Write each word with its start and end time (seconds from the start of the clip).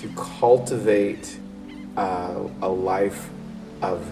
to 0.00 0.08
cultivate 0.16 1.36
uh, 1.98 2.48
a 2.62 2.68
life 2.68 3.28
of 3.82 4.10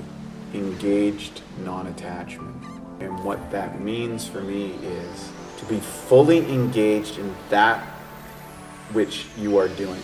engaged 0.52 1.40
non 1.60 1.86
attachment. 1.86 2.54
And 3.00 3.24
what 3.24 3.50
that 3.52 3.80
means 3.80 4.28
for 4.28 4.42
me 4.42 4.72
is 4.82 5.30
to 5.56 5.64
be 5.64 5.80
fully 5.80 6.40
engaged 6.52 7.18
in 7.18 7.34
that 7.48 7.82
which 8.92 9.24
you 9.38 9.56
are 9.56 9.68
doing. 9.68 10.02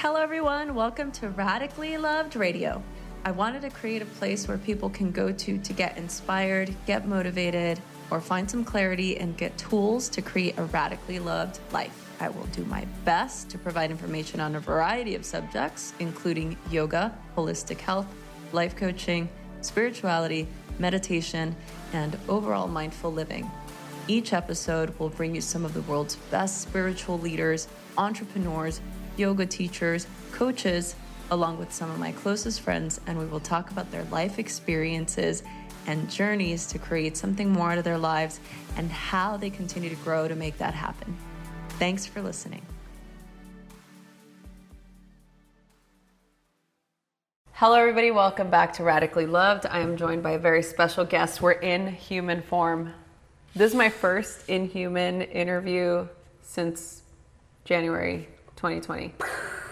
Hello, 0.00 0.20
everyone. 0.20 0.74
Welcome 0.74 1.12
to 1.12 1.28
Radically 1.28 1.96
Loved 1.96 2.34
Radio. 2.34 2.82
I 3.24 3.30
wanted 3.30 3.62
to 3.62 3.70
create 3.70 4.02
a 4.02 4.06
place 4.06 4.48
where 4.48 4.58
people 4.58 4.90
can 4.90 5.12
go 5.12 5.30
to 5.30 5.58
to 5.58 5.72
get 5.72 5.96
inspired, 5.96 6.74
get 6.84 7.06
motivated, 7.06 7.80
or 8.10 8.20
find 8.20 8.50
some 8.50 8.64
clarity 8.64 9.18
and 9.18 9.36
get 9.36 9.56
tools 9.56 10.08
to 10.08 10.20
create 10.20 10.58
a 10.58 10.64
radically 10.64 11.20
loved 11.20 11.60
life. 11.72 12.05
I 12.20 12.28
will 12.28 12.46
do 12.46 12.64
my 12.64 12.86
best 13.04 13.50
to 13.50 13.58
provide 13.58 13.90
information 13.90 14.40
on 14.40 14.56
a 14.56 14.60
variety 14.60 15.14
of 15.14 15.24
subjects, 15.24 15.92
including 15.98 16.56
yoga, 16.70 17.16
holistic 17.36 17.78
health, 17.78 18.06
life 18.52 18.76
coaching, 18.76 19.28
spirituality, 19.60 20.48
meditation, 20.78 21.54
and 21.92 22.18
overall 22.28 22.68
mindful 22.68 23.12
living. 23.12 23.50
Each 24.08 24.32
episode 24.32 24.96
will 24.98 25.08
bring 25.08 25.34
you 25.34 25.40
some 25.40 25.64
of 25.64 25.74
the 25.74 25.82
world's 25.82 26.16
best 26.30 26.60
spiritual 26.60 27.18
leaders, 27.18 27.68
entrepreneurs, 27.98 28.80
yoga 29.16 29.46
teachers, 29.46 30.06
coaches, 30.32 30.94
along 31.30 31.58
with 31.58 31.72
some 31.72 31.90
of 31.90 31.98
my 31.98 32.12
closest 32.12 32.60
friends, 32.60 33.00
and 33.06 33.18
we 33.18 33.26
will 33.26 33.40
talk 33.40 33.70
about 33.70 33.90
their 33.90 34.04
life 34.04 34.38
experiences 34.38 35.42
and 35.86 36.08
journeys 36.10 36.66
to 36.66 36.78
create 36.78 37.16
something 37.16 37.50
more 37.50 37.72
out 37.72 37.78
of 37.78 37.84
their 37.84 37.98
lives 37.98 38.40
and 38.76 38.90
how 38.90 39.36
they 39.36 39.50
continue 39.50 39.88
to 39.88 39.96
grow 39.96 40.28
to 40.28 40.34
make 40.34 40.58
that 40.58 40.74
happen. 40.74 41.16
Thanks 41.78 42.06
for 42.06 42.22
listening. 42.22 42.62
Hello, 47.52 47.74
everybody. 47.74 48.10
Welcome 48.10 48.48
back 48.48 48.72
to 48.74 48.82
Radically 48.82 49.26
Loved. 49.26 49.66
I 49.66 49.80
am 49.80 49.98
joined 49.98 50.22
by 50.22 50.32
a 50.32 50.38
very 50.38 50.62
special 50.62 51.04
guest. 51.04 51.42
We're 51.42 51.52
in 51.52 51.88
human 51.88 52.40
form. 52.40 52.94
This 53.54 53.72
is 53.72 53.76
my 53.76 53.90
first 53.90 54.48
Inhuman 54.48 55.20
interview 55.20 56.08
since 56.40 57.02
January 57.66 58.26
2020. 58.56 59.12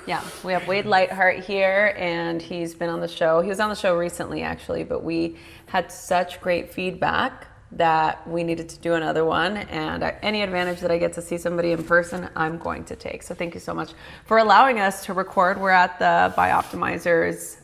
Yeah, 0.06 0.22
we 0.44 0.52
have 0.52 0.68
Wade 0.68 0.84
Lightheart 0.84 1.38
here, 1.38 1.94
and 1.96 2.42
he's 2.42 2.74
been 2.74 2.90
on 2.90 3.00
the 3.00 3.08
show. 3.08 3.40
He 3.40 3.48
was 3.48 3.60
on 3.60 3.70
the 3.70 3.76
show 3.76 3.96
recently, 3.96 4.42
actually, 4.42 4.84
but 4.84 5.02
we 5.02 5.38
had 5.68 5.90
such 5.90 6.42
great 6.42 6.74
feedback 6.74 7.46
that 7.76 8.26
we 8.28 8.42
needed 8.44 8.68
to 8.68 8.78
do 8.78 8.94
another 8.94 9.24
one. 9.24 9.56
And 9.56 10.02
any 10.22 10.42
advantage 10.42 10.80
that 10.80 10.90
I 10.90 10.98
get 10.98 11.12
to 11.14 11.22
see 11.22 11.38
somebody 11.38 11.72
in 11.72 11.82
person, 11.84 12.28
I'm 12.36 12.58
going 12.58 12.84
to 12.84 12.96
take. 12.96 13.22
So 13.22 13.34
thank 13.34 13.54
you 13.54 13.60
so 13.60 13.74
much 13.74 13.92
for 14.26 14.38
allowing 14.38 14.78
us 14.80 15.04
to 15.06 15.12
record. 15.12 15.60
We're 15.60 15.70
at 15.70 15.98
the 15.98 16.34
Bioptimizers 16.36 17.58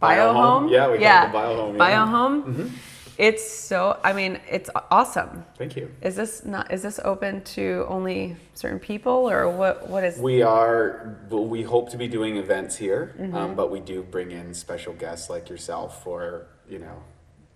Bio 0.00 0.32
Home. 0.32 0.68
Yeah, 0.68 0.90
we 0.90 1.00
yeah. 1.00 1.26
the 1.26 1.32
Bio 1.32 1.56
Home. 1.56 1.72
Yeah. 1.72 1.78
Bio 1.78 2.06
Home. 2.06 2.42
Mm-hmm. 2.42 2.76
It's 3.18 3.50
so. 3.50 3.98
I 4.04 4.12
mean, 4.12 4.38
it's 4.48 4.70
awesome. 4.92 5.44
Thank 5.56 5.74
you. 5.74 5.90
Is 6.02 6.14
this 6.14 6.44
not? 6.44 6.72
Is 6.72 6.82
this 6.82 7.00
open 7.04 7.42
to 7.56 7.84
only 7.88 8.36
certain 8.54 8.78
people, 8.78 9.28
or 9.28 9.50
what? 9.50 9.88
What 9.88 10.04
is? 10.04 10.18
We 10.18 10.42
are. 10.42 11.18
We 11.28 11.64
hope 11.64 11.90
to 11.90 11.96
be 11.96 12.06
doing 12.06 12.36
events 12.36 12.76
here, 12.76 13.16
mm-hmm. 13.18 13.36
um, 13.36 13.54
but 13.56 13.72
we 13.72 13.80
do 13.80 14.04
bring 14.04 14.30
in 14.30 14.54
special 14.54 14.92
guests 14.92 15.28
like 15.28 15.48
yourself 15.48 16.04
for 16.04 16.46
you 16.68 16.78
know 16.78 17.02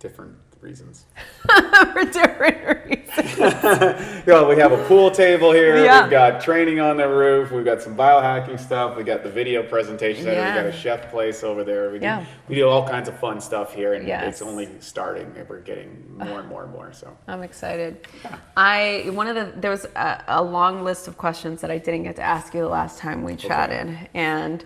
different 0.00 0.36
reasons. 0.62 1.06
For 1.92 2.04
different 2.04 2.86
reasons. 2.86 3.38
yeah, 4.26 4.46
we 4.46 4.56
have 4.56 4.72
a 4.72 4.82
pool 4.86 5.10
table 5.10 5.52
here. 5.52 5.82
Yeah. 5.84 6.02
We've 6.02 6.10
got 6.10 6.40
training 6.40 6.80
on 6.80 6.96
the 6.96 7.08
roof. 7.08 7.50
We've 7.50 7.64
got 7.64 7.82
some 7.82 7.96
biohacking 7.96 8.58
stuff. 8.58 8.96
We 8.96 9.02
got 9.02 9.22
the 9.22 9.30
video 9.30 9.62
presentation 9.62 10.24
center. 10.24 10.36
Yeah. 10.36 10.56
We 10.56 10.62
got 10.62 10.74
a 10.74 10.76
chef 10.76 11.10
place 11.10 11.42
over 11.42 11.64
there. 11.64 11.90
We 11.90 11.98
do, 11.98 12.04
yeah. 12.04 12.24
we 12.48 12.54
do 12.54 12.68
all 12.68 12.86
kinds 12.86 13.08
of 13.08 13.18
fun 13.18 13.40
stuff 13.40 13.74
here, 13.74 13.94
and 13.94 14.06
yes. 14.06 14.24
it's 14.26 14.42
only 14.42 14.68
starting. 14.80 15.34
We're 15.48 15.60
getting 15.60 16.16
more 16.16 16.40
and 16.40 16.48
more 16.48 16.64
and 16.64 16.72
more. 16.72 16.92
So 16.92 17.16
I'm 17.26 17.42
excited. 17.42 18.06
Yeah. 18.24 18.38
I 18.56 19.10
one 19.12 19.26
of 19.26 19.34
the 19.34 19.60
there 19.60 19.70
was 19.70 19.84
a, 19.96 20.24
a, 20.28 20.42
long 20.42 20.84
list 20.84 21.08
of 21.08 21.18
questions 21.18 21.60
that 21.60 21.70
I 21.70 21.78
didn't 21.78 22.04
get 22.04 22.16
to 22.16 22.22
ask 22.22 22.54
you 22.54 22.60
the 22.60 22.68
last 22.68 22.98
time 22.98 23.24
we 23.24 23.36
chatted, 23.36 23.88
okay. 23.88 24.08
and 24.14 24.64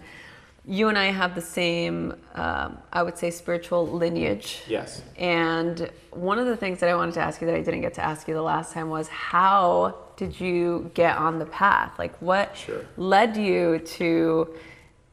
you 0.67 0.89
and 0.89 0.99
I 0.99 1.07
have 1.07 1.35
the 1.35 1.41
same, 1.41 2.17
um, 2.35 2.79
I 2.93 3.03
would 3.03 3.17
say, 3.17 3.31
spiritual 3.31 3.87
lineage. 3.87 4.63
Yes. 4.67 5.01
And 5.17 5.91
one 6.11 6.39
of 6.39 6.47
the 6.47 6.57
things 6.57 6.81
that 6.81 6.89
I 6.89 6.97
wanted 6.97 7.15
to 7.15 7.21
ask 7.21 7.41
you 7.41 7.47
that 7.47 7.55
I 7.55 7.63
didn't 7.63 7.83
get 7.83 7.95
to 7.95 8.05
ask 8.05 8.27
you 8.27 8.35
the 8.35 8.43
last 8.43 8.73
time 8.73 8.91
was 8.91 9.07
how 9.09 9.97
did 10.17 10.41
you 10.41 10.91
get 10.95 11.17
on 11.17 11.39
the 11.39 11.47
path? 11.47 11.99
Like, 11.99 12.21
what 12.21 12.57
sure. 12.57 12.85
led 12.97 13.37
you 13.37 13.79
to 13.79 14.55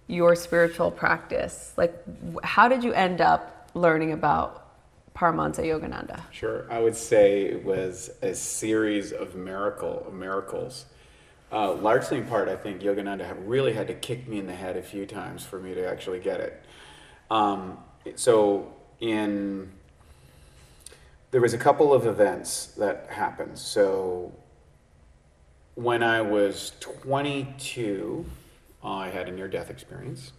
your 0.07 0.35
spiritual 0.35 0.89
practice? 0.89 1.73
Like, 1.77 1.93
how 2.43 2.67
did 2.67 2.83
you 2.83 2.93
end 2.93 3.21
up 3.21 3.69
learning 3.75 4.11
about 4.11 4.71
Paramahansa 5.13 5.59
Yogananda? 5.59 6.19
Sure. 6.31 6.65
I 6.71 6.79
would 6.79 6.95
say 6.95 7.43
it 7.43 7.63
was 7.63 8.09
a 8.23 8.33
series 8.33 9.11
of 9.11 9.35
miracle 9.35 10.11
miracles 10.11 10.85
uh, 11.53 11.73
largely 11.75 12.17
in 12.17 12.25
part, 12.25 12.49
I 12.49 12.55
think 12.55 12.81
Yogananda 12.81 13.35
really 13.45 13.73
had 13.73 13.87
to 13.87 13.93
kick 13.93 14.27
me 14.27 14.39
in 14.39 14.47
the 14.47 14.55
head 14.55 14.75
a 14.75 14.81
few 14.81 15.05
times 15.05 15.45
for 15.45 15.59
me 15.59 15.75
to 15.75 15.87
actually 15.87 16.19
get 16.19 16.39
it. 16.39 16.65
Um, 17.29 17.77
so 18.15 18.73
in 18.99 19.71
there 21.31 21.41
was 21.41 21.53
a 21.53 21.57
couple 21.57 21.93
of 21.93 22.05
events 22.05 22.67
that 22.77 23.07
happened. 23.09 23.57
So 23.57 24.31
when 25.75 26.03
I 26.03 26.21
was 26.21 26.73
22, 26.79 28.25
I 28.83 29.09
had 29.09 29.27
a 29.27 29.31
near-death 29.31 29.71
experience, 29.71 30.31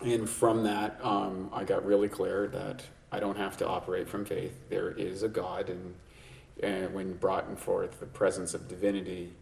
and 0.00 0.28
from 0.28 0.62
that, 0.64 0.98
um, 1.02 1.50
I 1.52 1.64
got 1.64 1.84
really 1.84 2.08
clear 2.08 2.48
that 2.48 2.82
I 3.10 3.20
don't 3.20 3.36
have 3.36 3.58
to 3.58 3.68
operate 3.68 4.08
from 4.08 4.24
faith. 4.24 4.58
There 4.70 4.92
is 4.92 5.22
a 5.22 5.28
God, 5.28 5.68
and, 5.68 5.94
and 6.62 6.94
when 6.94 7.12
brought 7.14 7.58
forth 7.58 8.00
the 8.00 8.06
presence 8.06 8.54
of 8.54 8.68
divinity, 8.68 9.32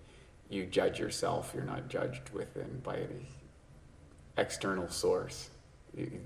you 0.50 0.66
judge 0.66 0.98
yourself. 0.98 1.52
You're 1.54 1.64
not 1.64 1.88
judged 1.88 2.28
within 2.30 2.80
by 2.82 2.96
any 2.96 3.28
external 4.36 4.88
source. 4.88 5.50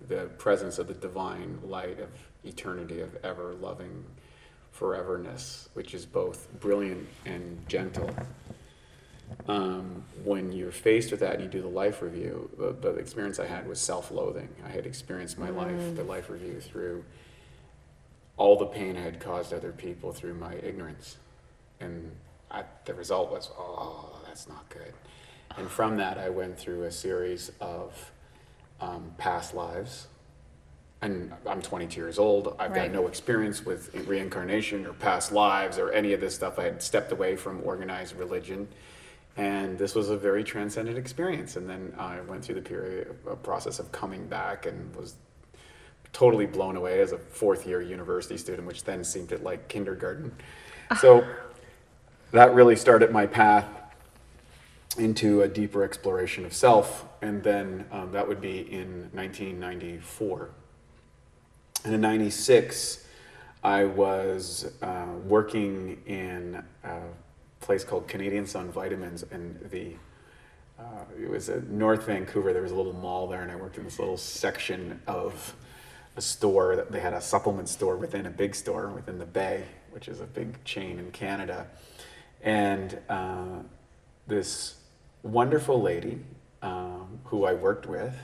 The 0.09 0.31
presence 0.39 0.79
of 0.79 0.89
the 0.89 0.95
divine 0.95 1.59
light 1.65 2.01
of 2.01 2.09
eternity, 2.45 3.01
of 3.01 3.17
ever 3.23 3.55
loving 3.55 4.05
foreverness, 4.73 5.69
which 5.75 5.95
is 5.95 6.05
both 6.05 6.49
brilliant 6.61 7.07
and 7.25 7.67
gentle. 7.69 8.11
Um, 9.49 10.05
when 10.23 10.53
you're 10.53 10.73
faced 10.73 11.11
with 11.11 11.21
that 11.21 11.35
and 11.35 11.45
you 11.45 11.49
do 11.49 11.63
the 11.63 11.69
life 11.69 12.03
review, 12.03 12.51
the, 12.59 12.73
the 12.73 12.97
experience 12.97 13.39
I 13.39 13.47
had 13.47 13.67
was 13.67 13.81
self 13.81 14.11
loathing. 14.11 14.49
I 14.65 14.69
had 14.69 14.87
experienced 14.87 15.39
my 15.39 15.51
mm. 15.51 15.57
life, 15.57 15.97
the 15.97 16.05
life 16.05 16.29
review, 16.29 16.61
through 16.61 17.05
all 18.37 18.59
the 18.59 18.67
pain 18.67 18.97
I 18.97 19.01
had 19.01 19.21
caused 19.21 19.53
other 19.53 19.73
people 19.73 20.13
through 20.13 20.35
my 20.35 20.55
ignorance. 20.57 21.17
And 21.81 22.13
I, 22.55 22.65
the 22.85 22.95
result 22.95 23.31
was, 23.31 23.51
oh, 23.59 24.21
that's 24.25 24.49
not 24.49 24.69
good. 24.69 24.95
And 25.57 25.69
from 25.69 25.97
that, 25.97 26.19
I 26.19 26.29
went 26.31 26.59
through 26.59 26.85
a 26.85 26.91
series 26.91 27.51
of 27.61 28.13
um, 28.81 29.13
past 29.19 29.55
lives. 29.55 30.07
And 31.03 31.33
I'm 31.47 31.61
22 31.61 32.01
years 32.01 32.19
old. 32.19 32.57
I've 32.59 32.71
right. 32.71 32.91
got 32.91 32.93
no 32.93 33.09
experience 33.09 33.65
with 33.67 33.95
reincarnation 34.07 34.87
or 34.87 34.95
past 34.95 35.33
lives 35.33 35.79
or 35.79 35.93
any 35.93 36.13
of 36.13 36.21
this 36.21 36.35
stuff. 36.35 36.59
I 36.59 36.65
had 36.65 36.83
stepped 36.83 37.13
away 37.13 37.37
from 37.37 37.61
organized 37.63 38.17
religion. 38.17 38.69
And 39.37 39.77
this 39.77 39.95
was 39.95 40.11
a 40.11 40.17
very 40.17 40.45
transcendent 40.45 40.97
experience. 40.97 41.57
And 41.57 41.69
then 41.69 41.93
I 41.99 42.21
went 42.21 42.45
through 42.45 42.55
the 42.55 42.63
period, 42.63 43.17
a 43.29 43.37
process 43.37 43.81
of 43.81 43.91
coming 43.93 44.27
back 44.27 44.67
and 44.67 44.95
was 44.95 45.17
totally 46.13 46.47
blown 46.47 46.77
away 46.77 47.01
as 47.01 47.13
a 47.13 47.19
fourth 47.19 47.67
year 47.67 47.83
university 47.83 48.39
student, 48.39 48.67
which 48.67 48.85
then 48.85 49.03
seemed 49.05 49.33
like 49.43 49.69
kindergarten. 49.69 50.33
So 51.01 51.27
that 52.35 52.53
really 52.53 52.75
started 52.75 53.13
my 53.13 53.27
path 53.27 53.65
into 54.99 55.43
a 55.43 55.49
deeper 55.49 55.85
exploration 55.85 56.45
of 56.45 56.53
self, 56.53 57.05
and 57.23 57.41
then 57.45 57.85
um, 57.93 58.11
that 58.11 58.27
would 58.27 58.41
be 58.41 58.61
in 58.73 59.09
1994. 59.13 60.51
And 61.85 61.95
in 61.95 62.01
96, 62.01 63.07
I 63.63 63.85
was 63.85 64.73
uh, 64.83 65.07
working 65.25 66.03
in 66.07 66.61
a 66.83 67.01
place 67.61 67.85
called 67.85 68.09
Canadian 68.09 68.47
Sun 68.47 68.73
Vitamins, 68.73 69.25
and 69.31 69.57
the 69.71 69.93
uh, 70.77 71.05
it 71.23 71.31
was 71.31 71.49
in 71.49 71.79
North 71.79 72.05
Vancouver. 72.05 72.53
There 72.53 72.63
was 72.63 72.73
a 72.73 72.77
little 72.77 72.95
mall 72.95 73.29
there, 73.29 73.43
and 73.43 73.53
I 73.53 73.55
worked 73.55 73.79
in 73.79 73.85
this 73.85 74.01
little 74.01 74.17
section 74.17 75.01
of 75.07 75.55
a 76.17 76.21
store 76.21 76.75
that 76.75 76.91
they 76.91 76.99
had 76.99 77.15
a 77.15 77.21
supplement 77.21 77.69
store 77.69 77.97
within 77.97 78.27
a 78.27 78.31
big 78.31 78.57
store 78.57 78.89
within 78.89 79.21
the 79.21 79.25
Bay, 79.25 79.63
which 79.93 80.09
is 80.09 80.21
a 80.21 80.27
big 80.27 80.65
chain 80.65 80.99
in 80.99 81.13
Canada. 81.13 81.69
And 82.45 82.99
uh, 83.09 83.63
this 84.27 84.75
wonderful 85.23 85.81
lady 85.81 86.21
um, 86.61 87.19
who 87.25 87.45
I 87.45 87.55
worked 87.55 87.87
with 87.87 88.15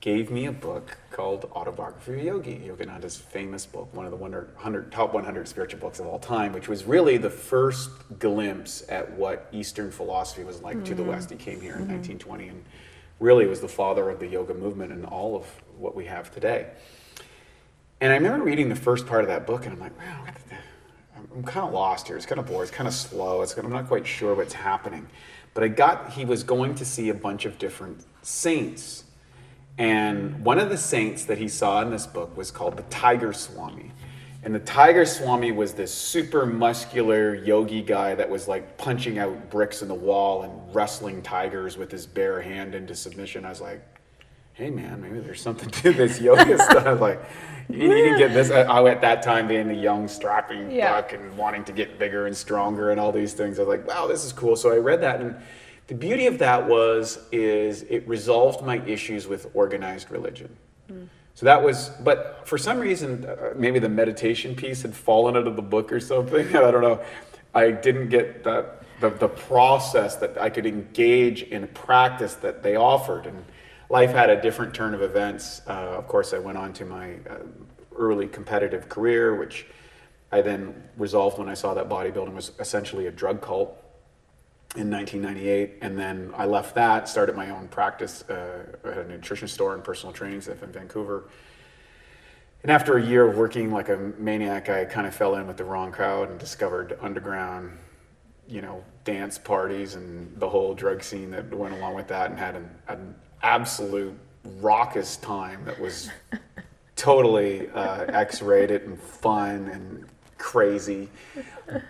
gave 0.00 0.32
me 0.32 0.46
a 0.46 0.52
book 0.52 0.98
called 1.12 1.48
Autobiography 1.54 2.14
of 2.14 2.18
a 2.18 2.22
Yogi, 2.24 2.56
Yogananda's 2.66 3.16
famous 3.16 3.64
book, 3.64 3.94
one 3.94 4.04
of 4.04 4.10
the 4.10 4.16
100, 4.16 4.90
top 4.90 5.14
100 5.14 5.46
spiritual 5.46 5.78
books 5.78 6.00
of 6.00 6.06
all 6.06 6.18
time, 6.18 6.52
which 6.52 6.68
was 6.68 6.82
really 6.82 7.16
the 7.16 7.30
first 7.30 7.90
glimpse 8.18 8.82
at 8.88 9.12
what 9.12 9.48
Eastern 9.52 9.92
philosophy 9.92 10.42
was 10.42 10.60
like 10.60 10.74
mm-hmm. 10.74 10.86
to 10.86 10.94
the 10.96 11.04
West. 11.04 11.30
He 11.30 11.36
came 11.36 11.60
here 11.60 11.74
in 11.74 11.82
mm-hmm. 11.82 11.92
1920 11.92 12.48
and 12.48 12.64
really 13.20 13.46
was 13.46 13.60
the 13.60 13.68
father 13.68 14.10
of 14.10 14.18
the 14.18 14.26
yoga 14.26 14.54
movement 14.54 14.90
and 14.90 15.06
all 15.06 15.36
of 15.36 15.46
what 15.78 15.94
we 15.94 16.06
have 16.06 16.34
today. 16.34 16.66
And 18.00 18.12
I 18.12 18.16
remember 18.16 18.44
reading 18.44 18.68
the 18.68 18.74
first 18.74 19.06
part 19.06 19.22
of 19.22 19.28
that 19.28 19.46
book, 19.46 19.64
and 19.64 19.74
I'm 19.74 19.78
like, 19.78 19.96
wow, 19.96 20.24
I'm 21.34 21.42
kind 21.42 21.66
of 21.66 21.72
lost 21.72 22.08
here. 22.08 22.16
It's 22.16 22.26
kind 22.26 22.38
of 22.38 22.46
boring. 22.46 22.62
It's 22.62 22.70
kind 22.70 22.88
of 22.88 22.94
slow. 22.94 23.42
It's, 23.42 23.56
I'm 23.56 23.70
not 23.70 23.88
quite 23.88 24.06
sure 24.06 24.34
what's 24.34 24.52
happening. 24.52 25.06
But 25.54 25.64
I 25.64 25.68
got, 25.68 26.12
he 26.12 26.24
was 26.24 26.42
going 26.42 26.74
to 26.76 26.84
see 26.84 27.08
a 27.10 27.14
bunch 27.14 27.44
of 27.44 27.58
different 27.58 28.04
saints 28.22 29.04
and 29.78 30.44
one 30.44 30.58
of 30.58 30.68
the 30.68 30.76
saints 30.76 31.24
that 31.24 31.38
he 31.38 31.48
saw 31.48 31.80
in 31.82 31.90
this 31.90 32.06
book 32.06 32.36
was 32.36 32.50
called 32.50 32.76
the 32.76 32.82
Tiger 32.84 33.32
Swami. 33.32 33.90
And 34.44 34.54
the 34.54 34.60
Tiger 34.60 35.06
Swami 35.06 35.52
was 35.52 35.72
this 35.72 35.94
super 35.94 36.44
muscular 36.44 37.34
yogi 37.34 37.80
guy 37.80 38.14
that 38.16 38.28
was 38.28 38.48
like 38.48 38.76
punching 38.76 39.18
out 39.18 39.50
bricks 39.50 39.82
in 39.82 39.88
the 39.88 39.94
wall 39.94 40.42
and 40.42 40.74
wrestling 40.74 41.22
tigers 41.22 41.78
with 41.78 41.90
his 41.90 42.06
bare 42.06 42.40
hand 42.40 42.74
into 42.74 42.94
submission. 42.94 43.44
I 43.44 43.50
was 43.50 43.60
like, 43.60 43.82
hey 44.54 44.70
man, 44.70 45.00
maybe 45.00 45.18
there's 45.20 45.40
something 45.40 45.70
to 45.70 45.92
this 45.92 46.20
yoga 46.20 46.58
stuff. 46.70 47.00
Like, 47.00 47.22
you 47.68 47.88
need 47.88 48.10
to 48.10 48.18
get 48.18 48.34
this. 48.34 48.50
I, 48.50 48.84
at 48.88 49.00
that 49.00 49.22
time 49.22 49.48
being 49.48 49.70
a 49.70 49.74
young, 49.74 50.08
strapping 50.08 50.70
yeah. 50.70 50.92
buck 50.92 51.12
and 51.12 51.36
wanting 51.36 51.64
to 51.64 51.72
get 51.72 51.98
bigger 51.98 52.26
and 52.26 52.36
stronger 52.36 52.90
and 52.90 53.00
all 53.00 53.12
these 53.12 53.32
things. 53.32 53.58
I 53.58 53.62
was 53.62 53.68
like, 53.68 53.86
wow, 53.86 54.06
this 54.06 54.24
is 54.24 54.32
cool. 54.32 54.56
So 54.56 54.72
I 54.72 54.76
read 54.76 55.00
that 55.02 55.20
and 55.20 55.36
the 55.86 55.94
beauty 55.94 56.26
of 56.26 56.38
that 56.38 56.68
was 56.68 57.18
is 57.32 57.82
it 57.82 58.06
resolved 58.06 58.64
my 58.64 58.82
issues 58.86 59.26
with 59.26 59.50
organized 59.54 60.10
religion. 60.10 60.56
Mm. 60.90 61.08
So 61.34 61.46
that 61.46 61.62
was, 61.62 61.90
but 62.02 62.42
for 62.44 62.58
some 62.58 62.78
reason, 62.78 63.24
uh, 63.24 63.54
maybe 63.56 63.78
the 63.78 63.88
meditation 63.88 64.54
piece 64.54 64.82
had 64.82 64.94
fallen 64.94 65.36
out 65.36 65.46
of 65.46 65.56
the 65.56 65.62
book 65.62 65.90
or 65.92 66.00
something. 66.00 66.46
I 66.56 66.70
don't 66.70 66.82
know. 66.82 67.00
I 67.54 67.70
didn't 67.70 68.10
get 68.10 68.44
that 68.44 68.82
the, 69.00 69.10
the 69.10 69.28
process 69.28 70.16
that 70.16 70.38
I 70.38 70.48
could 70.48 70.64
engage 70.64 71.42
in 71.42 71.66
practice 71.68 72.34
that 72.36 72.62
they 72.62 72.76
offered. 72.76 73.26
And 73.26 73.44
life 73.92 74.10
had 74.10 74.30
a 74.30 74.40
different 74.40 74.72
turn 74.72 74.94
of 74.94 75.02
events. 75.02 75.60
Uh, 75.68 75.98
of 75.98 76.08
course, 76.08 76.32
I 76.32 76.38
went 76.38 76.56
on 76.56 76.72
to 76.72 76.86
my 76.86 77.16
uh, 77.28 77.40
early 77.94 78.26
competitive 78.26 78.88
career, 78.88 79.36
which 79.36 79.66
I 80.32 80.40
then 80.40 80.82
resolved 80.96 81.38
when 81.38 81.50
I 81.50 81.52
saw 81.52 81.74
that 81.74 81.90
bodybuilding 81.90 82.34
was 82.34 82.52
essentially 82.58 83.06
a 83.06 83.10
drug 83.10 83.42
cult 83.42 83.76
in 84.76 84.90
1998, 84.90 85.80
and 85.82 85.98
then 85.98 86.32
I 86.34 86.46
left 86.46 86.74
that, 86.76 87.06
started 87.06 87.36
my 87.36 87.50
own 87.50 87.68
practice 87.68 88.24
uh, 88.30 88.64
at 88.82 88.96
a 88.96 89.04
nutrition 89.06 89.46
store 89.46 89.74
and 89.74 89.84
personal 89.84 90.14
training 90.14 90.40
stuff 90.40 90.62
in 90.62 90.72
Vancouver. 90.72 91.28
And 92.62 92.72
after 92.72 92.96
a 92.96 93.04
year 93.04 93.28
of 93.28 93.36
working 93.36 93.70
like 93.70 93.90
a 93.90 93.98
maniac, 94.16 94.70
I 94.70 94.86
kind 94.86 95.06
of 95.06 95.14
fell 95.14 95.34
in 95.34 95.46
with 95.46 95.58
the 95.58 95.64
wrong 95.64 95.92
crowd 95.92 96.30
and 96.30 96.40
discovered 96.40 96.96
underground, 97.02 97.76
you 98.48 98.62
know, 98.62 98.82
dance 99.04 99.38
parties 99.38 99.94
and 99.94 100.32
the 100.38 100.48
whole 100.48 100.74
drug 100.74 101.02
scene 101.02 101.30
that 101.30 101.52
went 101.52 101.74
along 101.74 101.94
with 101.94 102.08
that, 102.08 102.30
and 102.30 102.38
had 102.38 102.56
an, 102.56 102.70
an 102.88 103.14
absolute 103.42 104.16
raucous 104.60 105.16
time 105.16 105.64
that 105.64 105.78
was 105.80 106.10
totally 106.96 107.68
uh, 107.70 108.04
X-rated 108.04 108.82
and 108.82 109.00
fun 109.00 109.68
and 109.68 110.06
crazy, 110.38 111.08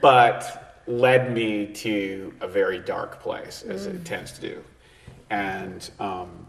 but 0.01 0.83
led 0.87 1.33
me 1.33 1.67
to 1.67 2.35
a 2.41 2.49
very 2.49 2.79
dark 2.79 3.21
place, 3.21 3.63
as 3.63 3.87
mm. 3.87 3.95
it 3.95 4.05
tends 4.05 4.33
to 4.33 4.41
do, 4.41 4.65
and 5.31 5.91
um, 6.01 6.47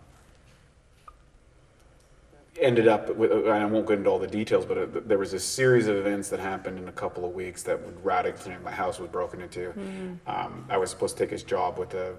ended 2.60 2.88
up 2.88 3.16
with. 3.16 3.32
I 3.48 3.66
won't 3.66 3.88
get 3.88 3.98
into 4.00 4.10
all 4.10 4.20
the 4.20 4.28
details, 4.28 4.66
but 4.66 4.78
it, 4.78 5.08
there 5.08 5.18
was 5.18 5.34
a 5.34 5.40
series 5.40 5.88
of 5.88 5.96
events 5.96 6.30
that 6.30 6.40
happened 6.40 6.78
in 6.78 6.88
a 6.88 6.92
couple 6.92 7.26
of 7.26 7.34
weeks 7.34 7.64
that 7.64 7.82
would 7.84 8.04
radically. 8.04 8.56
My 8.64 8.72
house 8.72 9.00
was 9.00 9.10
broken 9.10 9.42
into. 9.42 9.72
Mm. 9.72 10.18
Um, 10.28 10.66
I 10.70 10.78
was 10.78 10.90
supposed 10.90 11.18
to 11.18 11.24
take 11.24 11.32
his 11.32 11.44
job 11.44 11.78
with 11.78 11.94
a 11.94 12.16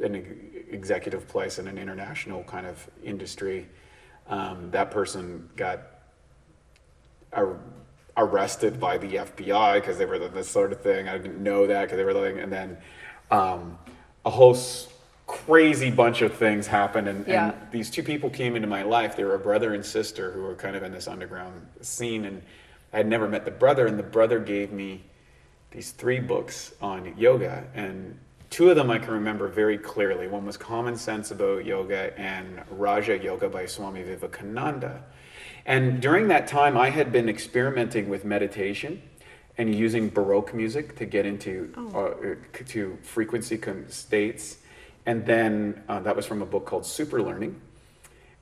an 0.00 0.14
executive 0.70 1.28
place 1.28 1.58
in 1.58 1.68
an 1.68 1.78
international 1.78 2.42
kind 2.44 2.66
of 2.66 2.88
industry. 3.02 3.68
Um, 4.28 4.70
that 4.70 4.90
person 4.90 5.48
got 5.56 5.82
arrested 8.16 8.78
by 8.80 8.98
the 8.98 9.16
FBI 9.16 9.74
because 9.74 9.98
they 9.98 10.04
were 10.04 10.18
the, 10.18 10.28
this 10.28 10.48
sort 10.48 10.72
of 10.72 10.80
thing. 10.80 11.08
I 11.08 11.18
didn't 11.18 11.42
know 11.42 11.66
that 11.66 11.82
because 11.82 11.96
they 11.96 12.04
were 12.04 12.12
like, 12.12 12.36
and 12.36 12.52
then 12.52 12.76
um, 13.30 13.78
a 14.24 14.30
whole 14.30 14.54
crazy 15.34 15.90
bunch 15.90 16.22
of 16.22 16.32
things 16.34 16.66
happened, 16.66 17.08
and, 17.08 17.26
yeah. 17.26 17.50
and, 17.50 17.70
these 17.72 17.90
two 17.90 18.02
people 18.02 18.30
came 18.30 18.54
into 18.54 18.68
my 18.68 18.82
life. 18.82 19.16
They 19.16 19.24
were 19.24 19.34
a 19.34 19.38
brother 19.38 19.74
and 19.74 19.84
sister 19.84 20.30
who 20.30 20.42
were 20.42 20.54
kind 20.54 20.76
of 20.76 20.82
in 20.82 20.92
this 20.92 21.08
underground 21.08 21.66
scene, 21.80 22.24
and 22.24 22.40
I 22.92 22.98
had 22.98 23.08
never 23.08 23.28
met 23.28 23.44
the 23.44 23.50
brother, 23.50 23.86
and 23.86 23.98
the 23.98 24.04
brother 24.04 24.38
gave 24.38 24.72
me 24.72 25.02
these 25.72 25.90
three 25.90 26.20
books 26.20 26.74
on 26.80 27.14
yoga, 27.18 27.64
and 27.74 28.16
two 28.48 28.70
of 28.70 28.76
them 28.76 28.90
I 28.90 28.98
can 28.98 29.12
remember 29.12 29.48
very 29.48 29.76
clearly. 29.76 30.28
One 30.28 30.46
was 30.46 30.56
Common 30.56 30.96
Sense 30.96 31.32
About 31.32 31.64
Yoga 31.64 32.16
and 32.18 32.62
Raja 32.70 33.18
Yoga 33.18 33.48
by 33.48 33.66
Swami 33.66 34.04
Vivekananda. 34.04 35.02
And 35.66 36.00
during 36.00 36.28
that 36.28 36.46
time, 36.46 36.76
I 36.76 36.90
had 36.90 37.10
been 37.10 37.28
experimenting 37.28 38.08
with 38.08 38.24
meditation 38.24 39.02
and 39.58 39.74
using 39.74 40.08
Baroque 40.10 40.54
music 40.54 40.94
to 40.96 41.06
get 41.06 41.26
into 41.26 41.72
oh. 41.76 42.16
uh, 42.32 42.64
to 42.68 42.98
frequency 43.02 43.60
states. 43.88 44.58
And 45.06 45.26
then 45.26 45.82
uh, 45.88 46.00
that 46.00 46.16
was 46.16 46.26
from 46.26 46.42
a 46.42 46.46
book 46.46 46.64
called 46.64 46.86
Super 46.86 47.22
Learning. 47.22 47.60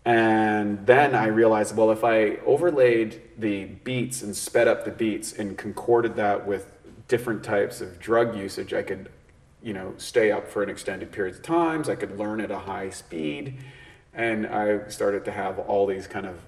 And 0.05 0.85
then 0.85 1.15
I 1.15 1.27
realized, 1.27 1.77
well, 1.77 1.93
if 1.93 2.03
I 2.03 2.37
overlaid 2.45 3.23
the 3.39 3.67
beats 3.67 4.23
and 4.23 4.35
sped 4.35 4.67
up 4.67 4.85
the 4.85 4.91
beats 4.91 5.33
and 5.33 5.57
concorded 5.57 6.17
that 6.17 6.47
with 6.47 6.73
different 7.07 7.45
types 7.45 7.81
of 7.81 8.01
drug 8.01 8.37
usage, 8.37 8.75
I 8.75 8.83
could, 8.83 9.11
you 9.63 9.73
know, 9.73 9.95
stay 9.99 10.33
up 10.33 10.49
for 10.49 10.63
an 10.63 10.71
extended 10.71 11.13
period 11.13 11.37
of 11.37 11.43
times. 11.43 11.89
I 11.89 11.95
could 11.95 12.19
learn 12.19 12.41
at 12.41 12.51
a 12.51 12.59
high 12.59 12.91
speed, 12.91 13.59
and 14.13 14.47
I 14.47 14.89
started 14.89 15.25
to 15.27 15.31
have 15.31 15.59
all 15.61 15.87
these 15.87 16.07
kind 16.09 16.27
of 16.27 16.39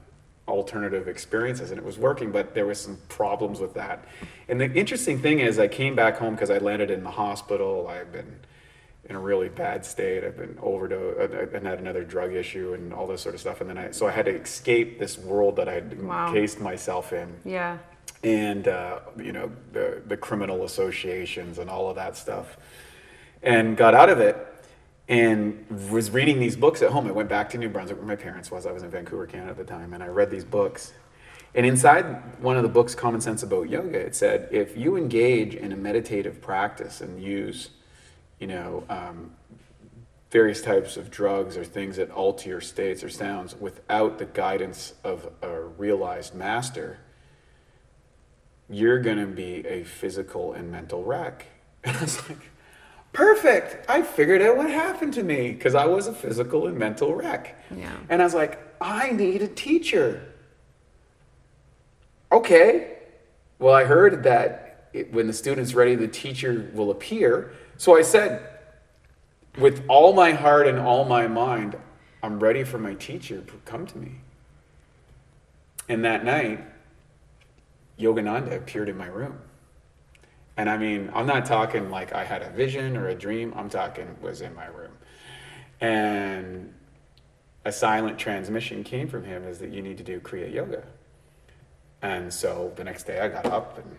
alternative 0.47 1.09
experiences 1.09 1.71
and 1.71 1.79
it 1.79 1.85
was 1.85 1.97
working 1.97 2.31
but 2.31 2.55
there 2.55 2.67
was 2.67 2.79
some 2.79 2.99
problems 3.09 3.61
with 3.61 3.73
that 3.73 4.05
and 4.47 4.61
the 4.61 4.71
interesting 4.75 5.19
thing 5.19 5.39
is 5.39 5.59
i 5.59 5.67
came 5.67 5.95
back 5.95 6.19
home 6.19 6.35
because 6.35 6.51
i 6.51 6.59
landed 6.59 6.91
in 6.91 7.03
the 7.03 7.11
hospital 7.11 7.89
i've 7.89 8.13
been 8.13 8.39
in 9.09 9.17
a 9.17 9.19
really 9.19 9.49
bad 9.49 9.85
state 9.85 10.25
i've 10.25 10.37
been 10.37 10.57
overdosed 10.61 11.33
and 11.55 11.67
had 11.67 11.79
another 11.79 12.05
drug 12.05 12.33
issue 12.35 12.75
and 12.75 12.93
all 12.93 13.07
this 13.07 13.21
sort 13.21 13.35
of 13.35 13.41
stuff 13.41 13.61
and 13.61 13.69
then 13.69 13.79
i 13.79 13.91
so 13.91 14.07
i 14.07 14.11
had 14.11 14.25
to 14.25 14.35
escape 14.35 14.99
this 14.99 15.19
world 15.19 15.57
that 15.57 15.69
i'd 15.69 16.03
wow. 16.03 16.29
encased 16.29 16.61
myself 16.61 17.13
in 17.13 17.35
yeah 17.45 17.79
and 18.23 18.69
uh, 18.69 19.01
you 19.19 19.33
know 19.33 19.51
the, 19.73 20.03
the 20.07 20.17
criminal 20.17 20.65
associations 20.65 21.59
and 21.59 21.69
all 21.69 21.91
of 21.91 21.97
that 21.97 22.17
stuff 22.17 22.57
and 23.43 23.77
got 23.77 23.95
out 23.95 24.09
of 24.09 24.19
it 24.19 24.37
and 25.09 25.67
was 25.91 26.11
reading 26.11 26.41
these 26.41 26.57
books 26.57 26.83
at 26.83 26.91
home. 26.91 27.07
I 27.07 27.11
went 27.11 27.29
back 27.29 27.51
to 27.51 27.59
New 27.59 27.69
Brunswick 27.69 27.99
where 27.99 28.07
my 28.07 28.17
parents 28.17 28.51
was. 28.51 28.67
I 28.67 28.73
was 28.73 28.83
in 28.83 28.91
Vancouver, 28.91 29.27
Canada 29.27 29.51
at 29.51 29.57
the 29.59 29.65
time, 29.65 29.93
and 29.93 30.03
I 30.03 30.07
read 30.07 30.31
these 30.31 30.45
books. 30.45 30.95
And 31.55 31.65
inside 31.65 32.41
one 32.43 32.57
of 32.57 32.63
the 32.63 32.69
books, 32.69 32.95
Common 32.95 33.21
Sense 33.21 33.43
About 33.43 33.69
Yoga, 33.69 33.99
it 33.99 34.17
said 34.17 34.49
if 34.51 34.77
you 34.77 34.97
engage 34.97 35.55
in 35.55 35.73
a 35.73 35.77
meditative 35.77 36.41
practice 36.41 37.01
and 37.01 37.23
use, 37.23 37.71
you 38.45 38.49
know, 38.49 38.85
um, 38.91 39.31
various 40.31 40.61
types 40.61 40.99
of 40.99 41.11
drugs 41.11 41.57
or 41.57 41.65
things 41.65 41.97
that 41.97 42.11
alter 42.11 42.51
your 42.51 42.61
states 42.61 43.03
or 43.03 43.09
sounds 43.09 43.57
without 43.59 44.19
the 44.19 44.27
guidance 44.27 44.93
of 45.03 45.31
a 45.41 45.63
realized 45.63 46.35
master, 46.35 46.99
you're 48.69 48.99
going 48.99 49.17
to 49.17 49.27
be 49.27 49.67
a 49.67 49.83
physical 49.83 50.53
and 50.53 50.71
mental 50.71 51.03
wreck. 51.03 51.47
And 51.85 51.97
I 51.97 52.01
was 52.03 52.29
like, 52.29 52.51
perfect. 53.15 53.89
I 53.89 54.03
figured 54.03 54.43
out 54.43 54.59
what 54.59 54.69
happened 54.69 55.15
to 55.15 55.23
me 55.23 55.53
because 55.53 55.75
I 55.75 55.87
was 55.87 56.07
a 56.07 56.13
physical 56.13 56.67
and 56.67 56.77
mental 56.77 57.15
wreck. 57.15 57.59
Yeah. 57.75 57.97
And 58.11 58.21
I 58.21 58.27
was 58.27 58.35
like, 58.35 58.59
I 58.79 59.11
need 59.11 59.41
a 59.41 59.49
teacher. 59.49 60.35
Okay. 62.31 62.99
Well, 63.59 63.75
I 63.75 63.85
heard 63.85 64.23
that 64.25 64.91
it, 64.93 65.13
when 65.15 65.29
the 65.29 65.33
student's 65.33 65.73
ready, 65.73 65.95
the 65.95 66.09
teacher 66.09 66.71
will 66.75 66.91
appear. 66.91 67.53
So 67.77 67.97
I 67.97 68.03
said, 68.03 68.49
with 69.59 69.85
all 69.89 70.13
my 70.13 70.33
heart 70.33 70.67
and 70.67 70.79
all 70.79 71.05
my 71.05 71.27
mind, 71.27 71.77
I'm 72.23 72.41
ready 72.41 72.65
for 72.65 72.79
my 72.79 72.95
teacher 72.95 73.41
to 73.41 73.53
come 73.65 73.87
to 73.87 73.99
me. 73.99 74.13
And 75.89 76.05
that 76.05 76.25
night, 76.25 76.65
Yogananda 77.99 78.57
appeared 78.57 78.89
in 78.89 78.97
my 78.97 79.07
room. 79.07 79.39
And 80.57 80.71
I 80.71 80.79
mean, 80.79 81.11
I'm 81.15 81.27
not 81.27 81.45
talking 81.45 81.91
like 81.91 82.13
I 82.13 82.25
had 82.25 82.43
a 82.43 82.51
vision 82.51 82.97
or 82.97 83.09
a 83.09 83.15
dream. 83.15 83.53
I'm 83.57 83.69
talking 83.69 84.17
was 84.21 84.41
in 84.41 84.55
my 84.55 84.67
room. 84.67 84.93
And 85.81 86.73
a 87.65 87.73
silent 87.73 88.19
transmission 88.19 88.85
came 88.85 89.09
from 89.09 89.25
him 89.25 89.45
is 89.45 89.59
that 89.59 89.71
you 89.71 89.83
need 89.83 89.99
to 89.99 90.05
do 90.05 90.21
Kriya 90.21 90.53
Yoga. 90.53 90.85
And 92.03 92.33
so 92.33 92.73
the 92.77 92.85
next 92.85 93.05
day 93.05 93.21
I 93.21 93.29
got 93.29 93.47
up 93.47 93.79
and 93.79 93.97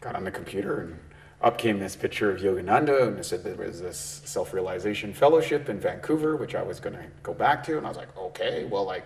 got 0.00 0.16
on 0.16 0.24
the 0.24 0.30
computer 0.30 0.80
and 0.80 0.98
up 1.40 1.56
came 1.56 1.78
this 1.78 1.94
picture 1.94 2.30
of 2.30 2.40
Yogananda, 2.40 3.06
and 3.08 3.18
it 3.18 3.24
said 3.24 3.44
there 3.44 3.54
was 3.54 3.80
this 3.80 4.22
self 4.24 4.52
realization 4.52 5.12
fellowship 5.12 5.68
in 5.68 5.78
Vancouver, 5.78 6.36
which 6.36 6.54
I 6.54 6.62
was 6.62 6.80
going 6.80 6.96
to 6.96 7.04
go 7.22 7.32
back 7.32 7.62
to. 7.64 7.76
And 7.76 7.86
I 7.86 7.88
was 7.88 7.96
like, 7.96 8.16
okay, 8.16 8.64
well, 8.64 8.90
I 8.90 9.02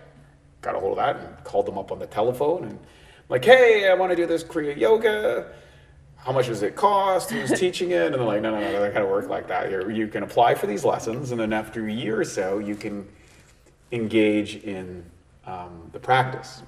got 0.61 0.75
a 0.75 0.79
hold 0.79 0.97
of 0.97 1.05
that 1.05 1.23
and 1.23 1.43
called 1.43 1.67
them 1.67 1.77
up 1.77 1.91
on 1.91 1.99
the 1.99 2.07
telephone 2.07 2.63
and 2.63 2.79
like, 3.29 3.45
hey, 3.45 3.89
I 3.89 3.93
want 3.93 4.11
to 4.11 4.15
do 4.15 4.25
this 4.25 4.43
Kriya 4.43 4.75
Yoga. 4.77 5.53
How 6.17 6.31
much 6.31 6.47
does 6.47 6.63
it 6.63 6.75
cost? 6.75 7.29
Who's 7.29 7.51
teaching 7.59 7.91
it? 7.91 8.07
And 8.07 8.15
they're 8.15 8.23
like, 8.23 8.41
no, 8.41 8.51
no, 8.51 8.59
no, 8.59 8.81
that 8.81 8.93
kind 8.93 9.03
of 9.03 9.11
work 9.11 9.29
like 9.29 9.47
that. 9.47 9.69
You're, 9.69 9.91
you 9.91 10.07
can 10.07 10.23
apply 10.23 10.55
for 10.55 10.67
these 10.67 10.83
lessons, 10.83 11.31
and 11.31 11.39
then 11.39 11.53
after 11.53 11.85
a 11.87 11.91
year 11.91 12.19
or 12.19 12.25
so, 12.25 12.59
you 12.59 12.75
can 12.75 13.07
engage 13.91 14.55
in 14.57 15.03
um, 15.45 15.89
the 15.91 15.99
practice. 15.99 16.63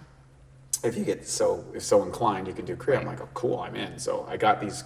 If 0.83 0.97
you 0.97 1.05
get 1.05 1.27
so 1.27 1.65
if 1.73 1.83
so 1.83 2.03
inclined, 2.03 2.47
you 2.47 2.53
can 2.53 2.65
do 2.65 2.75
Kriya. 2.75 2.99
I'm 2.99 3.05
like, 3.07 3.21
oh, 3.21 3.29
cool, 3.33 3.59
I'm 3.59 3.75
in. 3.75 3.97
So 3.97 4.27
I 4.29 4.37
got 4.37 4.61
these 4.61 4.83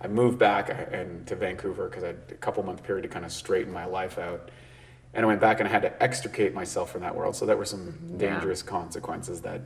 I 0.00 0.08
moved 0.08 0.38
back 0.38 0.70
and 0.92 1.26
to 1.26 1.36
Vancouver 1.36 1.88
because 1.88 2.04
I 2.04 2.08
had 2.08 2.22
a 2.30 2.34
couple 2.34 2.62
month 2.62 2.82
period 2.82 3.02
to 3.02 3.08
kind 3.08 3.24
of 3.24 3.32
straighten 3.32 3.72
my 3.72 3.84
life 3.84 4.18
out. 4.18 4.50
And 5.12 5.24
I 5.24 5.26
went 5.26 5.40
back 5.40 5.60
and 5.60 5.68
I 5.68 5.72
had 5.72 5.82
to 5.82 6.02
extricate 6.02 6.54
myself 6.54 6.90
from 6.90 7.02
that 7.02 7.14
world. 7.14 7.36
So 7.36 7.44
there 7.44 7.56
were 7.56 7.64
some 7.64 8.16
dangerous 8.16 8.62
consequences 8.62 9.40
that 9.42 9.60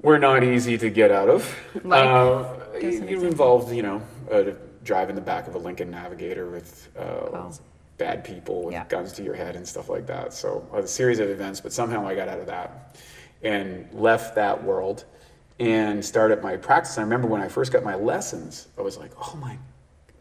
were 0.00 0.18
not 0.18 0.44
easy 0.44 0.76
to 0.78 0.90
get 0.90 1.10
out 1.10 1.28
of. 1.28 1.56
Like, 1.82 2.04
uh, 2.04 2.54
it, 2.74 3.02
involved, 3.10 3.74
you 3.74 3.82
know, 3.82 4.02
uh, 4.30 4.52
driving 4.84 5.14
the 5.14 5.22
back 5.22 5.48
of 5.48 5.54
a 5.54 5.58
Lincoln 5.58 5.90
Navigator 5.90 6.50
with 6.50 6.88
uh, 6.98 7.50
bad 7.98 8.24
people 8.24 8.64
with 8.64 8.72
yeah. 8.72 8.84
guns 8.88 9.12
to 9.12 9.22
your 9.22 9.34
head 9.34 9.56
and 9.56 9.66
stuff 9.66 9.88
like 9.88 10.06
that. 10.06 10.32
So 10.32 10.68
a 10.74 10.86
series 10.86 11.18
of 11.18 11.30
events, 11.30 11.60
but 11.60 11.72
somehow 11.72 12.06
I 12.06 12.14
got 12.14 12.28
out 12.28 12.40
of 12.40 12.46
that 12.46 12.96
and 13.42 13.88
left 13.92 14.34
that 14.34 14.62
world 14.62 15.04
and 15.58 16.04
started 16.04 16.42
my 16.42 16.56
practice. 16.56 16.98
I 16.98 17.02
remember 17.02 17.28
when 17.28 17.40
I 17.40 17.48
first 17.48 17.72
got 17.72 17.84
my 17.84 17.94
lessons, 17.94 18.68
I 18.78 18.82
was 18.82 18.96
like, 18.96 19.12
oh 19.18 19.36
my, 19.40 19.58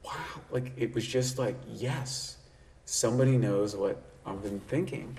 wow. 0.04 0.14
Like 0.52 0.72
it 0.78 0.94
was 0.94 1.06
just 1.06 1.40
like, 1.40 1.56
yes, 1.68 2.38
somebody 2.86 3.38
knows 3.38 3.76
what 3.76 4.02
I've 4.26 4.42
been 4.44 4.60
thinking. 4.62 5.18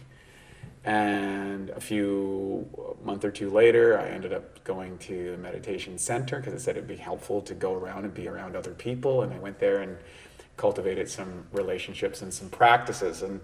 And 0.85 1.71
a 1.71 1.81
few 1.81 2.69
a 3.01 3.07
month 3.07 3.25
or 3.25 3.31
two 3.31 3.51
later, 3.51 3.99
I 4.01 4.09
ended 4.09 4.33
up 4.33 4.65
going 4.65 4.99
to 4.99 5.35
a 5.35 5.37
meditation 5.37 5.97
center 5.97 6.39
because 6.39 6.55
it 6.55 6.61
said 6.61 6.77
it'd 6.77 6.89
be 6.89 6.97
helpful 6.97 7.41
to 7.43 7.55
go 7.55 7.75
around 7.75 8.05
and 8.05 8.13
be 8.13 8.27
around 8.27 8.57
other 8.57 8.73
people. 8.73 9.23
And 9.23 9.33
I 9.33 9.39
went 9.39 9.61
there 9.61 9.83
and 9.83 9.97
cultivated 10.57 11.09
some 11.09 11.47
relationships 11.53 12.23
and 12.23 12.35
some 12.35 12.49
practices. 12.49 13.23
And 13.23 13.41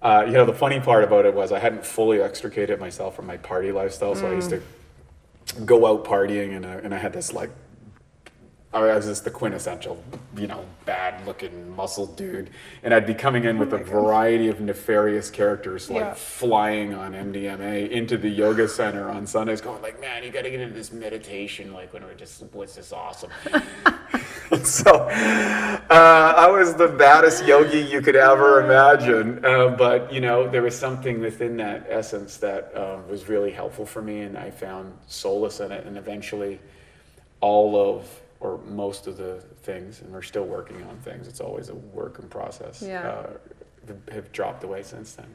uh, 0.00 0.24
you 0.26 0.32
know, 0.32 0.44
the 0.44 0.52
funny 0.52 0.80
part 0.80 1.04
about 1.04 1.24
it 1.26 1.34
was 1.34 1.52
I 1.52 1.58
hadn't 1.58 1.84
fully 1.84 2.20
extricated 2.20 2.80
myself 2.80 3.16
from 3.16 3.26
my 3.26 3.36
party 3.36 3.72
lifestyle, 3.72 4.14
so 4.14 4.24
mm. 4.24 4.32
I 4.32 4.34
used 4.34 4.50
to 4.50 4.62
go 5.64 5.86
out 5.86 6.04
partying, 6.04 6.56
and 6.56 6.66
I, 6.66 6.74
and 6.74 6.94
I 6.94 6.98
had 6.98 7.12
this 7.12 7.32
like 7.32 7.50
I 8.76 8.94
was 8.94 9.06
just 9.06 9.24
the 9.24 9.30
quintessential, 9.30 10.02
you 10.36 10.46
know, 10.46 10.66
bad 10.84 11.26
looking 11.26 11.74
muscle 11.74 12.06
dude. 12.06 12.50
And 12.82 12.92
I'd 12.92 13.06
be 13.06 13.14
coming 13.14 13.44
in 13.44 13.56
oh 13.56 13.60
with 13.60 13.72
oh 13.72 13.78
a 13.78 13.84
variety 13.84 14.48
of 14.48 14.60
nefarious 14.60 15.30
characters 15.30 15.88
like 15.88 16.00
yeah. 16.00 16.14
flying 16.14 16.92
on 16.92 17.12
MDMA 17.12 17.88
into 17.90 18.18
the 18.18 18.28
yoga 18.28 18.68
center 18.68 19.08
on 19.08 19.26
Sundays 19.26 19.62
going 19.62 19.80
like, 19.80 19.98
man, 20.00 20.22
you 20.22 20.30
got 20.30 20.42
to 20.42 20.50
get 20.50 20.60
into 20.60 20.74
this 20.74 20.92
meditation. 20.92 21.72
Like 21.72 21.94
when 21.94 22.02
we're 22.02 22.14
just, 22.14 22.42
what's 22.52 22.74
this 22.74 22.92
awesome? 22.92 23.30
so 24.62 25.08
uh, 25.90 26.34
I 26.36 26.50
was 26.50 26.74
the 26.74 26.88
baddest 26.88 27.44
yogi 27.44 27.80
you 27.80 28.00
could 28.00 28.16
ever 28.16 28.64
imagine. 28.64 29.44
Uh, 29.44 29.68
but, 29.68 30.12
you 30.12 30.20
know, 30.20 30.48
there 30.48 30.62
was 30.62 30.76
something 30.76 31.20
within 31.20 31.56
that 31.58 31.86
essence 31.88 32.36
that 32.38 32.74
uh, 32.74 32.98
was 33.08 33.28
really 33.28 33.50
helpful 33.50 33.86
for 33.86 34.02
me. 34.02 34.22
And 34.22 34.36
I 34.36 34.50
found 34.50 34.92
solace 35.06 35.60
in 35.60 35.72
it. 35.72 35.86
And 35.86 35.96
eventually 35.96 36.58
all 37.40 37.76
of 37.76 38.08
or 38.40 38.58
most 38.68 39.06
of 39.06 39.16
the 39.16 39.40
things, 39.62 40.02
and 40.02 40.12
we're 40.12 40.22
still 40.22 40.44
working 40.44 40.82
on 40.84 40.96
things. 40.98 41.26
It's 41.26 41.40
always 41.40 41.68
a 41.70 41.74
work 41.74 42.18
in 42.18 42.28
process. 42.28 42.82
Yeah. 42.82 43.08
Uh, 43.08 43.30
have 44.10 44.30
dropped 44.32 44.64
away 44.64 44.82
since 44.82 45.12
then. 45.12 45.26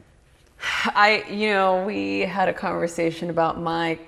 I, 0.84 1.24
you 1.28 1.48
know, 1.48 1.84
we 1.84 2.20
had 2.20 2.48
a 2.48 2.52
conversation 2.52 3.30
about 3.30 3.60
my 3.60 3.98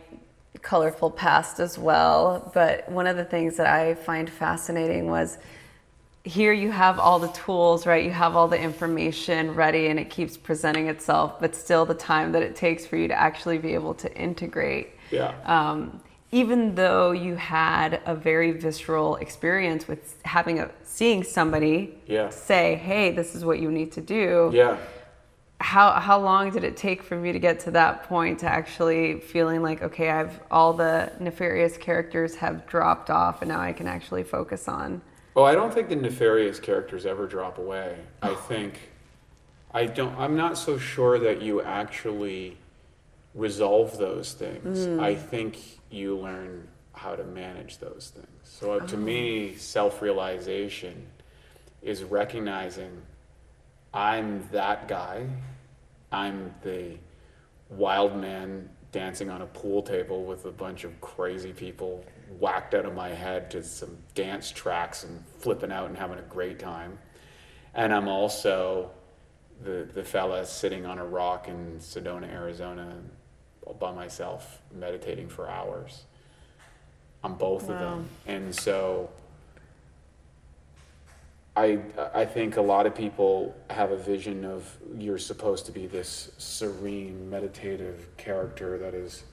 colorful 0.63 1.11
past 1.11 1.61
as 1.61 1.79
well, 1.79 2.51
but 2.55 2.89
one 2.91 3.07
of 3.07 3.17
the 3.17 3.25
things 3.25 3.57
that 3.57 3.67
I 3.67 3.95
find 3.95 4.29
fascinating 4.29 5.07
was 5.07 5.39
here 6.25 6.55
you 6.55 6.71
have 6.71 6.99
all 6.99 7.19
the 7.19 7.29
tools, 7.29 7.87
right? 7.87 8.03
You 8.03 8.11
have 8.11 8.35
all 8.35 8.49
the 8.49 8.59
information 8.59 9.55
ready 9.55 9.89
and 9.89 10.01
it 10.01 10.09
keeps 10.09 10.39
presenting 10.39 10.89
itself, 10.89 11.39
but 11.39 11.55
still 11.55 11.85
the 11.85 11.95
time 11.95 12.33
that 12.33 12.43
it 12.43 12.57
takes 12.57 12.87
for 12.87 12.97
you 12.97 13.09
to 13.09 13.15
actually 13.15 13.59
be 13.59 13.75
able 13.75 13.93
to 13.95 14.13
integrate. 14.17 14.95
Yeah. 15.11 15.35
Um, 15.45 16.01
even 16.33 16.75
though 16.75 17.13
you 17.13 17.37
had 17.37 18.01
a 18.07 18.15
very 18.15 18.53
visceral 18.53 19.17
experience 19.17 19.87
with 19.87 20.21
having 20.25 20.59
a 20.59 20.71
seeing 20.83 21.23
somebody 21.23 21.97
yeah. 22.07 22.31
say, 22.31 22.75
"Hey, 22.75 23.13
this 23.13 23.37
is 23.37 23.45
what 23.45 23.61
you 23.61 23.71
need 23.71 23.93
to 23.93 24.01
do." 24.01 24.51
Yeah. 24.53 24.79
How 25.61 25.93
how 25.93 26.19
long 26.19 26.51
did 26.51 26.65
it 26.65 26.77
take 26.77 27.03
for 27.03 27.17
me 27.17 27.33
to 27.33 27.39
get 27.39 27.61
to 27.61 27.71
that 27.73 28.05
point 28.05 28.41
to 28.41 28.47
actually 28.47 29.21
feeling 29.21 29.63
like, 29.63 29.83
okay, 29.83 30.11
I've 30.11 30.41
all 30.51 30.73
the 30.73 31.13
nefarious 31.21 31.77
characters 31.77 32.35
have 32.37 32.67
dropped 32.67 33.11
off, 33.11 33.43
and 33.43 33.51
now 33.51 33.61
I 33.61 33.73
can 33.73 33.87
actually 33.87 34.25
focus 34.25 34.67
on. 34.67 35.03
Well, 35.35 35.45
I 35.45 35.55
don't 35.55 35.75
think 35.75 35.89
the 35.89 35.97
nefarious 35.97 36.61
characters 36.61 37.07
ever 37.07 37.27
drop 37.27 37.59
away. 37.59 37.97
I 38.23 38.35
think 38.35 38.79
I 39.73 39.87
don't. 39.87 40.17
I'm 40.17 40.37
not 40.37 40.57
so 40.57 40.79
sure 40.79 41.19
that 41.19 41.43
you 41.43 41.61
actually 41.61 42.57
resolve 43.35 43.99
those 43.99 44.33
things. 44.33 44.87
Mm. 44.87 45.01
I 45.03 45.17
think 45.17 45.59
you 45.91 46.17
learn 46.17 46.69
how 46.93 47.17
to 47.17 47.25
manage 47.25 47.79
those 47.79 48.13
things. 48.15 48.29
So 48.45 48.75
uh, 48.75 48.87
to 48.87 48.97
oh. 48.97 49.01
me, 49.01 49.57
self 49.57 50.01
realization 50.01 51.07
is 51.83 52.05
recognizing 52.05 53.03
I'm 53.93 54.49
that 54.53 54.87
guy. 54.87 55.27
I'm 56.13 56.55
the 56.63 56.97
wild 57.71 58.17
man 58.17 58.69
dancing 58.93 59.29
on 59.29 59.43
a 59.43 59.47
pool 59.47 59.83
table 59.83 60.25
with 60.25 60.45
a 60.45 60.53
bunch 60.53 60.85
of 60.85 61.01
crazy 61.01 61.53
people 61.53 62.05
whacked 62.41 62.75
out 62.75 62.85
of 62.85 62.95
my 62.95 63.09
head 63.09 63.51
to 63.53 63.63
some 63.63 63.97
dance 64.15 64.51
tracks 64.51 65.05
and 65.05 65.25
flipping 65.39 65.73
out 65.73 65.89
and 65.89 65.97
having 65.97 66.19
a 66.19 66.23
great 66.23 66.59
time. 66.59 66.99
And 67.75 67.93
I'm 67.93 68.09
also 68.09 68.91
the, 69.63 69.89
the 69.93 70.05
fella 70.05 70.45
sitting 70.47 70.87
on 70.87 70.99
a 70.99 71.05
rock 71.05 71.49
in 71.49 71.79
Sedona, 71.79 72.31
Arizona, 72.31 72.97
all 73.63 73.75
by 73.75 73.93
myself 73.93 74.61
meditating 74.73 75.29
for 75.29 75.49
hours 75.49 76.05
on 77.23 77.35
both 77.35 77.65
wow. 77.65 77.75
of 77.75 77.81
them. 77.81 78.09
And 78.27 78.55
so 78.55 79.11
I 81.57 81.79
I 82.13 82.25
think 82.25 82.57
a 82.57 82.63
lot 82.63 82.87
of 82.87 82.95
people 82.95 83.55
have 83.71 83.93
a 83.93 83.97
vision 83.97 84.45
of 84.45 84.77
you're 84.99 85.19
supposed 85.19 85.67
to 85.67 85.73
be 85.73 85.87
this 85.87 86.33
serene 86.39 87.31
meditative 87.31 88.09
character 88.17 88.77
that 88.79 88.95
is 88.95 89.25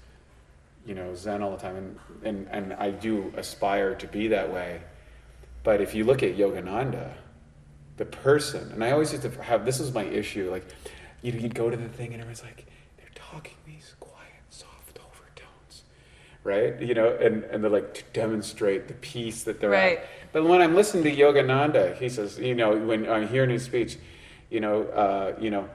you 0.86 0.96
know 0.96 1.14
zen 1.16 1.42
all 1.42 1.52
the 1.52 1.58
time 1.58 1.76
and 1.76 2.00
and, 2.24 2.48
and 2.52 2.74
I 2.74 2.92
do 2.92 3.34
aspire 3.38 3.96
to 3.96 4.08
be 4.08 4.28
that 4.30 4.52
way. 4.52 4.82
But 5.64 5.82
if 5.82 5.94
you 5.94 6.04
look 6.06 6.24
at 6.24 6.38
Yogananda, 6.38 7.14
the 7.98 8.06
person, 8.06 8.72
and 8.72 8.84
I 8.84 8.92
always 8.92 9.12
used 9.12 9.24
to 9.24 9.44
have 9.44 9.66
this 9.66 9.80
was 9.80 9.94
my 9.94 10.04
issue, 10.04 10.50
like 10.50 10.66
you 11.22 11.32
you'd 11.34 11.56
go 11.56 11.70
to 11.70 11.78
the 11.78 11.90
thing 11.90 12.14
and 12.14 12.22
everyone's 12.22 12.44
like, 12.44 12.66
they're 12.98 13.08
talking 13.14 13.56
these 13.66 13.94
quiet, 14.00 14.42
soft 14.50 14.98
overtones. 14.98 15.84
right? 16.44 16.82
You 16.82 16.96
know, 16.96 17.16
and, 17.22 17.44
and 17.44 17.64
they're 17.64 17.72
like 17.72 17.94
to 17.96 18.04
demonstrate 18.14 18.88
the 18.88 18.96
peace 18.96 19.44
that 19.44 19.60
they're 19.60 19.70
right. 19.70 20.00
at. 20.00 20.06
But 20.32 20.46
when 20.46 20.62
I'm 20.62 20.76
listening 20.76 21.04
to 21.04 21.16
Yogananda, 21.16 21.96
he 21.98 22.10
says, 22.10 22.40
you 22.40 22.56
know, 22.56 22.76
when 22.76 23.08
I'm 23.08 23.28
hearing 23.28 23.50
his 23.52 23.64
speech, 23.64 23.98
you 24.50 24.60
know, 24.62 24.84
uh, 24.86 25.36
you 25.40 25.52
know, 25.52 25.70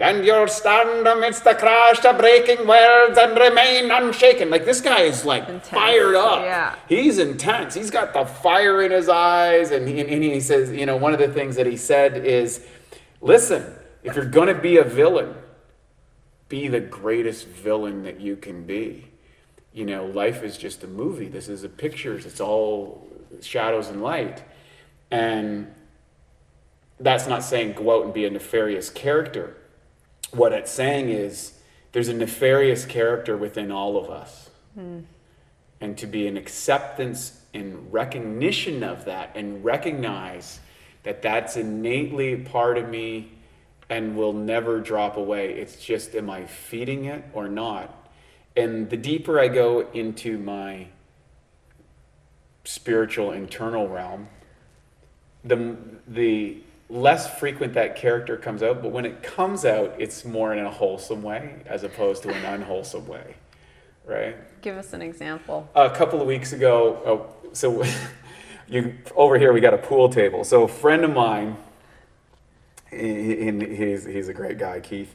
and 0.00 0.24
you'll 0.24 0.48
stand 0.48 1.06
amidst 1.06 1.44
the 1.44 1.54
crash 1.54 2.04
of 2.04 2.18
breaking 2.18 2.66
worlds 2.66 3.18
and 3.18 3.38
remain 3.38 3.90
unshaken. 3.90 4.50
Like 4.50 4.64
this 4.64 4.80
guy 4.80 5.02
is 5.02 5.24
like 5.24 5.48
intense. 5.48 5.68
fired 5.68 6.16
up. 6.16 6.42
Yeah. 6.42 6.74
He's 6.88 7.18
intense. 7.18 7.74
He's 7.74 7.90
got 7.90 8.12
the 8.12 8.24
fire 8.24 8.82
in 8.82 8.90
his 8.90 9.08
eyes. 9.08 9.70
And 9.70 9.86
he, 9.88 10.00
and 10.00 10.22
he 10.22 10.40
says, 10.40 10.70
you 10.72 10.86
know, 10.86 10.96
one 10.96 11.12
of 11.12 11.20
the 11.20 11.28
things 11.28 11.56
that 11.56 11.66
he 11.66 11.76
said 11.76 12.26
is, 12.26 12.64
listen, 13.20 13.74
if 14.02 14.16
you're 14.16 14.24
going 14.24 14.48
to 14.48 14.60
be 14.60 14.78
a 14.78 14.84
villain, 14.84 15.34
be 16.48 16.68
the 16.68 16.80
greatest 16.80 17.46
villain 17.46 18.02
that 18.02 18.20
you 18.20 18.36
can 18.36 18.64
be 18.64 19.12
you 19.72 19.86
know, 19.86 20.06
life 20.06 20.42
is 20.42 20.56
just 20.56 20.84
a 20.84 20.86
movie. 20.86 21.28
This 21.28 21.48
is 21.48 21.64
a 21.64 21.68
pictures. 21.68 22.26
It's 22.26 22.40
all 22.40 23.06
shadows 23.40 23.88
and 23.88 24.02
light. 24.02 24.42
And 25.10 25.72
that's 27.00 27.26
not 27.26 27.42
saying 27.42 27.72
go 27.72 27.98
out 27.98 28.04
and 28.04 28.14
be 28.14 28.26
a 28.26 28.30
nefarious 28.30 28.90
character. 28.90 29.56
What 30.32 30.52
it's 30.52 30.70
saying 30.70 31.10
is 31.10 31.52
there's 31.92 32.08
a 32.08 32.14
nefarious 32.14 32.84
character 32.84 33.36
within 33.36 33.70
all 33.70 33.96
of 33.96 34.10
us. 34.10 34.50
Mm. 34.78 35.04
And 35.80 35.98
to 35.98 36.06
be 36.06 36.26
an 36.26 36.36
acceptance 36.36 37.40
and 37.52 37.92
recognition 37.92 38.82
of 38.82 39.04
that 39.04 39.30
and 39.34 39.64
recognize 39.64 40.60
that 41.02 41.22
that's 41.22 41.56
innately 41.56 42.36
part 42.36 42.78
of 42.78 42.88
me 42.88 43.32
and 43.88 44.16
will 44.16 44.32
never 44.32 44.80
drop 44.80 45.16
away. 45.16 45.52
It's 45.52 45.84
just, 45.84 46.14
am 46.14 46.30
I 46.30 46.46
feeding 46.46 47.06
it 47.06 47.24
or 47.34 47.48
not? 47.48 48.02
and 48.56 48.90
the 48.90 48.96
deeper 48.96 49.40
I 49.40 49.48
go 49.48 49.88
into 49.92 50.38
my 50.38 50.88
spiritual 52.64 53.32
internal 53.32 53.88
realm, 53.88 54.28
the 55.44 55.76
the 56.06 56.58
less 56.92 57.38
frequent 57.38 57.72
that 57.72 57.96
character 57.96 58.36
comes 58.36 58.62
out. 58.62 58.82
But 58.82 58.92
when 58.92 59.06
it 59.06 59.22
comes 59.22 59.64
out, 59.64 59.94
it's 59.98 60.24
more 60.24 60.52
in 60.52 60.64
a 60.64 60.70
wholesome 60.70 61.22
way 61.22 61.62
as 61.66 61.82
opposed 61.84 62.22
to 62.24 62.28
an 62.28 62.44
unwholesome 62.44 63.08
way, 63.08 63.36
right? 64.04 64.36
Give 64.60 64.76
us 64.76 64.92
an 64.92 65.00
example. 65.02 65.68
A 65.74 65.88
couple 65.90 66.20
of 66.20 66.26
weeks 66.26 66.52
ago, 66.52 67.00
oh, 67.06 67.50
so 67.54 67.82
you 68.68 68.94
over 69.16 69.38
here 69.38 69.52
we 69.52 69.60
got 69.60 69.74
a 69.74 69.78
pool 69.78 70.10
table. 70.10 70.44
So 70.44 70.64
a 70.64 70.68
friend 70.68 71.02
of 71.04 71.12
mine, 71.12 71.56
he- 72.90 73.50
he's 73.74 74.04
he's 74.04 74.28
a 74.28 74.34
great 74.34 74.58
guy, 74.58 74.80
Keith. 74.80 75.14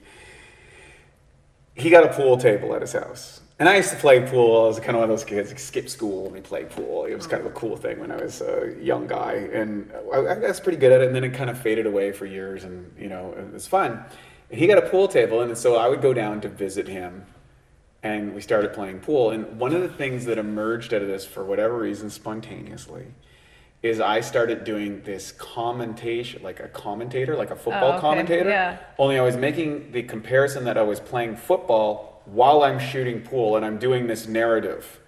He 1.76 1.92
got 1.92 2.04
a 2.04 2.10
pool 2.12 2.38
table 2.38 2.74
at 2.74 2.82
his 2.82 2.94
house. 2.94 3.42
And 3.60 3.68
I 3.68 3.76
used 3.78 3.90
to 3.90 3.96
play 3.96 4.22
pool. 4.22 4.66
I 4.66 4.68
was 4.68 4.78
kind 4.80 4.92
of 4.92 4.96
one 4.98 5.04
of 5.06 5.10
those 5.10 5.24
kids 5.24 5.50
that 5.50 5.60
skip 5.60 5.90
school 5.90 6.26
and 6.26 6.34
we 6.36 6.42
play 6.42 6.66
pool. 6.66 7.06
It 7.06 7.16
was 7.16 7.26
kind 7.26 7.44
of 7.44 7.48
a 7.52 7.56
cool 7.56 7.76
thing 7.76 8.00
when 8.00 8.12
I 8.12 8.18
was 8.18 8.40
a 8.42 8.76
young 8.80 9.08
guy, 9.08 9.34
and 9.52 9.92
I, 10.14 10.18
I 10.18 10.38
was 10.38 10.60
pretty 10.60 10.78
good 10.78 10.92
at 10.92 11.02
it. 11.02 11.08
And 11.08 11.16
then 11.16 11.24
it 11.24 11.34
kind 11.34 11.50
of 11.50 11.60
faded 11.60 11.88
away 11.88 12.12
for 12.12 12.26
years, 12.28 12.64
and 12.64 12.92
you 13.00 13.10
know 13.10 13.34
it 13.38 13.52
was 13.52 13.66
fun. 13.66 14.04
And 14.52 14.60
he 14.60 14.68
got 14.68 14.78
a 14.78 14.88
pool 14.88 15.08
table, 15.08 15.42
and 15.42 15.58
so 15.58 15.76
I 15.76 15.88
would 15.88 16.02
go 16.02 16.14
down 16.14 16.40
to 16.42 16.50
visit 16.50 16.88
him, 16.88 17.26
and 18.04 18.36
we 18.36 18.42
started 18.42 18.74
playing 18.74 19.00
pool. 19.00 19.32
And 19.32 19.60
one 19.60 19.74
of 19.74 19.82
the 19.82 19.90
things 19.90 20.26
that 20.26 20.38
emerged 20.38 20.94
out 20.94 21.02
of 21.02 21.08
this, 21.08 21.26
for 21.26 21.44
whatever 21.44 21.80
reason, 21.80 22.12
spontaneously, 22.12 23.08
is 23.82 24.00
I 24.00 24.22
started 24.22 24.66
doing 24.66 25.02
this 25.02 25.32
commentation, 25.32 26.44
like 26.44 26.60
a 26.60 26.68
commentator, 26.68 27.36
like 27.36 27.50
a 27.50 27.56
football 27.56 27.94
Oh, 27.94 27.94
okay. 27.94 28.02
commentator. 28.02 28.50
Yeah. 28.50 28.78
Only 29.00 29.18
I 29.18 29.24
was 29.24 29.36
making 29.36 29.92
the 29.94 30.04
comparison 30.04 30.64
that 30.66 30.78
I 30.78 30.84
was 30.84 31.00
playing 31.00 31.38
football 31.38 32.17
while 32.32 32.64
I'm 32.64 32.80
shooting 32.80 33.22
pool, 33.22 33.56
and 33.56 33.66
I'm 33.66 33.78
doing 33.78 34.08
this 34.08 34.28
narrative. 34.28 35.00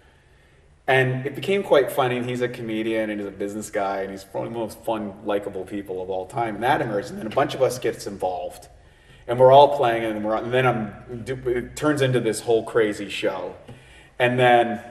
And 0.87 1.23
it 1.25 1.35
became 1.35 1.61
quite 1.61 1.91
funny. 1.91 2.17
And 2.17 2.27
he's 2.27 2.41
a 2.41 2.49
comedian 2.49 3.11
and 3.11 3.19
he's 3.19 3.27
a 3.27 3.31
business 3.31 3.69
guy, 3.69 4.01
and 4.01 4.11
he's 4.11 4.23
probably 4.23 4.49
one 4.49 4.63
of 4.63 4.69
the 4.71 4.75
most 4.75 4.85
fun, 4.85 5.13
likable 5.23 5.63
people 5.63 6.01
of 6.01 6.09
all 6.09 6.25
time. 6.25 6.55
And 6.55 6.63
that 6.63 6.81
emerges. 6.81 7.11
and 7.11 7.19
then 7.19 7.27
a 7.27 7.29
bunch 7.29 7.53
of 7.53 7.61
us 7.61 7.77
gets 7.77 8.07
involved, 8.07 8.67
and 9.27 9.39
we're 9.39 9.51
all 9.51 9.77
playing, 9.77 10.03
and 10.03 10.25
we're 10.25 10.35
and 10.35 10.51
then 10.51 10.65
I'm 10.65 11.27
it 11.27 11.75
turns 11.75 12.01
into 12.01 12.19
this 12.19 12.41
whole 12.41 12.63
crazy 12.63 13.09
show, 13.09 13.55
and 14.17 14.39
then. 14.39 14.83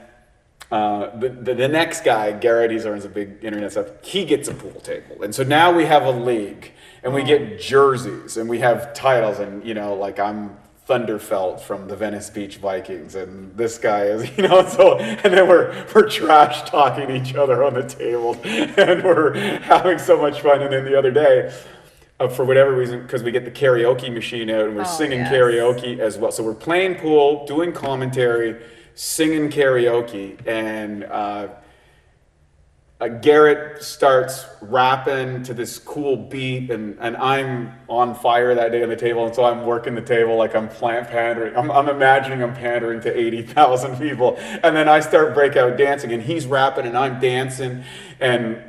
Uh, 0.71 1.17
the, 1.17 1.29
the, 1.29 1.55
the 1.55 1.67
next 1.67 2.03
guy, 2.03 2.31
Garrett, 2.31 2.69
he's 2.69 2.85
runs 2.85 3.03
a 3.03 3.09
big 3.09 3.43
internet 3.43 3.71
stuff. 3.71 3.87
He 4.03 4.23
gets 4.23 4.47
a 4.47 4.53
pool 4.53 4.79
table, 4.81 5.23
and 5.23 5.33
so 5.33 5.41
now 5.41 5.71
we 5.71 5.85
have 5.85 6.05
a 6.05 6.11
league, 6.11 6.73
and 7.01 7.11
we 7.11 7.23
get 7.23 7.59
jerseys, 7.59 8.37
and 8.37 8.47
we 8.47 8.59
have 8.59 8.93
titles, 8.93 9.39
and 9.39 9.65
you 9.65 9.73
know, 9.73 9.95
like 9.95 10.19
I'm 10.19 10.55
Thunderfelt 10.89 11.59
from 11.61 11.87
the 11.87 11.95
Venice 11.95 12.31
Beach 12.31 12.57
Vikings, 12.57 13.13
and 13.13 13.55
this 13.55 13.77
guy 13.77 14.05
is, 14.05 14.27
you 14.37 14.47
know, 14.47 14.67
so 14.67 14.97
and 14.97 15.33
then 15.33 15.47
we're 15.47 15.85
we're 15.93 16.09
trash 16.09 16.67
talking 16.67 17.11
each 17.11 17.35
other 17.35 17.63
on 17.63 17.75
the 17.75 17.83
table, 17.83 18.35
and 18.43 19.03
we're 19.03 19.35
having 19.59 19.99
so 19.99 20.19
much 20.19 20.41
fun. 20.41 20.63
And 20.63 20.73
then 20.73 20.85
the 20.85 20.97
other 20.97 21.11
day, 21.11 21.53
uh, 22.19 22.27
for 22.27 22.43
whatever 22.43 22.73
reason, 22.75 23.03
because 23.03 23.21
we 23.21 23.29
get 23.31 23.45
the 23.45 23.51
karaoke 23.51 24.11
machine 24.11 24.49
out 24.49 24.65
and 24.65 24.75
we're 24.75 24.81
Oh, 24.81 24.85
singing 24.85 25.19
yes. 25.19 25.31
karaoke 25.31 25.99
as 25.99 26.17
well. 26.17 26.31
So 26.31 26.41
we're 26.43 26.55
playing 26.55 26.95
pool, 26.95 27.45
doing 27.45 27.71
commentary, 27.71 28.59
singing 28.95 29.51
karaoke, 29.51 30.39
and 30.47 31.03
uh, 31.03 31.49
uh, 32.99 33.07
Garrett 33.07 33.81
starts 33.81 34.45
rapping 34.61 35.41
to 35.43 35.53
this 35.53 35.77
cool 35.79 36.17
beat, 36.17 36.69
and, 36.69 36.97
and 36.99 37.15
I'm 37.15 37.73
on 37.87 38.13
fire 38.13 38.53
that 38.55 38.73
day 38.73 38.83
on 38.83 38.89
the 38.89 38.95
table, 38.95 39.25
and 39.25 39.33
so 39.33 39.45
I'm 39.45 39.65
working 39.65 39.95
the 39.95 40.01
table 40.01 40.35
like 40.35 40.53
I'm 40.53 40.67
plant 40.67 41.07
pandering. 41.07 41.55
I'm, 41.55 41.71
I'm 41.71 41.87
imagining 41.87 42.43
I'm 42.43 42.53
pandering 42.53 42.99
to 43.01 43.17
80,000 43.17 43.97
people, 43.97 44.35
and 44.37 44.75
then 44.75 44.89
I 44.89 44.99
start 44.99 45.33
breakout 45.33 45.77
dancing, 45.77 46.11
and 46.11 46.21
he's 46.21 46.45
rapping, 46.45 46.85
and 46.85 46.97
I'm 46.97 47.21
dancing, 47.21 47.85
and 48.19 48.61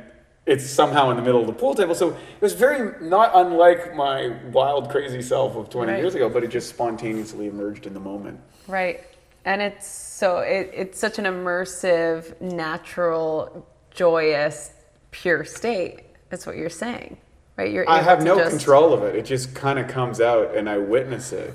it's 0.45 0.65
somehow 0.65 1.09
in 1.09 1.17
the 1.17 1.23
middle 1.23 1.41
of 1.41 1.47
the 1.47 1.53
pool 1.53 1.75
table. 1.75 1.93
So 1.93 2.11
it 2.11 2.41
was 2.41 2.53
very 2.53 3.05
not 3.05 3.31
unlike 3.33 3.93
my 3.95 4.33
wild, 4.51 4.89
crazy 4.89 5.21
self 5.21 5.57
of 5.57 5.69
20 5.69 5.91
Right. 5.91 5.99
years 5.99 6.15
ago, 6.15 6.29
but 6.29 6.43
it 6.43 6.47
just 6.49 6.69
spontaneously 6.69 7.47
emerged 7.47 7.85
in 7.85 7.93
the 7.93 7.99
moment. 7.99 8.39
Right. 8.67 9.03
And 9.43 9.61
it's 9.61 9.87
so 9.87 10.39
it, 10.39 10.71
it's 10.73 10.99
such 10.99 11.19
an 11.19 11.25
immersive, 11.25 12.39
natural, 12.41 13.67
joyous, 13.91 14.71
pure 15.11 15.43
state. 15.43 16.03
That's 16.29 16.45
what 16.45 16.55
you're 16.57 16.69
saying, 16.69 17.17
right? 17.57 17.71
You're 17.71 17.89
I 17.89 18.01
have 18.01 18.23
no 18.23 18.37
just- 18.37 18.49
control 18.51 18.93
of 18.93 19.03
it. 19.03 19.15
It 19.15 19.25
just 19.25 19.53
kind 19.53 19.77
of 19.79 19.87
comes 19.87 20.19
out 20.21 20.55
and 20.55 20.69
I 20.69 20.77
witness 20.77 21.31
it. 21.33 21.53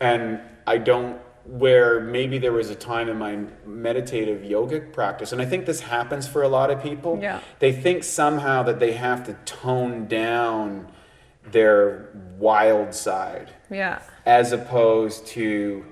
And 0.00 0.40
I 0.66 0.78
don't, 0.78 1.18
where 1.44 2.00
maybe 2.00 2.38
there 2.38 2.52
was 2.52 2.70
a 2.70 2.74
time 2.74 3.08
in 3.08 3.16
my 3.18 3.38
meditative 3.64 4.42
yogic 4.42 4.92
practice, 4.92 5.32
and 5.32 5.40
I 5.40 5.44
think 5.46 5.64
this 5.64 5.80
happens 5.80 6.26
for 6.26 6.42
a 6.42 6.48
lot 6.48 6.70
of 6.70 6.82
people. 6.82 7.18
Yeah. 7.22 7.40
They 7.60 7.72
think 7.72 8.02
somehow 8.04 8.62
that 8.64 8.78
they 8.80 8.92
have 8.92 9.24
to 9.26 9.34
tone 9.44 10.06
down 10.06 10.88
their 11.44 12.08
wild 12.38 12.92
side 12.94 13.50
Yeah. 13.70 14.00
as 14.26 14.50
opposed 14.52 15.26
to 15.28 15.84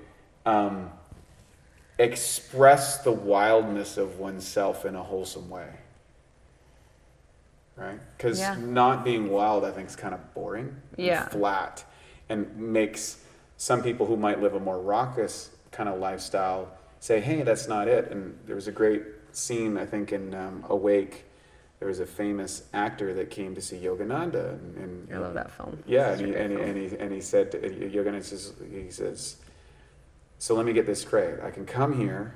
um, 0.44 0.90
express 1.98 2.98
the 2.98 3.12
wildness 3.12 3.96
of 3.96 4.18
oneself 4.18 4.84
in 4.84 4.94
a 4.94 5.02
wholesome 5.02 5.48
way. 5.48 5.68
Right? 7.76 7.98
Because 8.16 8.38
Yeah. 8.38 8.56
not 8.56 9.04
being 9.04 9.30
wild, 9.30 9.64
I 9.64 9.70
think, 9.70 9.88
is 9.88 9.96
kind 9.96 10.14
of 10.14 10.34
boring 10.34 10.76
Yeah. 10.96 11.28
flat 11.28 11.84
and 12.28 12.56
makes 12.56 13.18
some 13.56 13.82
people 13.82 14.06
who 14.06 14.16
might 14.16 14.40
live 14.40 14.54
a 14.54 14.60
more 14.60 14.78
raucous 14.78 15.50
kind 15.70 15.88
of 15.88 15.98
lifestyle 15.98 16.68
say, 17.00 17.20
hey, 17.20 17.42
that's 17.42 17.68
not 17.68 17.88
it. 17.88 18.10
And 18.10 18.38
there 18.46 18.54
was 18.56 18.68
a 18.68 18.72
great 18.72 19.02
scene, 19.32 19.76
I 19.76 19.86
think, 19.86 20.12
in 20.12 20.34
um, 20.34 20.64
Awake. 20.68 21.24
There 21.80 21.88
was 21.88 22.00
a 22.00 22.06
famous 22.06 22.62
actor 22.72 23.12
that 23.14 23.30
came 23.30 23.54
to 23.54 23.60
see 23.60 23.78
Yogananda. 23.78 24.50
And, 24.52 25.08
and 25.08 25.14
I 25.14 25.18
love 25.18 25.34
that 25.34 25.50
film. 25.50 25.82
yeah, 25.86 26.12
and 26.12 26.20
he, 26.20 26.34
and, 26.34 26.52
he, 26.52 26.62
and, 26.64 26.76
he, 26.78 26.96
and 26.98 27.12
he 27.12 27.20
said, 27.20 27.50
to, 27.52 27.58
Yogananda 27.58 28.22
says, 28.24 28.52
he 28.70 28.90
says, 28.90 29.36
so 30.38 30.54
let 30.54 30.66
me 30.66 30.72
get 30.72 30.86
this 30.86 31.00
straight. 31.00 31.40
I 31.42 31.50
can 31.50 31.66
come 31.66 31.98
here 31.98 32.34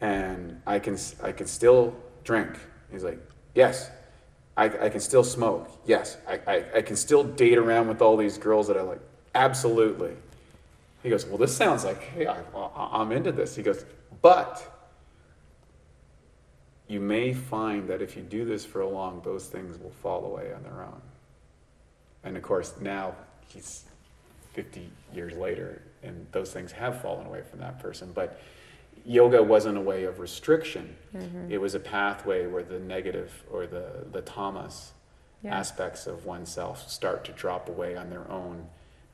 and 0.00 0.60
I 0.66 0.78
can, 0.78 0.98
I 1.22 1.32
can 1.32 1.46
still 1.46 1.94
drink. 2.24 2.50
He's 2.90 3.04
like, 3.04 3.18
yes. 3.54 3.90
I, 4.56 4.64
I 4.64 4.88
can 4.90 5.00
still 5.00 5.24
smoke. 5.24 5.70
Yes. 5.86 6.18
I, 6.28 6.40
I, 6.46 6.64
I 6.76 6.82
can 6.82 6.96
still 6.96 7.24
date 7.24 7.56
around 7.56 7.88
with 7.88 8.02
all 8.02 8.16
these 8.16 8.36
girls 8.36 8.66
that 8.68 8.76
I 8.76 8.82
like. 8.82 9.00
Absolutely. 9.34 10.12
He 11.02 11.08
goes, 11.08 11.24
well, 11.24 11.38
this 11.38 11.56
sounds 11.56 11.84
like, 11.84 12.02
hey, 12.02 12.26
I, 12.26 12.42
I'm 12.54 13.12
into 13.12 13.32
this. 13.32 13.56
He 13.56 13.62
goes, 13.62 13.84
but 14.20 14.80
you 16.88 17.00
may 17.00 17.32
find 17.32 17.88
that 17.88 18.02
if 18.02 18.16
you 18.16 18.22
do 18.22 18.44
this 18.44 18.66
for 18.66 18.80
a 18.80 18.88
long, 18.88 19.22
those 19.24 19.46
things 19.46 19.78
will 19.78 19.92
fall 20.02 20.24
away 20.24 20.52
on 20.52 20.62
their 20.62 20.82
own. 20.82 21.00
And 22.24 22.36
of 22.36 22.42
course, 22.42 22.74
now 22.80 23.14
he's 23.48 23.84
50 24.52 24.90
years 25.14 25.34
later, 25.34 25.82
and 26.02 26.26
those 26.32 26.52
things 26.52 26.72
have 26.72 27.00
fallen 27.00 27.26
away 27.26 27.42
from 27.48 27.60
that 27.60 27.78
person. 27.78 28.10
But 28.14 28.40
yoga 29.04 29.42
wasn't 29.42 29.76
a 29.78 29.80
way 29.80 30.04
of 30.04 30.18
restriction, 30.18 30.96
Mm-hmm. 31.16 31.50
it 31.50 31.60
was 31.60 31.74
a 31.74 31.80
pathway 31.80 32.46
where 32.46 32.62
the 32.62 32.78
negative 32.78 33.42
or 33.50 33.66
the, 33.66 34.04
the 34.12 34.20
tamas 34.22 34.92
Yeah. 35.42 35.58
aspects 35.58 36.06
of 36.06 36.24
oneself 36.24 36.88
start 36.88 37.24
to 37.24 37.32
drop 37.32 37.68
away 37.68 37.96
on 37.96 38.10
their 38.10 38.30
own. 38.30 38.66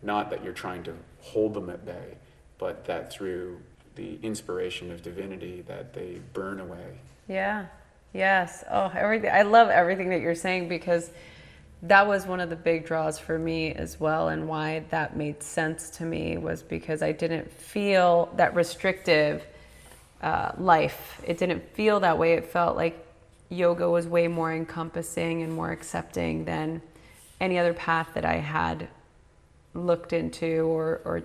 Not 0.03 0.29
that 0.31 0.44
you're 0.44 0.53
trying 0.53 0.83
to 0.85 0.94
hold 1.20 1.55
them 1.55 1.70
at 1.70 1.87
bay, 1.87 2.18
but 2.59 2.85
that 2.85 3.11
through 3.11 3.61
the 3.94 4.18
inspiration 4.22 4.90
of 4.92 5.03
divinity 5.03 5.62
that 5.68 5.94
they 5.94 6.20
burn 6.35 6.61
away. 6.61 6.99
Yeah. 7.29 7.66
Yes. 8.12 8.62
Oh, 8.70 8.92
everything. 8.94 9.31
I 9.33 9.42
love 9.42 9.68
everything 9.70 10.11
that 10.11 10.20
you're 10.20 10.35
saying 10.35 10.68
because 10.68 11.11
that 11.88 12.07
was 12.07 12.27
one 12.27 12.40
of 12.40 12.51
the 12.51 12.57
big 12.57 12.87
draws 12.87 13.18
for 13.18 13.38
me 13.38 13.72
as 13.72 14.01
well, 14.01 14.29
and 14.29 14.49
why 14.49 14.85
that 14.90 15.16
made 15.16 15.42
sense 15.42 15.90
to 15.90 16.05
me 16.05 16.37
was 16.37 16.62
because 16.62 17.03
I 17.03 17.12
didn't 17.12 17.51
feel 17.51 18.31
that 18.37 18.55
restrictive 18.55 19.44
uh, 20.22 20.53
life. 20.59 21.20
It 21.25 21.38
didn't 21.38 21.75
feel 21.75 22.01
that 22.01 22.18
way. 22.18 22.35
It 22.35 22.46
felt 22.46 22.77
like 22.77 23.07
yoga 23.49 23.88
was 23.88 24.07
way 24.07 24.29
more 24.29 24.53
encompassing 24.53 25.42
and 25.42 25.53
more 25.53 25.70
accepting 25.70 26.44
than 26.44 26.83
any 27.40 27.59
other 27.59 27.75
path 27.75 28.11
that 28.14 28.25
I 28.25 28.37
had 28.37 28.88
looked 29.75 30.12
into 30.12 30.66
or, 30.66 31.01
or 31.05 31.22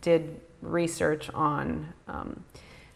did 0.00 0.40
research 0.62 1.30
on. 1.30 1.92
Um, 2.08 2.44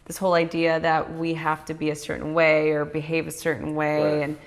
this 0.05 0.17
whole 0.17 0.33
idea 0.33 0.79
that 0.79 1.15
we 1.15 1.33
have 1.33 1.65
to 1.65 1.73
be 1.73 1.89
a 1.89 1.95
certain 1.95 2.33
way 2.33 2.71
or 2.71 2.85
behave 2.85 3.27
a 3.27 3.31
certain 3.31 3.75
way. 3.75 4.03
Right. 4.03 4.23
And 4.23 4.37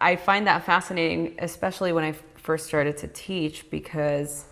I 0.00 0.16
find 0.16 0.46
that 0.46 0.64
fascinating, 0.64 1.34
especially 1.38 1.92
when 1.92 2.04
I 2.04 2.12
first 2.36 2.66
started 2.66 2.96
to 2.98 3.08
teach, 3.08 3.70
because 3.70 4.44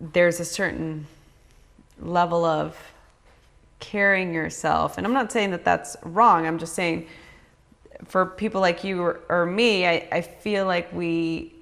there's 0.00 0.40
a 0.40 0.44
certain 0.44 1.06
level 2.00 2.44
of 2.44 2.76
carrying 3.80 4.32
yourself. 4.32 4.98
And 4.98 5.06
I'm 5.06 5.12
not 5.12 5.32
saying 5.32 5.50
that 5.50 5.64
that's 5.64 5.96
wrong. 6.02 6.46
I'm 6.46 6.58
just 6.58 6.74
saying 6.74 7.06
for 8.04 8.26
people 8.26 8.60
like 8.60 8.84
you 8.84 9.02
or, 9.02 9.20
or 9.28 9.46
me, 9.46 9.86
I, 9.86 10.08
I 10.12 10.20
feel 10.20 10.66
like 10.66 10.92
we 10.92 11.54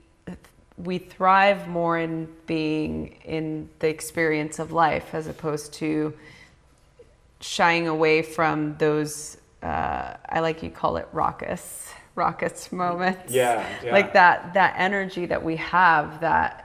we 0.79 0.99
thrive 0.99 1.67
more 1.69 1.99
in 1.99 2.29
being 2.47 3.17
in 3.25 3.67
the 3.79 3.89
experience 3.89 4.59
of 4.59 4.73
life 4.73 5.15
as 5.15 5.27
opposed 5.27 5.73
to 5.73 6.13
shying 7.41 7.89
away 7.89 8.21
from 8.21 8.77
those 8.77 9.39
uh, 9.67 10.17
I 10.29 10.41
like 10.41 10.63
you 10.63 10.71
call 10.71 10.97
it 10.97 11.09
raucous, 11.13 11.93
raucous 12.15 12.71
moments. 12.73 13.33
Yeah, 13.33 13.67
yeah. 13.85 13.93
Like 13.93 14.13
that 14.13 14.55
that 14.55 14.75
energy 14.79 15.27
that 15.27 15.43
we 15.43 15.57
have 15.57 16.21
that 16.21 16.63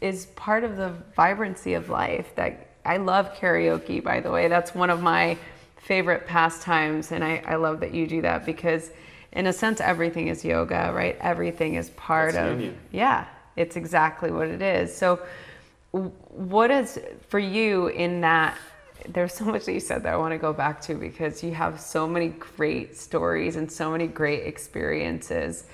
is 0.00 0.26
part 0.36 0.62
of 0.64 0.76
the 0.76 0.90
vibrancy 1.16 1.74
of 1.74 1.88
life. 1.88 2.34
That 2.36 2.68
I 2.84 2.98
love 2.98 3.34
karaoke, 3.34 4.02
by 4.02 4.20
the 4.20 4.30
way. 4.30 4.48
That's 4.48 4.74
one 4.74 4.90
of 4.90 5.02
my 5.02 5.36
favorite 5.76 6.26
pastimes, 6.26 7.12
and 7.12 7.24
I, 7.24 7.42
I 7.46 7.56
love 7.56 7.80
that 7.80 7.94
you 7.94 8.06
do 8.06 8.20
that 8.22 8.44
because, 8.44 8.90
in 9.32 9.46
a 9.46 9.52
sense, 9.52 9.80
everything 9.80 10.28
is 10.28 10.44
yoga, 10.44 10.92
right? 10.94 11.16
Everything 11.20 11.74
is 11.74 11.90
part 11.90 12.34
That's 12.34 12.52
of 12.52 12.60
union. 12.60 12.78
yeah. 12.92 13.26
It's 13.56 13.74
exactly 13.74 14.30
what 14.30 14.46
it 14.48 14.62
is. 14.62 14.94
So, 14.94 15.20
what 15.90 16.70
is 16.70 17.00
for 17.28 17.40
you 17.40 17.88
in 17.88 18.20
that? 18.20 18.56
There's 19.12 19.32
so 19.34 19.44
much 19.46 19.64
that 19.64 19.72
you 19.72 19.80
said 19.80 20.02
that 20.02 20.12
I 20.12 20.16
want 20.16 20.32
to 20.32 20.38
go 20.38 20.52
back 20.52 20.80
to 20.82 20.94
because 20.94 21.42
you 21.42 21.52
have 21.54 21.80
so 21.80 22.06
many 22.06 22.28
great 22.28 22.96
stories 22.96 23.56
and 23.56 23.70
so 23.70 23.90
many 23.90 24.06
great 24.06 24.46
experiences. 24.46 25.64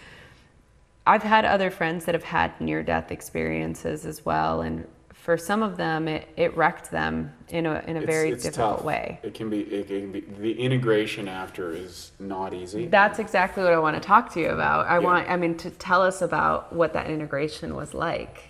I've 1.07 1.23
had 1.23 1.45
other 1.45 1.71
friends 1.71 2.05
that 2.07 2.15
have 2.15 2.25
had 2.25 2.59
near 2.61 2.83
death 2.83 3.11
experiences 3.11 4.07
as 4.07 4.25
well. 4.25 4.63
And 4.63 4.87
for 5.13 5.37
some 5.37 5.63
of 5.63 5.77
them, 5.77 6.07
it, 6.07 6.29
it 6.37 6.57
wrecked 6.57 6.91
them 6.91 7.33
in 7.49 7.67
a, 7.67 7.83
in 7.87 7.97
a 7.97 8.01
It's- 8.01 8.07
very 8.07 8.31
it's 8.31 8.43
difficult 8.45 8.79
tough. 8.79 8.85
way. 8.87 9.19
It 9.23 9.35
can 9.35 9.51
be. 9.51 9.61
It 9.63 9.89
can 9.89 10.13
be. 10.13 10.21
The 10.21 10.53
integration 10.59 11.29
after 11.29 11.73
is 11.73 12.13
not 12.19 12.55
easy. 12.55 12.87
That's 12.87 13.19
exactly 13.19 13.63
what 13.65 13.73
I 13.73 13.79
want 13.79 13.97
to 13.97 14.07
talk 14.07 14.33
to 14.35 14.41
you 14.41 14.49
about. 14.51 14.87
I 14.87 14.95
Yeah. 14.99 15.05
want, 15.05 15.29
I 15.31 15.37
mean, 15.37 15.57
to 15.59 15.71
tell 15.71 16.03
us 16.03 16.23
about 16.23 16.73
what 16.73 16.93
that 16.93 17.09
integration 17.11 17.75
was 17.75 17.95
like. 17.95 18.43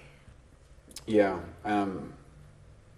Yeah. 1.07 1.39
Um, 1.65 2.13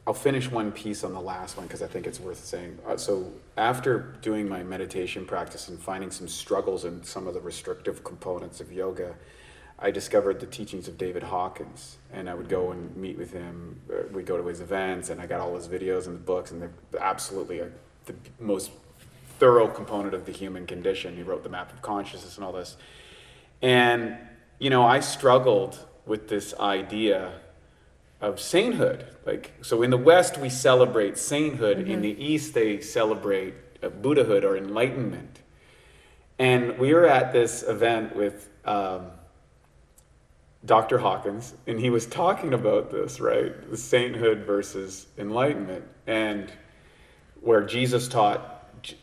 I'll 0.07 0.15
finish 0.15 0.49
one 0.49 0.71
piece 0.71 1.03
on 1.03 1.13
the 1.13 1.21
last 1.21 1.57
one 1.57 1.67
because 1.67 1.83
I 1.83 1.89
think 1.89 2.07
it's 2.07 2.21
worth 2.21 2.45
saying. 2.45 2.79
Uh, 2.87 2.97
so, 2.97 3.33
after 3.57 4.15
doing 4.23 4.49
my 4.49 4.63
meditation 4.63 5.27
practice 5.27 5.69
and 5.69 5.81
finding 5.81 6.13
some 6.13 6.29
struggles 6.29 6.85
in 6.85 7.03
some 7.03 7.27
of 7.27 7.35
the 7.35 7.41
restrictive 7.41 8.05
components 8.05 8.61
of 8.61 8.73
yoga, 8.73 9.17
I 9.81 9.91
discovered 9.91 10.39
the 10.39 10.47
teachings 10.47 10.87
of 10.87 10.97
David 10.97 11.25
Hawkins. 11.25 11.97
And 12.13 12.31
I 12.31 12.35
would 12.35 12.49
go 12.49 12.71
and 12.71 12.97
meet 12.97 13.19
with 13.19 13.33
him. 13.33 13.81
Uh, 13.91 14.05
we'd 14.13 14.27
go 14.27 14.37
to 14.37 14.47
his 14.47 14.61
events, 14.61 15.11
and 15.11 15.21
I 15.21 15.27
got 15.27 15.41
all 15.41 15.57
his 15.57 15.67
videos 15.67 16.07
and 16.07 16.15
the 16.15 16.21
books, 16.21 16.53
and 16.53 16.63
they're 16.63 16.71
absolutely 17.01 17.59
a, 17.59 17.71
the 18.05 18.15
most 18.39 18.71
thorough 19.41 19.67
component 19.67 20.15
of 20.15 20.25
the 20.25 20.33
human 20.33 20.67
condition. 20.67 21.17
He 21.17 21.25
wrote 21.25 21.43
the 21.43 21.49
map 21.49 21.73
of 21.73 21.83
consciousness 21.83 22.37
and 22.37 22.45
all 22.45 22.53
this. 22.53 22.77
And, 23.61 24.17
you 24.61 24.71
know, 24.71 24.87
I 24.87 25.01
struggled 25.01 25.85
with 26.07 26.29
this 26.29 26.55
idea 26.61 27.41
of 28.27 28.41
sainthood. 28.41 29.07
Like, 29.25 29.53
so 29.63 29.83
in 29.83 29.91
the 29.91 29.97
West, 29.97 30.37
we 30.39 30.49
celebrate 30.49 31.17
sainthood. 31.17 31.89
In 31.89 32.01
the 32.01 32.23
East, 32.23 32.55
they 32.55 32.81
celebrate 32.81 33.55
uh, 33.83 33.89
Buddhahood 33.89 34.45
or 34.45 34.57
enlightenment. 34.57 35.41
And 36.39 36.77
we 36.79 36.93
were 36.93 37.07
at 37.07 37.33
this 37.33 37.63
event 37.63 38.15
with 38.17 38.51
um, 38.65 39.07
Dr. 40.65 40.99
Hawkins, 40.99 41.55
and 41.67 41.79
he 41.79 41.89
was 41.89 42.07
talking 42.07 42.53
about 42.53 42.91
this, 42.91 43.21
right? 43.21 43.71
The 43.71 43.77
sainthood 43.77 44.39
versus 44.41 45.07
enlightenment. 45.17 45.85
And 46.07 46.53
where 47.41 47.63
Jesus 47.63 48.09
taught 48.09 48.83
j- 48.83 48.97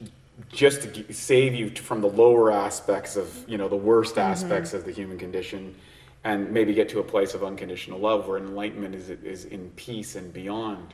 just 0.52 0.82
to 0.82 0.88
g- 0.90 1.14
save 1.14 1.56
you 1.56 1.70
from 1.70 2.02
the 2.02 2.10
lower 2.10 2.52
aspects 2.52 3.16
of, 3.16 3.46
you 3.48 3.58
know, 3.58 3.70
the 3.70 3.76
worst 3.76 4.18
aspects 4.18 4.74
of 4.74 4.84
the 4.84 4.92
human 4.92 5.18
condition 5.18 5.76
and 6.24 6.52
maybe 6.52 6.74
get 6.74 6.90
to 6.90 7.00
a 7.00 7.04
place 7.04 7.34
of 7.34 7.44
unconditional 7.44 8.00
love 8.00 8.28
where 8.28 8.38
enlightenment 8.38 8.96
is, 8.96 9.10
is 9.10 9.46
in 9.46 9.70
peace 9.72 10.16
and 10.16 10.32
beyond. 10.34 10.94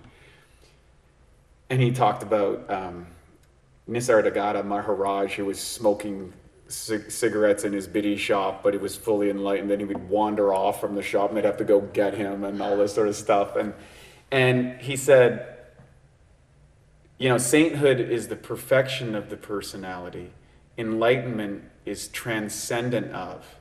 And 1.69 1.81
he 1.81 1.91
talked 1.91 2.23
about 2.23 2.69
um, 2.69 3.05
Nisargadatta 3.87 4.65
Maharaj, 4.65 5.35
who 5.35 5.45
was 5.45 5.59
smoking 5.59 6.33
cig- 6.67 7.11
cigarettes 7.11 7.63
in 7.63 7.73
his 7.73 7.87
bidi 7.87 8.17
shop, 8.17 8.63
but 8.63 8.73
he 8.73 8.79
was 8.79 8.95
fully 8.95 9.29
enlightened. 9.29 9.69
Then 9.69 9.79
he 9.79 9.85
would 9.85 10.09
wander 10.09 10.53
off 10.53 10.81
from 10.81 10.95
the 10.95 11.03
shop, 11.03 11.29
and 11.29 11.37
they'd 11.37 11.45
have 11.45 11.57
to 11.57 11.63
go 11.63 11.81
get 11.81 12.15
him, 12.15 12.43
and 12.43 12.61
all 12.61 12.77
this 12.77 12.93
sort 12.93 13.07
of 13.07 13.15
stuff. 13.15 13.55
And 13.55 13.73
and 14.31 14.79
he 14.79 14.95
said, 14.95 15.57
you 17.17 17.29
know, 17.29 17.37
sainthood 17.37 17.99
is 17.99 18.27
the 18.27 18.35
perfection 18.35 19.15
of 19.15 19.29
the 19.29 19.37
personality. 19.37 20.31
Enlightenment 20.77 21.63
is 21.85 22.07
transcendent 22.07 23.11
of. 23.11 23.58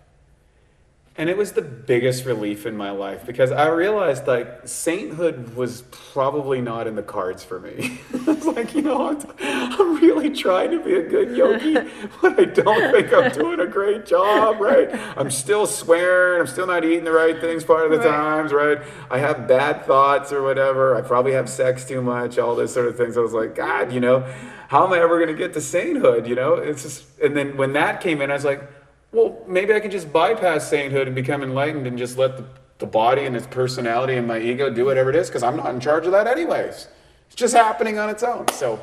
And 1.19 1.29
it 1.29 1.37
was 1.37 1.51
the 1.51 1.63
biggest 1.63 2.25
relief 2.27 2.65
in 2.65 2.77
my 2.77 2.93
life 2.93 3.27
because 3.27 3.51
I 3.51 3.67
realized 3.67 4.29
like 4.29 4.69
sainthood 4.69 5.57
was 5.57 5.83
probably 5.91 6.61
not 6.61 6.87
in 6.87 6.95
the 6.95 7.03
cards 7.03 7.43
for 7.43 7.59
me. 7.59 8.01
I 8.15 8.19
was 8.31 8.47
like, 8.47 8.73
you 8.73 8.83
know, 8.83 9.09
I'm, 9.09 9.27
I'm 9.41 9.97
really 9.97 10.31
trying 10.31 10.71
to 10.71 10.79
be 10.81 10.95
a 10.95 11.03
good 11.03 11.37
yogi, 11.37 11.75
but 12.23 12.39
I 12.39 12.45
don't 12.45 12.93
think 12.93 13.13
I'm 13.13 13.33
doing 13.33 13.59
a 13.59 13.67
great 13.67 14.07
job, 14.07 14.61
right? 14.61 14.89
I'm 15.19 15.33
still 15.33 15.67
swearing, 15.67 16.41
I'm 16.41 16.47
still 16.47 16.69
not 16.69 16.85
eating 16.85 17.03
the 17.03 17.11
right 17.11 17.41
things 17.41 17.65
part 17.65 17.85
of 17.85 17.91
the 17.91 17.99
Right. 17.99 18.07
times, 18.17 18.53
right? 18.53 18.79
I 19.11 19.19
have 19.19 19.49
bad 19.49 19.85
thoughts 19.87 20.33
or 20.33 20.45
whatever. 20.45 20.95
I 20.95 21.01
probably 21.01 21.33
have 21.33 21.49
sex 21.49 21.85
too 21.85 22.01
much, 22.01 22.39
all 22.39 22.55
this 22.55 22.73
sort 22.73 22.87
of 22.87 22.97
things. 22.97 23.19
I 23.19 23.23
was 23.23 23.33
like, 23.33 23.57
God, 23.57 23.93
you 23.93 23.99
know, 23.99 24.21
how 24.69 24.87
am 24.87 24.93
I 24.93 25.01
ever 25.01 25.17
going 25.19 25.35
to 25.35 25.35
get 25.35 25.53
to 25.55 25.61
sainthood? 25.61 26.29
You 26.29 26.37
know, 26.37 26.55
it's 26.55 26.85
just, 26.85 27.05
and 27.21 27.37
then 27.37 27.57
when 27.57 27.73
that 27.73 28.01
came 28.01 28.23
in, 28.23 28.31
I 28.31 28.35
was 28.35 28.45
like, 28.45 28.63
well, 29.13 29.43
maybe 29.47 29.73
I 29.73 29.81
can 29.81 29.91
just 29.91 30.13
bypass 30.13 30.69
sainthood 30.69 31.07
and 31.07 31.15
become 31.15 31.43
enlightened 31.43 31.87
and 31.87 31.97
just 31.97 32.19
let 32.19 32.37
the, 32.37 32.45
the 32.79 32.87
body 32.87 33.25
and 33.25 33.35
its 33.35 33.47
personality 33.47 34.17
and 34.17 34.27
my 34.27 34.39
ego 34.39 34.71
do 34.71 34.85
whatever 34.85 35.11
it 35.11 35.17
is 35.17 35.29
because 35.29 35.43
I'm 35.43 35.57
not 35.57 35.75
in 35.75 35.81
charge 35.81 36.07
of 36.07 36.13
that 36.13 36.27
anyways. 36.27 36.89
It's 37.27 37.37
just 37.37 37.55
happening 37.55 37.99
on 37.99 38.11
its 38.11 38.23
own. 38.23 38.49
So, 38.49 38.79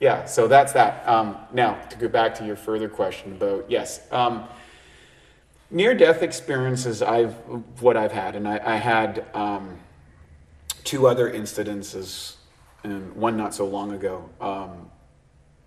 yeah, 0.00 0.24
so 0.24 0.48
that's 0.48 0.72
that. 0.72 1.06
Um, 1.08 1.36
now, 1.52 1.74
to 1.90 1.96
go 1.96 2.08
back 2.08 2.34
to 2.36 2.46
your 2.46 2.56
further 2.56 2.88
question 2.88 3.32
about, 3.32 3.70
yes, 3.70 4.00
um, 4.10 4.44
near 5.70 5.94
death 5.94 6.22
experiences, 6.22 7.02
I've, 7.02 7.34
what 7.80 7.96
I've 7.96 8.12
had, 8.12 8.34
and 8.34 8.48
I, 8.48 8.60
I 8.64 8.76
had 8.76 9.26
um, 9.34 9.78
two 10.84 11.06
other 11.06 11.30
incidences, 11.30 12.36
and 12.82 13.14
one 13.14 13.36
not 13.36 13.54
so 13.54 13.66
long 13.66 13.92
ago. 13.92 14.28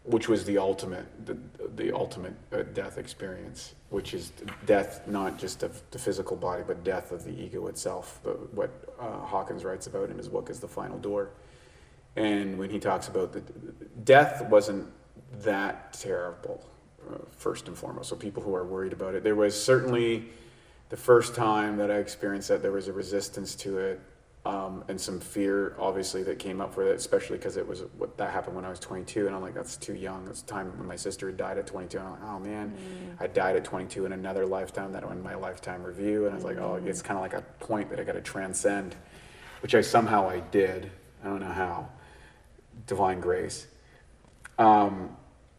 Which 0.10 0.28
was 0.28 0.44
the 0.44 0.58
ultimate 0.58 1.06
the, 1.26 1.38
the 1.76 1.96
ultimate 1.96 2.34
uh, 2.52 2.64
death 2.74 2.98
experience 2.98 3.76
which 3.90 4.16
is 4.16 4.32
death 4.66 5.08
not 5.08 5.38
just 5.38 5.62
of 5.62 5.82
the 5.92 6.00
physical 6.00 6.36
body 6.36 6.64
but 6.66 6.84
death 6.84 7.12
of 7.12 7.24
the 7.24 7.32
ego 7.32 7.68
itself 7.68 8.20
what 8.54 8.72
uh, 9.00 9.20
hawkins 9.26 9.64
writes 9.64 9.86
about 9.86 10.10
in 10.10 10.18
his 10.18 10.28
book 10.28 10.50
is 10.50 10.60
the 10.60 10.68
final 10.68 10.98
door. 10.98 11.30
And 12.16 12.58
when 12.58 12.72
he 12.72 12.80
talks 12.80 13.08
about 13.08 13.34
the 13.34 13.44
death 14.04 14.44
wasn't 14.50 14.88
that 15.42 15.94
terrible 15.94 16.66
uh, 17.08 17.18
first 17.30 17.68
and 17.68 17.78
foremost. 17.78 18.10
So 18.10 18.16
people 18.16 18.42
who 18.42 18.56
are 18.56 18.66
worried 18.66 18.94
about 18.94 19.14
it 19.14 19.24
there 19.24 19.36
was 19.36 19.54
certainly 19.64 20.26
the 20.90 20.98
first 20.98 21.36
time 21.36 21.78
that 21.78 21.92
i 21.92 21.98
experienced 21.98 22.50
that 22.50 22.64
there 22.64 22.72
was 22.72 22.88
a 22.88 22.94
resistance 22.94 23.54
to 23.56 23.78
it 23.78 24.02
um, 24.46 24.84
and 24.88 25.00
some 25.00 25.20
fear 25.20 25.76
obviously 25.78 26.24
that 26.24 26.40
came 26.40 26.62
up 26.62 26.74
for 26.74 26.88
it 26.88 26.96
especially 26.96 27.38
because 27.38 27.58
it 27.58 27.68
was 27.68 27.84
what 27.98 28.18
that 28.18 28.32
happened 28.32 28.56
when 28.56 28.64
i 28.64 28.70
was 28.70 28.80
22 28.80 29.28
and 29.28 29.36
i'm 29.36 29.42
like 29.42 29.54
that's 29.54 29.76
too 29.76 29.94
young. 29.94 30.26
That's 30.26 30.42
the 30.42 30.52
time 30.52 30.78
when 30.78 30.88
my 30.88 30.96
sister 30.96 31.28
had 31.28 31.38
died 31.38 31.58
at 31.58 31.68
22 31.68 31.98
and 31.98 32.08
i'm 32.08 32.14
like 32.14 32.24
oh 32.24 32.40
man 32.40 32.74
i 33.20 33.28
died 33.28 33.58
at 33.58 33.66
22 33.66 34.06
in 34.06 34.14
another 34.14 34.46
lifetime 34.46 34.94
that 34.94 35.04
in 35.04 35.22
my 35.22 35.36
lifetime 35.36 35.84
review 35.84 36.26
and 36.26 36.32
i 36.32 36.36
was 36.36 36.46
like 36.46 36.58
oh 36.58 36.82
it's 36.86 37.02
kind 37.02 37.18
of 37.18 37.22
like 37.22 37.34
a 37.34 37.42
point 37.64 37.90
that 37.90 38.00
i 38.00 38.04
got 38.04 38.14
to 38.14 38.22
transcend 38.22 38.96
which 39.62 39.76
i 39.76 39.82
somehow 39.82 40.30
i 40.30 40.40
did. 40.40 40.90
I 41.24 41.28
don't 41.28 41.42
know 41.42 41.48
how. 41.48 41.90
Divine 42.88 43.20
grace. 43.20 43.68
Um, 44.58 45.16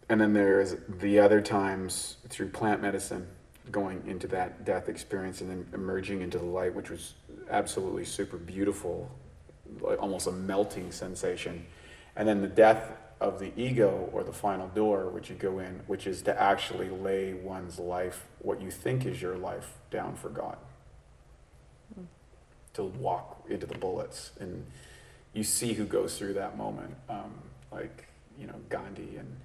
and 0.09 0.21
then 0.21 0.33
there's 0.33 0.77
the 0.89 1.21
other 1.21 1.41
times 1.41 2.17
through 2.29 2.49
plant 2.49 2.83
medicine 2.83 3.27
going 3.71 4.03
into 4.07 4.27
that 4.29 4.65
death 4.65 4.89
experience 4.89 5.41
and 5.41 5.51
then 5.51 5.67
emerging 5.75 6.23
into 6.23 6.39
the 6.39 6.45
light 6.45 6.75
which 6.75 6.91
was 6.91 7.15
absolutely 7.51 8.05
super 8.05 8.37
beautiful 8.37 9.11
like 9.81 10.01
almost 10.01 10.27
a 10.27 10.33
melting 10.33 10.91
sensation. 10.91 11.65
And 12.17 12.27
then 12.27 12.41
the 12.41 12.49
death 12.49 12.93
of 13.21 13.39
the 13.39 13.53
ego 13.57 14.09
or 14.13 14.25
the 14.25 14.33
final 14.33 14.69
door 14.69 15.09
which 15.09 15.29
you 15.29 15.37
go 15.37 15.59
in 15.59 15.81
which 15.87 16.07
is 16.07 16.23
to 16.23 16.41
actually 16.41 16.89
lay 16.89 17.35
one's 17.35 17.79
life 17.79 18.27
what 18.41 18.61
you 18.63 18.71
think 18.71 19.05
is 19.05 19.21
your 19.21 19.37
life 19.37 19.75
down 19.91 20.17
for 20.17 20.29
god. 20.29 20.57
To 22.75 22.85
walk 22.85 23.45
into 23.49 23.67
the 23.67 23.77
bullets. 23.77 24.31
And 24.41 24.65
you 25.33 25.45
see 25.45 25.75
who 25.75 25.85
goes 25.85 26.19
through 26.19 26.35
that 26.35 26.57
moment 26.57 26.95
um, 27.09 27.35
like 27.71 28.07
you 28.39 28.47
know 28.47 28.57
gandhi 28.69 29.17
and 29.17 29.37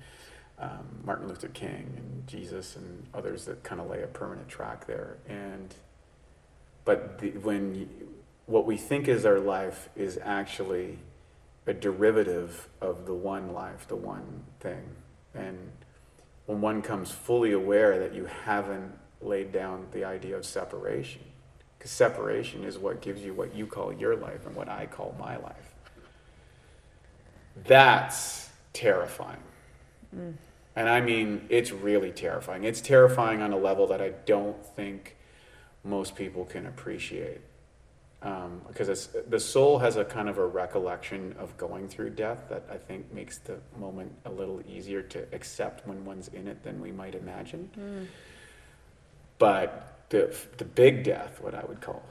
um, 0.59 1.01
martin 1.03 1.27
luther 1.27 1.47
king 1.49 1.93
and 1.97 2.27
jesus 2.27 2.75
and 2.75 3.05
others 3.13 3.45
that 3.45 3.63
kind 3.63 3.81
of 3.81 3.89
lay 3.89 4.01
a 4.01 4.07
permanent 4.07 4.47
track 4.47 4.87
there 4.87 5.17
and 5.27 5.75
but 6.85 7.19
the, 7.19 7.31
when 7.31 7.75
you, 7.75 7.89
what 8.45 8.65
we 8.65 8.77
think 8.77 9.07
is 9.07 9.25
our 9.25 9.39
life 9.39 9.89
is 9.95 10.19
actually 10.23 10.99
a 11.67 11.73
derivative 11.73 12.69
of 12.79 13.05
the 13.05 13.13
one 13.13 13.53
life 13.53 13.87
the 13.87 13.95
one 13.95 14.43
thing 14.59 14.83
and 15.33 15.71
when 16.45 16.61
one 16.61 16.81
comes 16.81 17.11
fully 17.11 17.51
aware 17.51 17.99
that 17.99 18.13
you 18.13 18.25
haven't 18.25 18.93
laid 19.21 19.51
down 19.51 19.87
the 19.91 20.03
idea 20.05 20.37
of 20.37 20.45
separation 20.45 21.21
because 21.85 21.91
separation 21.91 22.63
is 22.63 22.79
what 22.79 22.99
gives 23.01 23.21
you 23.23 23.33
what 23.33 23.55
you 23.55 23.67
call 23.67 23.93
your 23.93 24.15
life 24.15 24.45
and 24.47 24.55
what 24.55 24.67
I 24.67 24.87
call 24.87 25.15
my 25.19 25.37
life. 25.37 25.75
That's 27.65 28.49
terrifying. 28.73 29.37
And 30.75 30.89
I 30.89 30.99
mean, 30.99 31.45
it's 31.49 31.71
really 31.71 32.11
terrifying. 32.11 32.63
It's 32.63 32.81
terrifying 32.81 33.41
on 33.41 33.53
a 33.53 33.57
level 33.57 33.87
that 33.87 34.01
I 34.01 34.09
don't 34.25 34.63
think 34.75 35.15
most 35.83 36.15
people 36.15 36.45
can 36.45 36.65
appreciate. 36.65 37.41
Um, 38.21 38.61
because 38.67 38.89
it's, 38.89 39.07
the 39.29 39.39
soul 39.39 39.77
has 39.79 39.97
a 39.97 40.03
kind 40.03 40.27
of 40.27 40.39
a 40.39 40.45
recollection 40.45 41.35
of 41.37 41.55
going 41.57 41.87
through 41.87 42.09
death 42.11 42.49
that 42.49 42.63
I 42.71 42.77
think 42.77 43.13
makes 43.13 43.37
the 43.37 43.57
moment 43.77 44.11
a 44.25 44.31
little 44.31 44.63
easier 44.67 45.03
to 45.03 45.27
accept 45.31 45.87
when 45.87 46.03
one's 46.03 46.29
in 46.29 46.47
it 46.47 46.63
than 46.63 46.81
we 46.81 46.91
might 46.91 47.13
imagine. 47.13 47.69
Mm. 47.77 48.07
But 49.37 49.99
the, 50.09 50.35
the 50.57 50.65
big 50.65 51.03
death, 51.03 51.39
what 51.39 51.53
I 51.53 51.63
would 51.65 51.81
call, 51.81 52.01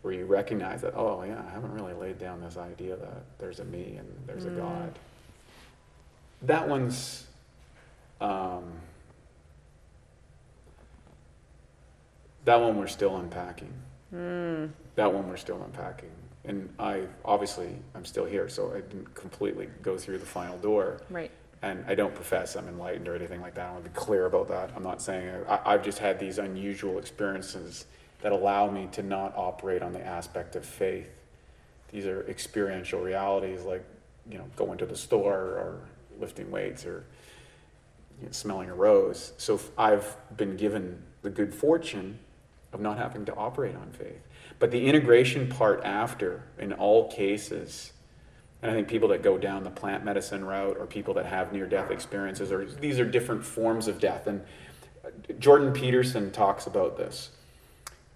where 0.00 0.14
you 0.14 0.24
recognize 0.24 0.80
that, 0.80 0.94
oh, 0.96 1.22
yeah, 1.24 1.42
I 1.46 1.50
haven't 1.52 1.74
really 1.74 1.92
laid 1.92 2.18
down 2.18 2.40
this 2.40 2.56
idea 2.56 2.96
that 2.96 3.22
there's 3.38 3.60
a 3.60 3.64
me 3.64 3.96
and 3.98 4.08
there's 4.26 4.46
mm. 4.46 4.56
a 4.56 4.60
God. 4.60 4.98
That 6.42 6.68
one's. 6.68 7.26
Um, 8.20 8.64
that 12.44 12.60
one 12.60 12.78
we're 12.78 12.86
still 12.86 13.16
unpacking. 13.16 13.72
Mm. 14.14 14.70
That 14.96 15.12
one 15.12 15.28
we're 15.28 15.36
still 15.36 15.62
unpacking. 15.62 16.10
And 16.44 16.72
I 16.78 17.02
obviously 17.24 17.74
I'm 17.94 18.04
still 18.04 18.24
here, 18.24 18.48
so 18.48 18.72
I 18.72 18.80
didn't 18.80 19.14
completely 19.14 19.68
go 19.82 19.96
through 19.96 20.18
the 20.18 20.26
final 20.26 20.58
door. 20.58 21.00
Right. 21.10 21.30
And 21.62 21.84
I 21.86 21.94
don't 21.94 22.14
profess 22.14 22.56
I'm 22.56 22.66
enlightened 22.68 23.06
or 23.08 23.14
anything 23.14 23.42
like 23.42 23.54
that. 23.54 23.68
I 23.68 23.72
want 23.72 23.84
to 23.84 23.90
be 23.90 23.96
clear 23.96 24.26
about 24.26 24.48
that. 24.48 24.70
I'm 24.74 24.82
not 24.82 25.02
saying 25.02 25.44
I, 25.48 25.60
I've 25.66 25.84
just 25.84 25.98
had 25.98 26.18
these 26.18 26.38
unusual 26.38 26.98
experiences 26.98 27.84
that 28.22 28.32
allow 28.32 28.70
me 28.70 28.88
to 28.92 29.02
not 29.02 29.34
operate 29.36 29.82
on 29.82 29.92
the 29.92 30.04
aspect 30.04 30.56
of 30.56 30.64
faith. 30.64 31.08
These 31.92 32.06
are 32.06 32.22
experiential 32.28 33.00
realities 33.00 33.62
like, 33.62 33.84
you 34.30 34.38
know, 34.38 34.44
going 34.56 34.78
to 34.78 34.86
the 34.86 34.96
store 34.96 35.34
or 35.34 35.80
lifting 36.20 36.50
weights 36.50 36.84
or 36.86 37.04
you 38.20 38.26
know, 38.26 38.32
smelling 38.32 38.70
a 38.70 38.74
rose. 38.74 39.32
So 39.38 39.60
I've 39.76 40.16
been 40.36 40.56
given 40.56 41.02
the 41.22 41.30
good 41.30 41.54
fortune 41.54 42.18
of 42.72 42.80
not 42.80 42.98
having 42.98 43.24
to 43.26 43.34
operate 43.34 43.74
on 43.74 43.90
faith. 43.92 44.26
But 44.58 44.70
the 44.70 44.86
integration 44.86 45.48
part 45.48 45.82
after, 45.84 46.44
in 46.58 46.72
all 46.72 47.10
cases, 47.10 47.92
and 48.62 48.70
I 48.70 48.74
think 48.74 48.88
people 48.88 49.08
that 49.08 49.22
go 49.22 49.38
down 49.38 49.64
the 49.64 49.70
plant 49.70 50.04
medicine 50.04 50.44
route 50.44 50.76
or 50.78 50.86
people 50.86 51.14
that 51.14 51.26
have 51.26 51.52
near 51.52 51.66
death 51.66 51.90
experiences, 51.90 52.52
or 52.52 52.66
these 52.66 53.00
are 53.00 53.06
different 53.06 53.44
forms 53.44 53.88
of 53.88 53.98
death. 53.98 54.26
And 54.26 54.42
uh, 55.04 55.08
Jordan 55.38 55.72
Peterson 55.72 56.30
talks 56.30 56.66
about 56.66 56.96
this. 56.96 57.30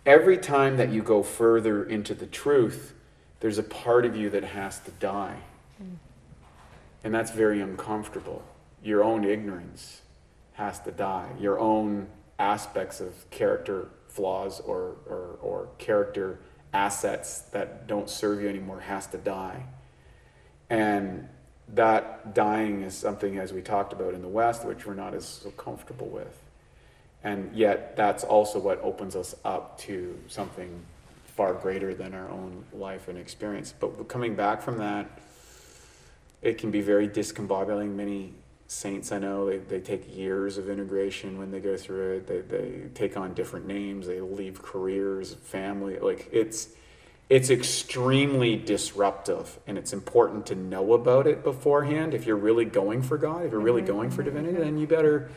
Every 0.04 0.36
time 0.36 0.76
that 0.76 0.90
you 0.90 1.02
go 1.02 1.22
further 1.22 1.82
into 1.84 2.14
the 2.14 2.26
truth, 2.26 2.92
there's 3.40 3.56
a 3.56 3.62
part 3.62 4.04
of 4.04 4.14
you 4.14 4.28
that 4.30 4.44
has 4.44 4.78
to 4.80 4.90
die. 4.92 5.36
And 7.04 7.14
that's 7.14 7.30
very 7.30 7.60
uncomfortable. 7.60 8.42
Your 8.82 9.04
own 9.04 9.24
ignorance 9.24 10.00
has 10.54 10.80
to 10.80 10.90
die. 10.90 11.30
Your 11.38 11.58
own 11.58 12.08
aspects 12.38 13.00
of 13.00 13.30
character 13.30 13.88
flaws 14.08 14.60
or, 14.60 14.96
or, 15.06 15.38
or 15.42 15.68
character 15.78 16.38
assets 16.72 17.40
that 17.52 17.86
don't 17.86 18.08
serve 18.08 18.42
you 18.42 18.48
anymore 18.48 18.80
has 18.80 19.06
to 19.08 19.18
die. 19.18 19.64
And 20.70 21.28
that 21.74 22.34
dying 22.34 22.82
is 22.82 22.94
something, 22.96 23.38
as 23.38 23.52
we 23.52 23.62
talked 23.62 23.92
about 23.92 24.14
in 24.14 24.22
the 24.22 24.28
West, 24.28 24.64
which 24.64 24.86
we're 24.86 24.94
not 24.94 25.14
as 25.14 25.26
so 25.26 25.50
comfortable 25.50 26.08
with. 26.08 26.40
And 27.22 27.54
yet, 27.54 27.96
that's 27.96 28.22
also 28.22 28.58
what 28.58 28.80
opens 28.82 29.16
us 29.16 29.34
up 29.44 29.78
to 29.80 30.18
something 30.28 30.82
far 31.36 31.54
greater 31.54 31.94
than 31.94 32.14
our 32.14 32.28
own 32.28 32.64
life 32.72 33.08
and 33.08 33.18
experience. 33.18 33.74
But 33.78 34.08
coming 34.08 34.34
back 34.34 34.62
from 34.62 34.78
that, 34.78 35.06
it 36.44 36.59
can 36.59 36.70
be 36.70 36.83
very 36.83 37.09
discombobulating. 37.09 37.94
Many 37.94 38.35
saints 38.66 39.12
I 39.12 39.18
know, 39.18 39.46
they, 39.46 39.59
they 39.59 39.80
take 39.80 40.14
years 40.14 40.59
of 40.59 40.68
integration 40.68 41.38
when 41.38 41.50
they 41.50 41.61
go 41.61 41.76
through 41.76 42.18
it. 42.18 42.26
They, 42.26 42.40
they 42.40 42.83
take 42.94 43.16
on 43.16 43.35
different 43.35 43.66
names. 43.66 44.07
They 44.07 44.20
leave 44.20 44.62
careers, 44.62 45.35
family. 45.35 45.98
Like 45.98 46.28
it's, 46.30 46.68
it's 47.30 47.50
extremely 47.50 48.57
disruptive 48.57 49.59
and 49.66 49.78
it's 49.78 49.92
important 49.92 50.46
to 50.46 50.54
know 50.54 50.92
about 50.92 51.26
it 51.26 51.42
beforehand. 51.42 52.14
If 52.14 52.26
you're 52.26 52.37
really 52.37 52.66
going 52.66 53.02
for 53.02 53.16
God, 53.16 53.46
if 53.46 53.52
you're 53.52 53.61
really 53.61 53.83
mm-hmm. 53.83 53.92
going 53.92 54.11
for 54.11 54.22
divinity, 54.22 54.59
then 54.59 54.76
you 54.78 54.87
better, 54.87 55.30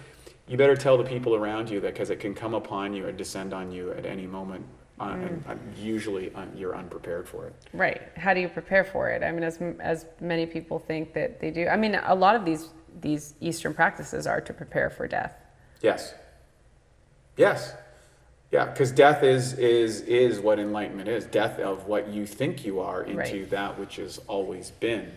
you 0.48 0.58
better 0.58 0.76
tell 0.76 0.98
the 0.98 1.06
people 1.06 1.36
around 1.36 1.70
you 1.70 1.80
that 1.82 1.94
because 1.94 2.10
it 2.10 2.20
can 2.20 2.34
come 2.34 2.54
upon 2.54 2.94
you 2.94 3.08
and 3.08 3.18
descend 3.18 3.54
on 3.54 3.72
you 3.72 3.92
at 3.92 4.06
any 4.06 4.28
moment 4.28 4.66
uh, 5.00 5.10
mm. 5.10 5.50
and, 5.50 5.78
usually 5.78 6.34
un, 6.34 6.52
you're 6.56 6.76
unprepared 6.76 7.28
for 7.28 7.48
it. 7.48 7.54
Right. 7.74 8.02
How 8.16 8.34
do 8.34 8.40
you 8.40 8.50
prepare 8.50 8.84
for 8.84 9.10
it? 9.10 9.24
I 9.24 9.32
mean, 9.32 9.44
as 9.44 9.60
as 9.80 10.06
many 10.20 10.46
people 10.46 10.80
think 10.80 11.14
that 11.14 11.40
they 11.40 11.52
do. 11.52 11.68
I 11.68 11.78
mean, 11.78 11.96
a 11.96 12.16
lot 12.16 12.36
of 12.36 12.46
these 12.46 12.70
these 13.02 13.36
Eastern 13.40 13.74
practices 13.74 14.26
are 14.26 14.42
to 14.42 14.54
prepare 14.54 14.90
for 14.90 15.08
death. 15.08 15.34
Yes. 15.82 16.14
Yes. 17.36 17.74
Yeah, 18.52 18.66
because 18.66 18.92
death 18.92 19.24
is 19.24 19.54
is 19.54 20.02
is 20.02 20.40
what 20.40 20.58
enlightenment 20.60 21.10
is. 21.10 21.26
Death 21.26 21.60
of 21.60 21.86
what 21.86 22.08
you 22.08 22.26
think 22.26 22.66
you 22.66 22.80
are 22.80 23.04
into 23.04 23.18
right. 23.18 23.50
that 23.50 23.78
which 23.78 23.98
has 23.98 24.20
always 24.28 24.72
been. 24.72 25.12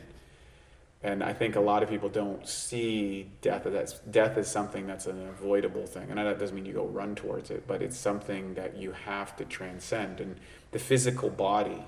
And 1.02 1.24
I 1.24 1.32
think 1.32 1.56
a 1.56 1.60
lot 1.60 1.82
of 1.82 1.88
people 1.88 2.10
don't 2.10 2.46
see 2.46 3.30
death 3.40 3.64
as 3.64 3.94
death 4.10 4.36
is 4.36 4.48
something 4.48 4.86
that's 4.86 5.06
an 5.06 5.28
avoidable 5.28 5.86
thing. 5.86 6.10
And 6.10 6.18
that 6.18 6.38
doesn't 6.38 6.54
mean 6.54 6.66
you 6.66 6.74
go 6.74 6.84
run 6.84 7.14
towards 7.14 7.50
it, 7.50 7.66
but 7.66 7.80
it's 7.80 7.96
something 7.96 8.54
that 8.54 8.76
you 8.76 8.92
have 8.92 9.34
to 9.36 9.46
transcend. 9.46 10.20
And 10.20 10.36
the 10.72 10.78
physical 10.78 11.30
body, 11.30 11.82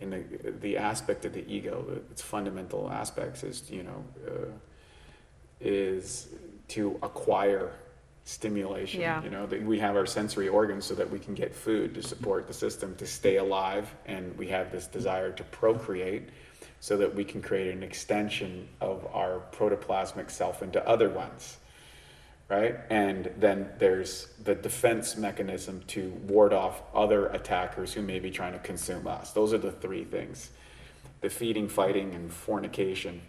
in 0.00 0.10
the 0.10 0.24
the 0.60 0.76
aspect 0.76 1.24
of 1.24 1.32
the 1.32 1.50
ego, 1.50 2.02
its 2.10 2.20
fundamental 2.20 2.90
aspects 2.90 3.42
is 3.42 3.70
you 3.70 3.82
know. 3.82 4.04
Uh, 4.26 4.50
is 5.62 6.28
to 6.68 6.98
acquire 7.02 7.72
stimulation. 8.24 9.00
Yeah. 9.00 9.22
You 9.22 9.30
know, 9.30 9.46
that 9.46 9.62
we 9.62 9.78
have 9.78 9.96
our 9.96 10.06
sensory 10.06 10.48
organs 10.48 10.84
so 10.84 10.94
that 10.94 11.08
we 11.10 11.18
can 11.18 11.34
get 11.34 11.54
food 11.54 11.94
to 11.94 12.02
support 12.02 12.46
the 12.46 12.54
system 12.54 12.94
to 12.96 13.06
stay 13.06 13.36
alive, 13.36 13.92
and 14.06 14.36
we 14.38 14.48
have 14.48 14.70
this 14.70 14.86
desire 14.86 15.32
to 15.32 15.44
procreate 15.44 16.28
so 16.82 16.96
that 16.96 17.14
we 17.14 17.24
can 17.24 17.40
create 17.40 17.72
an 17.72 17.84
extension 17.84 18.66
of 18.80 19.06
our 19.14 19.40
protoplasmic 19.52 20.28
self 20.28 20.64
into 20.64 20.84
other 20.84 21.08
ones. 21.08 21.58
Right? 22.48 22.74
And 22.90 23.30
then 23.38 23.68
there's 23.78 24.26
the 24.42 24.56
defense 24.56 25.16
mechanism 25.16 25.84
to 25.86 26.10
ward 26.26 26.52
off 26.52 26.82
other 26.92 27.28
attackers 27.28 27.92
who 27.92 28.02
may 28.02 28.18
be 28.18 28.32
trying 28.32 28.54
to 28.54 28.58
consume 28.58 29.06
us. 29.06 29.30
Those 29.30 29.52
are 29.52 29.58
the 29.58 29.70
three 29.70 30.02
things 30.02 30.50
the 31.20 31.30
feeding, 31.30 31.68
fighting, 31.68 32.16
and 32.16 32.32
fornication 32.32 33.22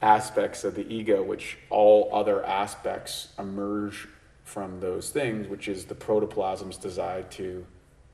aspects 0.00 0.64
of 0.64 0.74
the 0.74 0.90
ego, 0.90 1.22
which 1.22 1.58
all 1.68 2.08
other 2.14 2.42
aspects 2.46 3.28
emerge 3.38 4.08
from 4.42 4.80
those 4.80 5.10
things, 5.10 5.48
which 5.48 5.68
is 5.68 5.84
the 5.84 5.94
protoplasm's 5.94 6.78
desire 6.78 7.24
to 7.24 7.66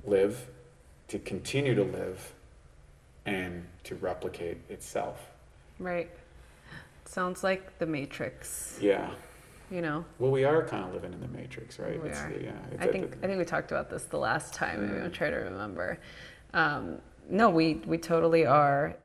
live, 0.05 0.49
to 1.07 1.21
continue 1.21 1.77
to 1.77 1.85
live, 1.85 2.35
and 3.27 3.65
to 3.85 3.95
replicate 3.97 4.59
itself. 4.69 5.27
Right. 5.79 6.11
Sounds 7.05 7.45
like 7.45 7.79
the 7.79 7.87
Matrix. 7.87 8.79
Yeah. 8.81 9.11
You 9.71 9.81
know. 9.83 10.05
Well, 10.19 10.31
we 10.31 10.45
are 10.45 10.67
kind 10.67 10.85
of 10.85 10.93
living 10.93 11.13
in 11.13 11.21
the 11.21 11.29
Matrix, 11.29 11.79
right? 11.79 12.03
We 12.03 12.11
it's, 12.11 12.21
are. 12.21 12.33
Yeah. 12.41 12.53
I 12.79 12.87
think 12.87 13.17
I 13.23 13.27
think 13.27 13.39
we 13.39 13.45
talked 13.45 13.71
about 13.71 13.91
this 13.91 14.05
the 14.05 14.19
last 14.19 14.53
time. 14.53 14.87
Maybe 14.87 15.01
I'll 15.01 15.11
try 15.11 15.31
to 15.31 15.37
remember. 15.37 15.99
Um, 16.53 16.99
no, 17.29 17.49
we 17.49 17.83
we 17.87 17.99
totally 17.99 18.45
are. 18.45 18.97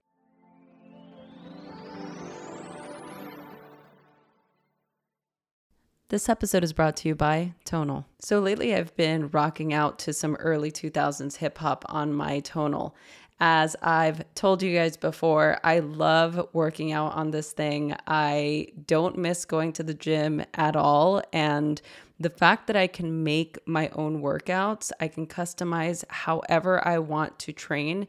This 6.10 6.30
episode 6.30 6.64
is 6.64 6.72
brought 6.72 6.96
to 6.98 7.10
you 7.10 7.16
by 7.16 7.54
Tonal. 7.66 8.06
So 8.20 8.40
lately 8.40 8.74
I've 8.74 8.96
been 8.96 9.28
rocking 9.28 9.74
out 9.74 10.00
to 10.00 10.14
some 10.14 10.36
early 10.36 10.72
2000s 10.72 11.36
hip 11.36 11.58
hop 11.58 11.84
on 11.90 12.14
my 12.14 12.40
Tonal. 12.40 12.96
As 13.40 13.76
I've 13.84 14.24
told 14.34 14.64
you 14.64 14.76
guys 14.76 14.98
before, 14.98 15.60
I 15.64 15.80
love 15.80 16.50
working 16.54 16.92
out 16.92 17.14
on 17.14 17.30
this 17.30 17.52
thing. 17.52 17.96
I 18.08 18.70
don't 18.88 19.18
miss 19.18 19.46
going 19.46 19.74
to 19.74 19.84
the 19.84 19.94
gym 19.94 20.44
at 20.56 20.76
all. 20.76 21.22
And 21.32 21.80
the 22.20 22.32
fact 22.32 22.66
that 22.66 22.76
I 22.76 22.88
can 22.88 23.24
make 23.24 23.60
my 23.68 23.90
own 23.90 24.24
workouts, 24.24 24.92
I 25.00 25.08
can 25.08 25.28
customize 25.28 26.04
however 26.10 26.86
I 26.86 26.98
want 26.98 27.38
to 27.40 27.54
train 27.54 28.08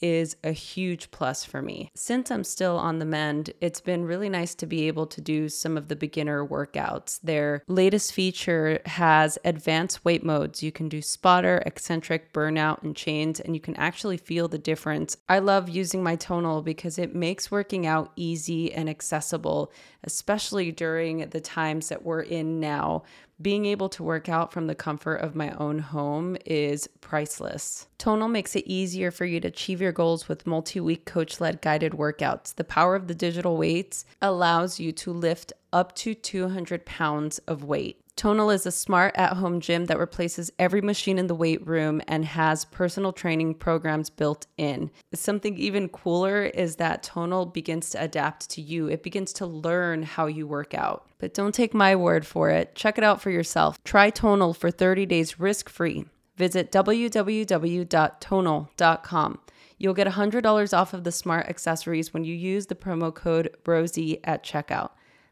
is 0.00 0.36
a 0.42 0.52
huge 0.52 1.10
plus 1.10 1.44
for 1.44 1.62
me. 1.62 1.90
Since 1.94 2.30
I'm 2.30 2.44
still 2.44 2.76
on 2.76 2.98
the 2.98 3.04
mend, 3.04 3.50
it's 3.60 3.80
been 3.80 4.04
really 4.04 4.28
nice 4.28 4.54
to 4.56 4.66
be 4.66 4.88
able 4.88 5.06
to 5.06 5.20
do 5.20 5.48
some 5.48 5.76
of 5.76 5.88
the 5.88 5.96
beginner 5.96 6.46
workouts. 6.46 7.20
Their 7.20 7.62
latest 7.66 8.12
feature 8.12 8.80
has 8.86 9.38
advanced 9.44 10.04
weight 10.04 10.24
modes. 10.24 10.62
You 10.62 10.72
can 10.72 10.88
do 10.88 11.02
spotter, 11.02 11.62
eccentric, 11.66 12.32
burnout, 12.32 12.82
and 12.82 12.96
chains, 12.96 13.40
and 13.40 13.54
you 13.54 13.60
can 13.60 13.76
actually 13.76 14.16
feel 14.16 14.48
the 14.48 14.58
difference. 14.58 15.16
I 15.28 15.38
love 15.38 15.68
using 15.68 16.02
my 16.02 16.16
tonal 16.16 16.62
because 16.62 16.98
it 16.98 17.14
makes 17.14 17.50
working 17.50 17.86
out 17.86 18.12
easy 18.16 18.72
and 18.72 18.88
accessible, 18.88 19.72
especially 20.04 20.72
during 20.72 21.28
the 21.30 21.40
times 21.40 21.88
that 21.88 22.04
we're 22.04 22.22
in 22.22 22.60
now 22.60 23.02
being 23.40 23.66
able 23.66 23.88
to 23.90 24.02
work 24.02 24.28
out 24.28 24.52
from 24.52 24.66
the 24.66 24.74
comfort 24.74 25.16
of 25.16 25.34
my 25.34 25.50
own 25.52 25.78
home 25.78 26.36
is 26.44 26.88
priceless. 27.00 27.88
Tonal 27.98 28.28
makes 28.28 28.54
it 28.54 28.66
easier 28.66 29.10
for 29.10 29.24
you 29.24 29.40
to 29.40 29.48
achieve 29.48 29.80
your 29.80 29.92
goals 29.92 30.28
with 30.28 30.46
multi 30.46 30.80
week 30.80 31.04
coach 31.04 31.40
led 31.40 31.60
guided 31.60 31.92
workouts. 31.92 32.54
The 32.54 32.64
power 32.64 32.94
of 32.94 33.08
the 33.08 33.14
digital 33.14 33.56
weights 33.56 34.04
allows 34.20 34.78
you 34.78 34.92
to 34.92 35.12
lift 35.12 35.52
up 35.72 35.94
to 35.96 36.14
200 36.14 36.84
pounds 36.84 37.38
of 37.40 37.64
weight. 37.64 38.00
Tonal 38.20 38.50
is 38.50 38.66
a 38.66 38.70
smart 38.70 39.16
at 39.16 39.38
home 39.38 39.60
gym 39.60 39.86
that 39.86 39.98
replaces 39.98 40.52
every 40.58 40.82
machine 40.82 41.18
in 41.18 41.26
the 41.26 41.34
weight 41.34 41.66
room 41.66 42.02
and 42.06 42.26
has 42.26 42.66
personal 42.66 43.14
training 43.14 43.54
programs 43.54 44.10
built 44.10 44.46
in. 44.58 44.90
Something 45.14 45.56
even 45.56 45.88
cooler 45.88 46.42
is 46.42 46.76
that 46.76 47.02
Tonal 47.02 47.46
begins 47.46 47.88
to 47.88 48.02
adapt 48.02 48.50
to 48.50 48.60
you, 48.60 48.88
it 48.88 49.02
begins 49.02 49.32
to 49.32 49.46
learn 49.46 50.02
how 50.02 50.26
you 50.26 50.46
work 50.46 50.74
out. 50.74 51.06
But 51.16 51.32
don't 51.32 51.54
take 51.54 51.72
my 51.72 51.96
word 51.96 52.26
for 52.26 52.50
it. 52.50 52.74
Check 52.74 52.98
it 52.98 53.04
out 53.04 53.22
for 53.22 53.30
yourself. 53.30 53.82
Try 53.84 54.10
Tonal 54.10 54.52
for 54.52 54.70
30 54.70 55.06
days 55.06 55.40
risk 55.40 55.70
free. 55.70 56.04
Visit 56.36 56.70
www.tonal.com. 56.70 59.38
You'll 59.78 59.94
get 59.94 60.06
$100 60.06 60.78
off 60.78 60.92
of 60.92 61.04
the 61.04 61.12
smart 61.12 61.46
accessories 61.46 62.12
when 62.12 62.24
you 62.24 62.34
use 62.34 62.66
the 62.66 62.74
promo 62.74 63.14
code 63.14 63.56
ROSIE 63.64 64.20
at 64.24 64.44
checkout. 64.44 64.90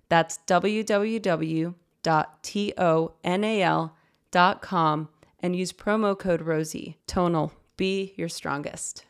That's 0.08 0.38
www 0.46 1.74
tonal.com 2.02 3.92
and 5.40 5.56
use 5.56 5.72
promo 5.72 6.18
code 6.18 6.42
ROSIE. 6.42 6.96
Tonal, 7.06 7.52
be 7.76 8.12
your 8.16 8.28
strongest. 8.28 9.04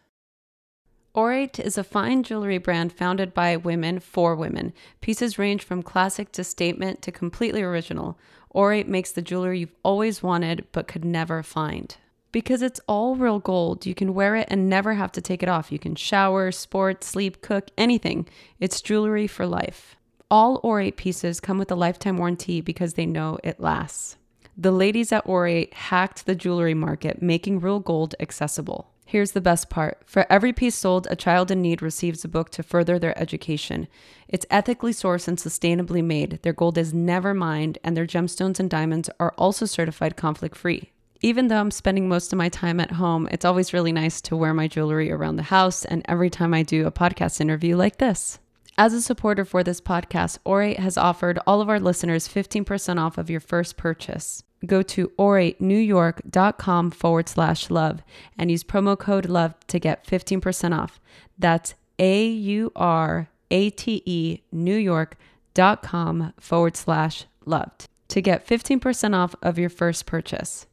Aurate 1.14 1.58
is 1.58 1.76
a 1.76 1.82
fine 1.82 2.22
jewelry 2.22 2.58
brand 2.58 2.92
founded 2.92 3.34
by 3.34 3.56
women 3.56 3.98
for 3.98 4.36
women. 4.36 4.72
Pieces 5.00 5.38
range 5.38 5.64
from 5.64 5.82
classic 5.82 6.30
to 6.32 6.44
statement 6.44 7.02
to 7.02 7.10
completely 7.10 7.62
original. 7.62 8.18
Aurate 8.54 8.86
makes 8.86 9.10
the 9.10 9.22
jewelry 9.22 9.60
you've 9.60 9.74
always 9.82 10.22
wanted 10.22 10.66
but 10.70 10.86
could 10.86 11.04
never 11.04 11.42
find. 11.42 11.96
Because 12.30 12.62
it's 12.62 12.80
all 12.86 13.16
real 13.16 13.38
gold, 13.38 13.86
you 13.86 13.94
can 13.94 14.14
wear 14.14 14.36
it 14.36 14.46
and 14.50 14.68
never 14.68 14.94
have 14.94 15.10
to 15.12 15.20
take 15.20 15.42
it 15.42 15.48
off. 15.48 15.72
You 15.72 15.78
can 15.78 15.96
shower, 15.96 16.52
sport, 16.52 17.02
sleep, 17.02 17.40
cook, 17.40 17.70
anything. 17.76 18.28
It's 18.60 18.82
jewelry 18.82 19.26
for 19.26 19.46
life. 19.46 19.96
All 20.30 20.60
Aurate 20.60 20.96
pieces 20.96 21.40
come 21.40 21.56
with 21.56 21.70
a 21.70 21.74
lifetime 21.74 22.18
warranty 22.18 22.60
because 22.60 22.94
they 22.94 23.06
know 23.06 23.38
it 23.42 23.60
lasts. 23.60 24.18
The 24.58 24.70
ladies 24.70 25.10
at 25.10 25.24
Aurate 25.24 25.72
hacked 25.72 26.26
the 26.26 26.34
jewelry 26.34 26.74
market, 26.74 27.22
making 27.22 27.60
real 27.60 27.80
gold 27.80 28.14
accessible. 28.20 28.90
Here's 29.06 29.32
the 29.32 29.40
best 29.40 29.70
part 29.70 30.02
for 30.04 30.26
every 30.30 30.52
piece 30.52 30.74
sold, 30.74 31.06
a 31.10 31.16
child 31.16 31.50
in 31.50 31.62
need 31.62 31.80
receives 31.80 32.26
a 32.26 32.28
book 32.28 32.50
to 32.50 32.62
further 32.62 32.98
their 32.98 33.18
education. 33.18 33.88
It's 34.28 34.44
ethically 34.50 34.92
sourced 34.92 35.28
and 35.28 35.38
sustainably 35.38 36.04
made. 36.04 36.40
Their 36.42 36.52
gold 36.52 36.76
is 36.76 36.92
never 36.92 37.32
mined, 37.32 37.78
and 37.82 37.96
their 37.96 38.06
gemstones 38.06 38.60
and 38.60 38.68
diamonds 38.68 39.08
are 39.18 39.32
also 39.38 39.64
certified 39.64 40.16
conflict 40.16 40.58
free. 40.58 40.92
Even 41.22 41.48
though 41.48 41.58
I'm 41.58 41.70
spending 41.70 42.06
most 42.06 42.34
of 42.34 42.36
my 42.36 42.50
time 42.50 42.80
at 42.80 42.92
home, 42.92 43.30
it's 43.32 43.46
always 43.46 43.72
really 43.72 43.92
nice 43.92 44.20
to 44.20 44.36
wear 44.36 44.52
my 44.52 44.68
jewelry 44.68 45.10
around 45.10 45.36
the 45.36 45.44
house 45.44 45.86
and 45.86 46.02
every 46.06 46.28
time 46.28 46.52
I 46.52 46.64
do 46.64 46.86
a 46.86 46.92
podcast 46.92 47.40
interview 47.40 47.76
like 47.76 47.96
this. 47.96 48.38
As 48.80 48.94
a 48.94 49.02
supporter 49.02 49.44
for 49.44 49.64
this 49.64 49.80
podcast, 49.80 50.38
Aurate 50.46 50.78
has 50.78 50.96
offered 50.96 51.40
all 51.48 51.60
of 51.60 51.68
our 51.68 51.80
listeners 51.80 52.28
15% 52.28 53.00
off 53.00 53.18
of 53.18 53.28
your 53.28 53.40
first 53.40 53.76
purchase. 53.76 54.44
Go 54.64 54.82
to 54.82 55.08
auratenewyork.com 55.18 56.92
forward 56.92 57.28
slash 57.28 57.70
love 57.70 58.04
and 58.38 58.52
use 58.52 58.62
promo 58.62 58.96
code 58.96 59.26
love 59.26 59.54
to 59.66 59.80
get 59.80 60.06
15% 60.06 60.78
off. 60.78 61.00
That's 61.36 61.74
A 61.98 62.28
U 62.28 62.70
R 62.76 63.28
A 63.50 63.70
T 63.70 64.00
E 64.06 64.42
New 64.52 64.76
York.com 64.76 66.34
forward 66.38 66.76
slash 66.76 67.24
loved 67.44 67.88
to 68.06 68.20
get 68.20 68.46
15% 68.46 69.12
off 69.12 69.34
of 69.42 69.58
your 69.58 69.70
first 69.70 70.06
purchase. 70.06 70.68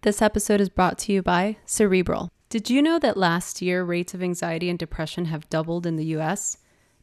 This 0.00 0.22
episode 0.22 0.62
is 0.62 0.70
brought 0.70 0.96
to 1.00 1.12
you 1.12 1.22
by 1.22 1.58
Cerebral. 1.66 2.30
Did 2.48 2.70
you 2.70 2.80
know 2.80 2.98
that 2.98 3.18
last 3.18 3.60
year 3.60 3.84
rates 3.84 4.14
of 4.14 4.22
anxiety 4.22 4.70
and 4.70 4.78
depression 4.78 5.26
have 5.26 5.50
doubled 5.50 5.86
in 5.86 5.96
the 5.96 6.06
US? 6.16 6.56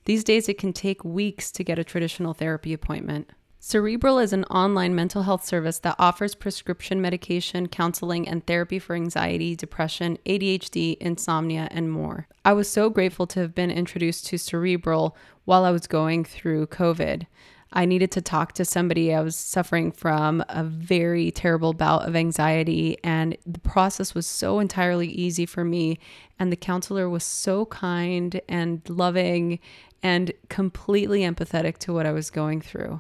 These 0.08 0.24
days, 0.24 0.48
it 0.48 0.58
can 0.58 0.72
take 0.72 1.04
weeks 1.04 1.52
to 1.52 1.66
get 1.66 1.78
a 1.78 1.84
traditional 1.84 2.34
therapy 2.34 2.72
appointment. 2.72 3.30
Cerebral 3.60 4.20
is 4.20 4.32
an 4.32 4.46
online 4.46 4.96
mental 4.96 5.24
health 5.24 5.44
service 5.44 5.80
that 5.80 5.98
offers 6.00 6.34
prescription 6.34 7.02
medication, 7.02 7.68
counseling, 7.68 8.26
and 8.26 8.48
therapy 8.48 8.80
for 8.80 8.96
anxiety, 8.96 9.54
depression, 9.54 10.18
ADHD, 10.26 10.96
insomnia, 11.02 11.68
and 11.72 11.92
more. 11.92 12.30
I 12.46 12.54
was 12.54 12.70
so 12.70 12.90
grateful 12.90 13.28
to 13.28 13.42
have 13.42 13.54
been 13.54 13.70
introduced 13.70 14.28
to 14.28 14.38
Cerebral 14.38 15.18
while 15.44 15.66
I 15.66 15.72
was 15.72 15.88
going 15.88 16.24
through 16.24 16.68
COVID. 16.68 17.26
I 17.74 17.86
needed 17.86 18.12
to 18.12 18.22
talk 18.22 18.54
to 18.54 18.66
somebody. 18.66 19.14
I 19.14 19.22
was 19.22 19.36
suffering 19.36 19.92
from 19.92 20.44
a 20.48 20.64
very 20.64 21.32
terrible 21.32 21.74
bout 21.74 22.08
of 22.08 22.16
anxiety, 22.16 22.98
and 23.04 23.38
the 23.46 23.60
process 23.60 24.16
was 24.16 24.26
so 24.26 24.60
entirely 24.60 25.10
easy 25.10 25.46
for 25.46 25.66
me. 25.66 26.00
And 26.40 26.52
the 26.52 26.56
counselor 26.56 27.10
was 27.10 27.26
so 27.26 27.66
kind 27.66 28.40
and 28.48 28.82
loving 28.88 29.60
and 30.04 30.32
completely 30.50 31.22
empathetic 31.22 31.78
to 31.80 31.94
what 31.94 32.06
I 32.06 32.12
was 32.12 32.30
going 32.30 32.62
through. 32.62 33.00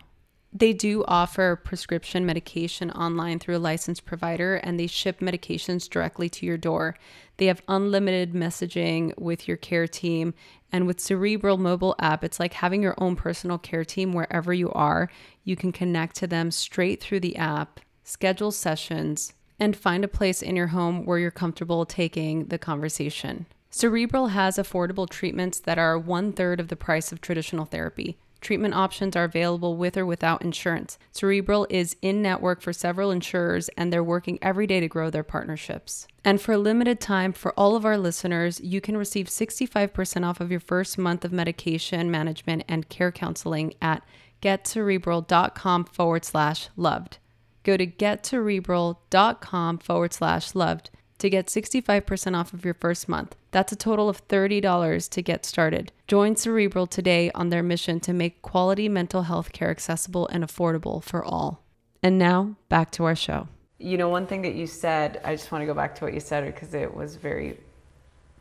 They 0.53 0.73
do 0.73 1.03
offer 1.07 1.55
prescription 1.55 2.25
medication 2.25 2.89
online 2.91 3.37
through 3.37 3.57
a 3.57 3.59
licensed 3.59 4.05
provider 4.05 4.55
and 4.55 4.79
they 4.79 4.87
ship 4.87 5.19
medications 5.19 5.89
directly 5.89 6.29
to 6.29 6.45
your 6.45 6.57
door. 6.57 6.95
They 7.35 7.45
have 7.47 7.61
unlimited 7.67 8.33
messaging 8.33 9.15
with 9.19 9.47
your 9.47 9.57
care 9.57 9.87
team. 9.87 10.33
And 10.71 10.87
with 10.87 10.99
Cerebral 10.99 11.57
mobile 11.57 11.95
app, 11.99 12.23
it's 12.23 12.39
like 12.39 12.53
having 12.53 12.81
your 12.81 12.95
own 12.97 13.15
personal 13.15 13.57
care 13.57 13.85
team 13.85 14.13
wherever 14.13 14.53
you 14.53 14.71
are. 14.71 15.09
You 15.43 15.55
can 15.55 15.71
connect 15.71 16.15
to 16.17 16.27
them 16.27 16.49
straight 16.51 17.01
through 17.01 17.19
the 17.19 17.35
app, 17.35 17.79
schedule 18.03 18.51
sessions, 18.51 19.33
and 19.59 19.75
find 19.75 20.03
a 20.03 20.09
place 20.09 20.41
in 20.41 20.55
your 20.55 20.67
home 20.67 21.05
where 21.05 21.19
you're 21.19 21.31
comfortable 21.31 21.85
taking 21.85 22.45
the 22.47 22.57
conversation. 22.57 23.45
Cerebral 23.77 24.29
has 24.29 24.57
affordable 24.57 25.07
treatments 25.07 25.59
that 25.59 25.77
are 25.77 25.99
one 25.99 26.33
third 26.33 26.59
of 26.59 26.69
the 26.69 26.75
price 26.75 27.11
of 27.11 27.21
traditional 27.21 27.65
therapy. 27.65 28.17
Treatment 28.41 28.73
options 28.73 29.15
are 29.15 29.25
available 29.25 29.77
with 29.77 29.95
or 29.95 30.03
without 30.03 30.41
insurance. 30.41 30.97
Cerebral 31.11 31.67
is 31.69 31.95
in 32.01 32.23
network 32.23 32.59
for 32.59 32.73
several 32.73 33.11
insurers 33.11 33.69
and 33.77 33.93
they're 33.93 34.03
working 34.03 34.39
every 34.41 34.65
day 34.65 34.79
to 34.79 34.87
grow 34.87 35.11
their 35.11 35.21
partnerships. 35.21 36.07
And 36.25 36.41
for 36.41 36.53
a 36.53 36.57
limited 36.57 36.99
time, 36.99 37.33
for 37.33 37.53
all 37.53 37.75
of 37.75 37.85
our 37.85 37.99
listeners, 37.99 38.59
you 38.61 38.81
can 38.81 38.97
receive 38.97 39.27
65% 39.27 40.27
off 40.27 40.41
of 40.41 40.49
your 40.49 40.59
first 40.59 40.97
month 40.97 41.23
of 41.23 41.31
medication 41.31 42.09
management 42.09 42.63
and 42.67 42.89
care 42.89 43.11
counseling 43.11 43.75
at 43.79 44.01
getcerebral.com 44.41 45.85
forward 45.85 46.25
slash 46.25 46.69
loved. 46.75 47.19
Go 47.61 47.77
to 47.77 47.85
getcerebral.com 47.85 49.77
forward 49.77 50.13
slash 50.13 50.55
loved 50.55 50.89
to 51.19 51.29
get 51.29 51.45
65% 51.45 52.35
off 52.35 52.53
of 52.53 52.65
your 52.65 52.73
first 52.73 53.07
month. 53.07 53.35
That's 53.57 53.73
a 53.73 53.75
total 53.75 54.07
of 54.07 54.27
$30 54.27 55.09
to 55.09 55.21
get 55.23 55.43
started. 55.43 55.91
Join 56.07 56.35
Cerebral 56.35 56.85
today 56.85 57.31
on 57.33 57.49
their 57.49 57.63
mission 57.63 57.99
to 58.01 58.13
make 58.13 58.43
quality 58.43 58.87
mental 58.87 59.23
health 59.23 59.51
care 59.51 59.71
accessible 59.71 60.27
and 60.27 60.43
affordable 60.43 61.03
for 61.03 61.25
all. 61.25 61.63
And 62.03 62.19
now, 62.19 62.55
back 62.69 62.91
to 62.91 63.05
our 63.05 63.15
show. 63.15 63.47
You 63.79 63.97
know, 63.97 64.09
one 64.09 64.27
thing 64.27 64.43
that 64.43 64.53
you 64.53 64.67
said, 64.67 65.21
I 65.25 65.33
just 65.33 65.51
want 65.51 65.63
to 65.63 65.65
go 65.65 65.73
back 65.73 65.95
to 65.95 66.03
what 66.03 66.13
you 66.13 66.19
said 66.19 66.45
because 66.45 66.75
it 66.75 66.93
was 66.93 67.15
very 67.15 67.57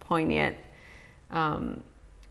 poignant. 0.01 0.59
Um, 1.31 1.83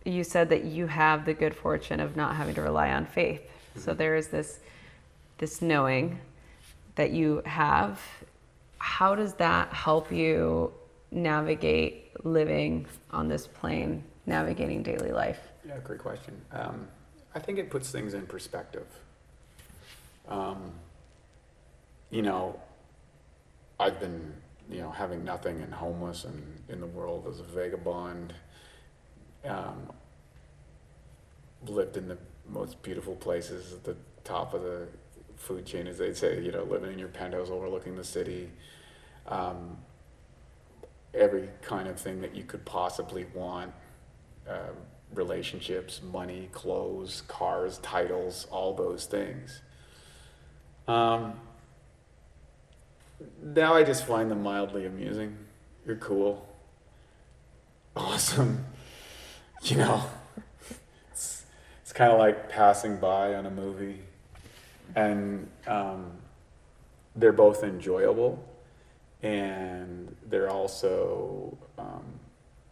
you 0.06 0.24
said 0.24 0.50
that 0.50 0.66
you 0.66 0.86
have 0.86 1.26
the 1.26 1.34
good 1.34 1.56
fortune 1.56 2.00
of 2.00 2.16
not 2.16 2.36
having 2.36 2.54
to 2.54 2.62
rely 2.62 2.92
on 2.92 3.08
faith. 3.08 3.42
So 3.78 3.96
there 3.96 4.16
is 4.16 4.28
this 4.28 4.60
this 5.40 5.60
knowing 5.60 6.20
that 6.94 7.10
you 7.10 7.42
have 7.48 8.00
how 8.78 9.16
does 9.16 9.34
that 9.34 9.74
help 9.74 10.12
you 10.12 10.72
navigate 11.10 12.05
living 12.24 12.88
on 13.12 13.28
this 13.28 13.48
plane, 13.48 14.04
navigating 14.26 14.84
daily 14.84 15.12
life? 15.12 15.40
Yeah, 15.68 15.78
great 15.84 16.00
question. 16.00 16.40
Um, 16.52 16.88
I 17.34 17.40
think 17.40 17.60
it 17.60 17.70
puts 17.70 17.92
things 17.92 18.14
in 18.14 18.26
perspective. 18.26 18.88
Um, 20.28 20.72
you 22.10 22.22
know, 22.22 22.60
I've 23.80 24.00
been, 24.00 24.34
you 24.70 24.80
know, 24.80 24.90
having 24.90 25.24
nothing 25.24 25.62
and 25.62 25.74
homeless 25.74 26.24
and 26.24 26.64
in 26.70 26.80
the 26.80 26.88
world 26.88 27.28
as 27.30 27.40
a 27.40 27.44
vagabond. 27.44 28.34
Um, 29.44 29.92
lived 31.68 31.98
in 31.98 32.08
the 32.08 32.18
most 32.48 32.82
beautiful 32.82 33.16
places 33.16 33.74
at 33.74 33.84
the 33.84 33.96
top 34.24 34.54
of 34.54 34.62
the 34.64 34.88
food 35.36 35.66
chain, 35.66 35.88
as 35.88 35.98
they 35.98 36.14
say, 36.14 36.42
you 36.42 36.52
know, 36.52 36.64
living 36.64 36.92
in 36.92 37.00
your 37.00 37.08
penthouse 37.08 37.50
overlooking 37.50 37.96
the 37.96 38.04
city. 38.04 38.50
Um, 39.28 39.78
every 41.16 41.50
kind 41.62 41.88
of 41.88 42.00
thing 42.00 42.22
that 42.22 42.36
you 42.36 42.44
could 42.44 42.66
possibly 42.66 43.26
want 43.34 43.72
uh, 44.50 44.70
relationships, 45.14 46.02
money, 46.12 46.50
clothes, 46.52 47.24
cars, 47.28 47.78
titles, 47.80 48.48
all 48.52 48.74
those 48.74 49.06
things. 49.06 49.62
Um, 50.88 51.34
now 53.44 53.74
I 53.74 53.84
just 53.84 54.06
find 54.06 54.30
them 54.30 54.44
mildly 54.44 54.86
amusing. 54.86 55.38
You're 55.86 55.96
cool. 55.98 56.48
Awesome. 57.96 58.66
You 59.64 59.78
know, 59.78 60.04
it's, 61.12 61.44
it's 61.82 61.92
kind 61.92 62.12
of 62.12 62.20
like 62.20 62.50
passing 62.52 62.98
by 62.98 63.34
on 63.34 63.48
a 63.48 63.50
movie 63.50 64.00
and 64.96 65.48
um, 65.66 66.12
they're 67.16 67.32
both 67.34 67.64
enjoyable 67.64 68.44
and 69.26 70.16
they're 70.28 70.50
also 70.50 71.58
um, 71.78 72.04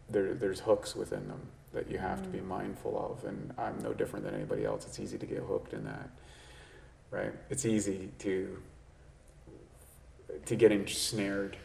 there, 0.08 0.34
there's 0.34 0.60
hooks 0.60 0.94
within 0.94 1.26
them 1.26 1.40
that 1.72 1.90
you 1.90 1.98
have 1.98 2.22
to 2.22 2.28
be 2.28 2.40
mindful 2.40 2.96
of 2.96 3.24
and 3.28 3.52
i'm 3.58 3.76
no 3.82 3.92
different 3.92 4.24
than 4.24 4.34
anybody 4.34 4.64
else. 4.64 4.86
It's 4.86 5.00
easy 5.00 5.18
to 5.18 5.26
get 5.26 5.38
hooked 5.38 5.72
in 5.72 5.84
that 5.84 6.08
right? 7.10 7.32
It's 7.50 7.64
easy 7.64 8.10
to 8.20 8.58
to 10.46 10.56
get 10.56 10.72
ensnared 10.72 11.56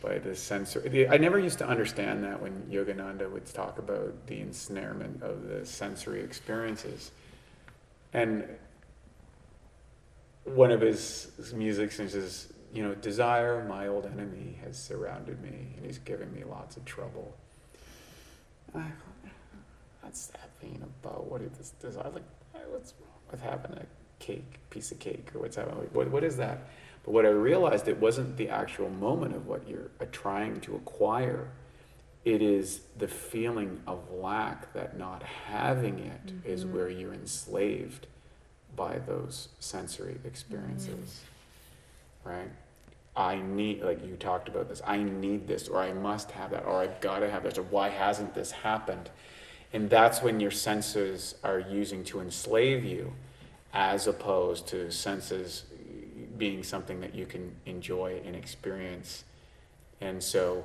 by 0.00 0.18
the 0.18 0.36
sensory 0.36 1.08
i 1.08 1.16
never 1.16 1.38
used 1.38 1.58
to 1.58 1.66
understand 1.66 2.22
that 2.22 2.40
when 2.40 2.52
yogananda 2.70 3.28
would 3.30 3.44
talk 3.46 3.78
about 3.78 4.14
the 4.26 4.40
ensnarement 4.40 5.22
of 5.22 5.48
the 5.48 5.64
sensory 5.66 6.20
experiences. 6.22 7.10
And 8.12 8.44
one 10.44 10.70
of 10.70 10.80
his, 10.80 11.30
his 11.36 11.52
music 11.52 11.90
says 11.90 12.52
you 12.76 12.82
know, 12.82 12.94
desire, 12.94 13.64
my 13.64 13.88
old 13.88 14.04
enemy, 14.04 14.58
has 14.62 14.76
surrounded 14.76 15.42
me 15.42 15.74
and 15.76 15.86
he's 15.86 15.98
giving 15.98 16.32
me 16.34 16.44
lots 16.44 16.76
of 16.76 16.84
trouble. 16.84 17.34
I, 18.74 18.84
what's 20.02 20.26
that 20.26 20.50
being 20.60 20.82
about? 20.82 21.30
What 21.30 21.40
is 21.40 21.52
this 21.52 21.70
desire? 21.70 22.10
Like, 22.12 22.22
what's 22.68 22.92
wrong 23.00 23.20
with 23.30 23.40
having 23.40 23.72
a 23.78 23.86
cake, 24.18 24.60
piece 24.68 24.92
of 24.92 24.98
cake, 24.98 25.30
or 25.34 25.40
what's 25.40 25.56
happening? 25.56 25.88
What, 25.92 26.10
what 26.10 26.22
is 26.22 26.36
that? 26.36 26.68
But 27.04 27.12
what 27.12 27.24
I 27.24 27.30
realized, 27.30 27.88
it 27.88 27.98
wasn't 27.98 28.36
the 28.36 28.50
actual 28.50 28.90
moment 28.90 29.34
of 29.34 29.46
what 29.46 29.66
you're 29.66 29.90
uh, 30.00 30.04
trying 30.12 30.60
to 30.62 30.76
acquire. 30.76 31.48
It 32.26 32.42
is 32.42 32.80
the 32.98 33.08
feeling 33.08 33.80
of 33.86 34.10
lack 34.10 34.72
that 34.74 34.98
not 34.98 35.22
having 35.22 36.00
it 36.00 36.26
mm-hmm. 36.26 36.48
is 36.48 36.66
where 36.66 36.90
you're 36.90 37.14
enslaved 37.14 38.06
by 38.74 38.98
those 38.98 39.48
sensory 39.60 40.18
experiences. 40.24 41.22
Mm-hmm. 42.24 42.28
Right? 42.28 42.50
I 43.16 43.36
need, 43.36 43.82
like 43.82 44.04
you 44.04 44.16
talked 44.16 44.48
about 44.48 44.68
this, 44.68 44.82
I 44.86 44.98
need 44.98 45.46
this, 45.46 45.68
or 45.68 45.80
I 45.80 45.92
must 45.92 46.32
have 46.32 46.50
that, 46.50 46.66
or 46.66 46.80
I've 46.80 47.00
got 47.00 47.20
to 47.20 47.30
have 47.30 47.44
this, 47.44 47.56
or 47.56 47.62
why 47.62 47.88
hasn't 47.88 48.34
this 48.34 48.50
happened? 48.50 49.08
And 49.72 49.88
that's 49.88 50.22
when 50.22 50.38
your 50.38 50.50
senses 50.50 51.34
are 51.42 51.58
using 51.58 52.04
to 52.04 52.20
enslave 52.20 52.84
you, 52.84 53.12
as 53.72 54.06
opposed 54.06 54.68
to 54.68 54.90
senses 54.90 55.64
being 56.36 56.62
something 56.62 57.00
that 57.00 57.14
you 57.14 57.24
can 57.24 57.52
enjoy 57.64 58.20
and 58.24 58.36
experience. 58.36 59.24
And 60.00 60.22
so, 60.22 60.64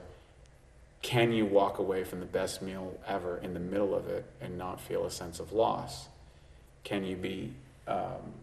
can 1.02 1.32
you 1.32 1.46
walk 1.46 1.80
away 1.80 2.04
from 2.04 2.20
the 2.20 2.26
best 2.26 2.62
meal 2.62 3.00
ever 3.08 3.38
in 3.38 3.54
the 3.54 3.60
middle 3.60 3.96
of 3.96 4.08
it 4.08 4.26
and 4.40 4.58
not 4.58 4.80
feel 4.80 5.06
a 5.06 5.12
sense 5.12 5.40
of 5.40 5.52
loss? 5.54 6.10
Can 6.84 7.04
you 7.06 7.16
be 7.16 7.54
um, 7.88 8.34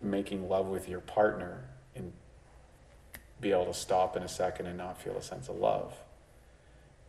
making 0.00 0.48
love 0.48 0.68
with 0.68 0.88
your 0.88 1.00
partner 1.00 1.64
be 3.40 3.52
able 3.52 3.66
to 3.66 3.74
stop 3.74 4.16
in 4.16 4.22
a 4.22 4.28
second 4.28 4.66
and 4.66 4.76
not 4.76 5.00
feel 5.00 5.16
a 5.16 5.22
sense 5.22 5.48
of 5.48 5.56
love? 5.56 5.94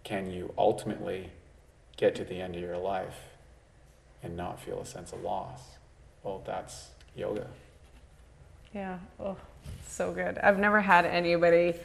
Can 0.03 0.31
you 0.31 0.53
ultimately 0.57 1.29
get 1.97 2.15
to 2.15 2.23
the 2.23 2.39
end 2.41 2.55
of 2.55 2.61
your 2.61 2.77
life 2.77 3.17
and 4.23 4.35
not 4.35 4.59
feel 4.59 4.79
a 4.79 4.85
sense 4.85 5.11
of 5.11 5.21
loss? 5.21 5.61
Well, 6.23 6.41
that's 6.45 6.89
yoga. 7.15 7.47
Yeah. 8.73 8.99
Oh, 9.19 9.35
so 9.87 10.11
good. 10.11 10.37
I've 10.37 10.59
never 10.59 10.81
had 10.81 11.05
anybody 11.05 11.75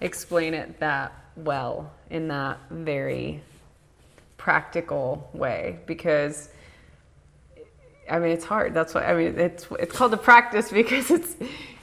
explain 0.00 0.54
it 0.54 0.80
that 0.80 1.12
well 1.36 1.92
in 2.10 2.28
that 2.28 2.58
very 2.70 3.40
practical 4.36 5.30
way 5.32 5.78
because 5.86 6.48
I 8.10 8.18
mean 8.18 8.32
it's 8.32 8.44
hard. 8.44 8.74
That's 8.74 8.94
why 8.94 9.04
I 9.04 9.14
mean 9.14 9.38
it's 9.38 9.68
it's 9.78 9.94
called 9.94 10.12
a 10.14 10.16
practice 10.18 10.70
because 10.72 11.10
it's 11.10 11.36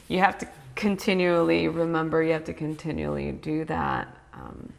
you 0.08 0.20
have 0.20 0.38
to 0.40 0.48
continually 0.80 1.68
remember, 1.68 2.24
you 2.24 2.32
have 2.32 2.46
to 2.46 2.54
continually 2.54 3.34
do 3.34 3.66
that. 3.66 4.08
Um, 4.34 4.72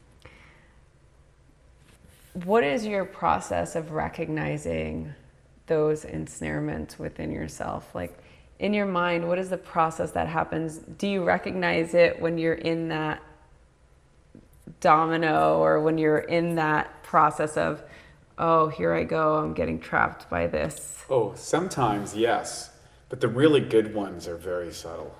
what 2.44 2.64
is 2.64 2.86
your 2.86 3.04
process 3.04 3.76
of 3.76 3.90
recognizing 3.90 5.12
those 5.66 6.06
ensnarements 6.06 6.98
within 6.98 7.30
yourself? 7.30 7.94
Like 7.94 8.18
in 8.60 8.72
your 8.72 8.86
mind, 8.86 9.28
what 9.28 9.38
is 9.38 9.50
the 9.50 9.58
process 9.58 10.10
that 10.12 10.26
happens? 10.26 10.78
Do 10.78 11.06
you 11.06 11.22
recognize 11.22 11.92
it 11.92 12.18
when 12.18 12.38
you're 12.38 12.54
in 12.54 12.88
that 12.88 13.22
domino 14.80 15.58
or 15.58 15.82
when 15.82 15.98
you're 15.98 16.20
in 16.20 16.54
that 16.54 17.02
process 17.02 17.58
of, 17.58 17.82
oh, 18.38 18.68
here 18.68 18.94
I 18.94 19.04
go, 19.04 19.36
I'm 19.36 19.52
getting 19.52 19.78
trapped 19.78 20.30
by 20.30 20.46
this? 20.46 21.04
Oh, 21.10 21.34
sometimes, 21.36 22.16
yes. 22.16 22.70
But 23.10 23.20
the 23.20 23.28
really 23.28 23.60
good 23.60 23.92
ones 23.92 24.26
are 24.26 24.38
very 24.38 24.72
subtle. 24.72 25.14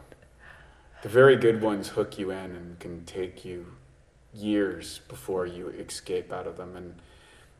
The 1.02 1.08
very 1.08 1.36
good 1.36 1.62
ones 1.62 1.88
hook 1.88 2.18
you 2.18 2.30
in 2.30 2.54
and 2.54 2.78
can 2.78 3.06
take 3.06 3.42
you 3.42 3.66
years 4.34 5.00
before 5.08 5.46
you 5.46 5.68
escape 5.68 6.30
out 6.30 6.46
of 6.46 6.58
them. 6.58 6.76
And 6.76 6.94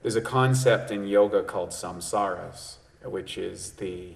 there's 0.02 0.16
a 0.16 0.20
concept 0.20 0.90
in 0.90 1.06
yoga 1.06 1.42
called 1.42 1.70
samsaras, 1.70 2.76
which 3.02 3.38
is 3.38 3.72
the, 3.72 4.12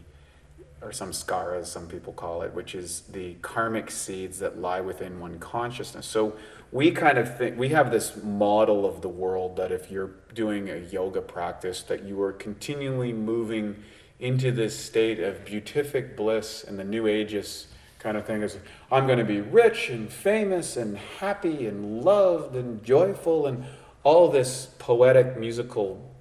or 0.82 0.90
samskaras, 0.90 1.66
some 1.66 1.86
people 1.86 2.12
call 2.12 2.42
it, 2.42 2.52
which 2.52 2.74
is 2.74 3.00
the 3.12 3.34
karmic 3.40 3.90
seeds 3.90 4.40
that 4.40 4.58
lie 4.58 4.82
within 4.82 5.18
one 5.18 5.38
consciousness. 5.38 6.06
So 6.06 6.36
we 6.70 6.90
kind 6.90 7.16
of 7.16 7.38
think, 7.38 7.58
we 7.58 7.70
have 7.70 7.90
this 7.90 8.22
model 8.22 8.84
of 8.84 9.00
the 9.00 9.08
world 9.08 9.56
that 9.56 9.72
if 9.72 9.90
you're 9.90 10.10
doing 10.34 10.68
a 10.68 10.76
yoga 10.76 11.22
practice, 11.22 11.82
that 11.84 12.04
you 12.04 12.20
are 12.20 12.32
continually 12.32 13.14
moving 13.14 13.82
into 14.20 14.52
this 14.52 14.78
state 14.78 15.18
of 15.18 15.46
beatific 15.46 16.14
bliss 16.14 16.62
and 16.62 16.78
the 16.78 16.84
New 16.84 17.06
Ages 17.06 17.68
kind 18.04 18.18
of 18.18 18.26
thing 18.26 18.42
is 18.42 18.58
I'm 18.92 19.06
going 19.06 19.18
to 19.18 19.24
be 19.24 19.40
rich 19.40 19.88
and 19.88 20.12
famous 20.12 20.76
and 20.76 20.98
happy 20.98 21.66
and 21.66 22.04
loved 22.04 22.54
and 22.54 22.84
joyful 22.84 23.46
and 23.46 23.64
all 24.02 24.30
this 24.30 24.66
poetic 24.78 25.38
musical 25.38 26.14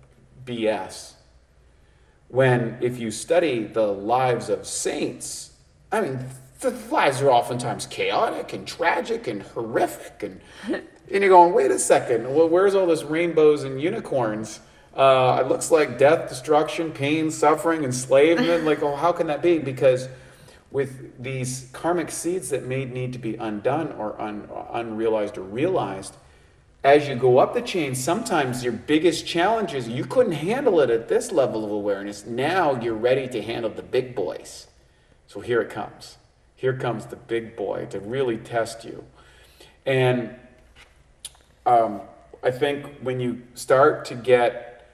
BS. 0.46 1.16
When 2.30 2.78
if 2.80 2.98
you 3.00 3.12
study 3.12 3.66
the 3.66 3.88
lives 3.88 4.48
of 4.48 4.66
saints, 4.66 5.52
I 5.92 6.00
mean, 6.00 6.26
the 6.62 6.72
lives 6.90 7.22
are 7.22 7.30
oftentimes 7.30 7.86
chaotic 7.88 8.54
and 8.54 8.66
tragic 8.66 9.28
and 9.28 9.44
horrific 9.44 10.24
and 10.24 10.40
and 11.12 11.22
you're 11.22 11.28
going, 11.28 11.54
wait 11.54 11.70
a 11.70 11.78
second, 11.78 12.34
well, 12.34 12.48
where's 12.48 12.76
all 12.76 12.88
this 12.88 13.04
rainbows 13.04 13.66
and 13.66 13.82
unicorns? 13.82 14.62
Uh, 14.96 15.40
it 15.42 15.50
looks 15.50 15.70
like 15.70 15.98
death, 15.98 16.30
destruction, 16.30 16.92
pain, 16.94 17.30
suffering, 17.30 17.84
enslavement. 17.84 18.64
like, 18.64 18.82
oh, 18.82 18.96
how 18.96 19.12
can 19.12 19.28
that 19.28 19.42
be? 19.42 19.60
Because 19.60 20.08
with 20.74 21.22
these 21.22 21.70
karmic 21.72 22.10
seeds 22.10 22.50
that 22.50 22.66
may 22.66 22.84
need 22.84 23.14
to 23.14 23.20
be 23.20 23.36
undone 23.36 23.92
or 23.92 24.20
un, 24.20 24.50
unrealized 24.72 25.38
or 25.38 25.44
realized, 25.44 26.16
as 26.84 27.08
you 27.08 27.16
go 27.16 27.38
up 27.38 27.54
the 27.54 27.62
chain, 27.62 27.94
sometimes 27.94 28.64
your 28.64 28.74
biggest 28.74 29.26
challenge 29.26 29.76
is 29.76 29.88
you 29.88 30.04
couldn't 30.04 30.34
handle 30.34 30.82
it 30.82 30.90
at 30.90 31.08
this 31.08 31.32
level 31.32 31.64
of 31.64 31.70
awareness. 31.70 32.26
Now 32.26 32.82
you're 32.82 32.96
ready 32.96 33.28
to 33.30 33.42
handle 33.42 33.70
the 33.70 33.84
big 33.84 34.16
boys. 34.16 34.68
So 35.28 35.40
here 35.40 35.62
it 35.62 35.70
comes. 35.70 36.18
Here 36.56 36.76
comes 36.76 37.06
the 37.06 37.18
big 37.18 37.56
boy 37.56 37.86
to 37.92 38.00
really 38.00 38.38
test 38.38 38.84
you. 38.84 39.06
And 39.86 40.36
um, 41.68 42.02
I 42.42 42.50
think 42.50 42.88
when 43.02 43.20
you 43.20 43.44
start 43.54 44.06
to 44.06 44.16
get 44.16 44.92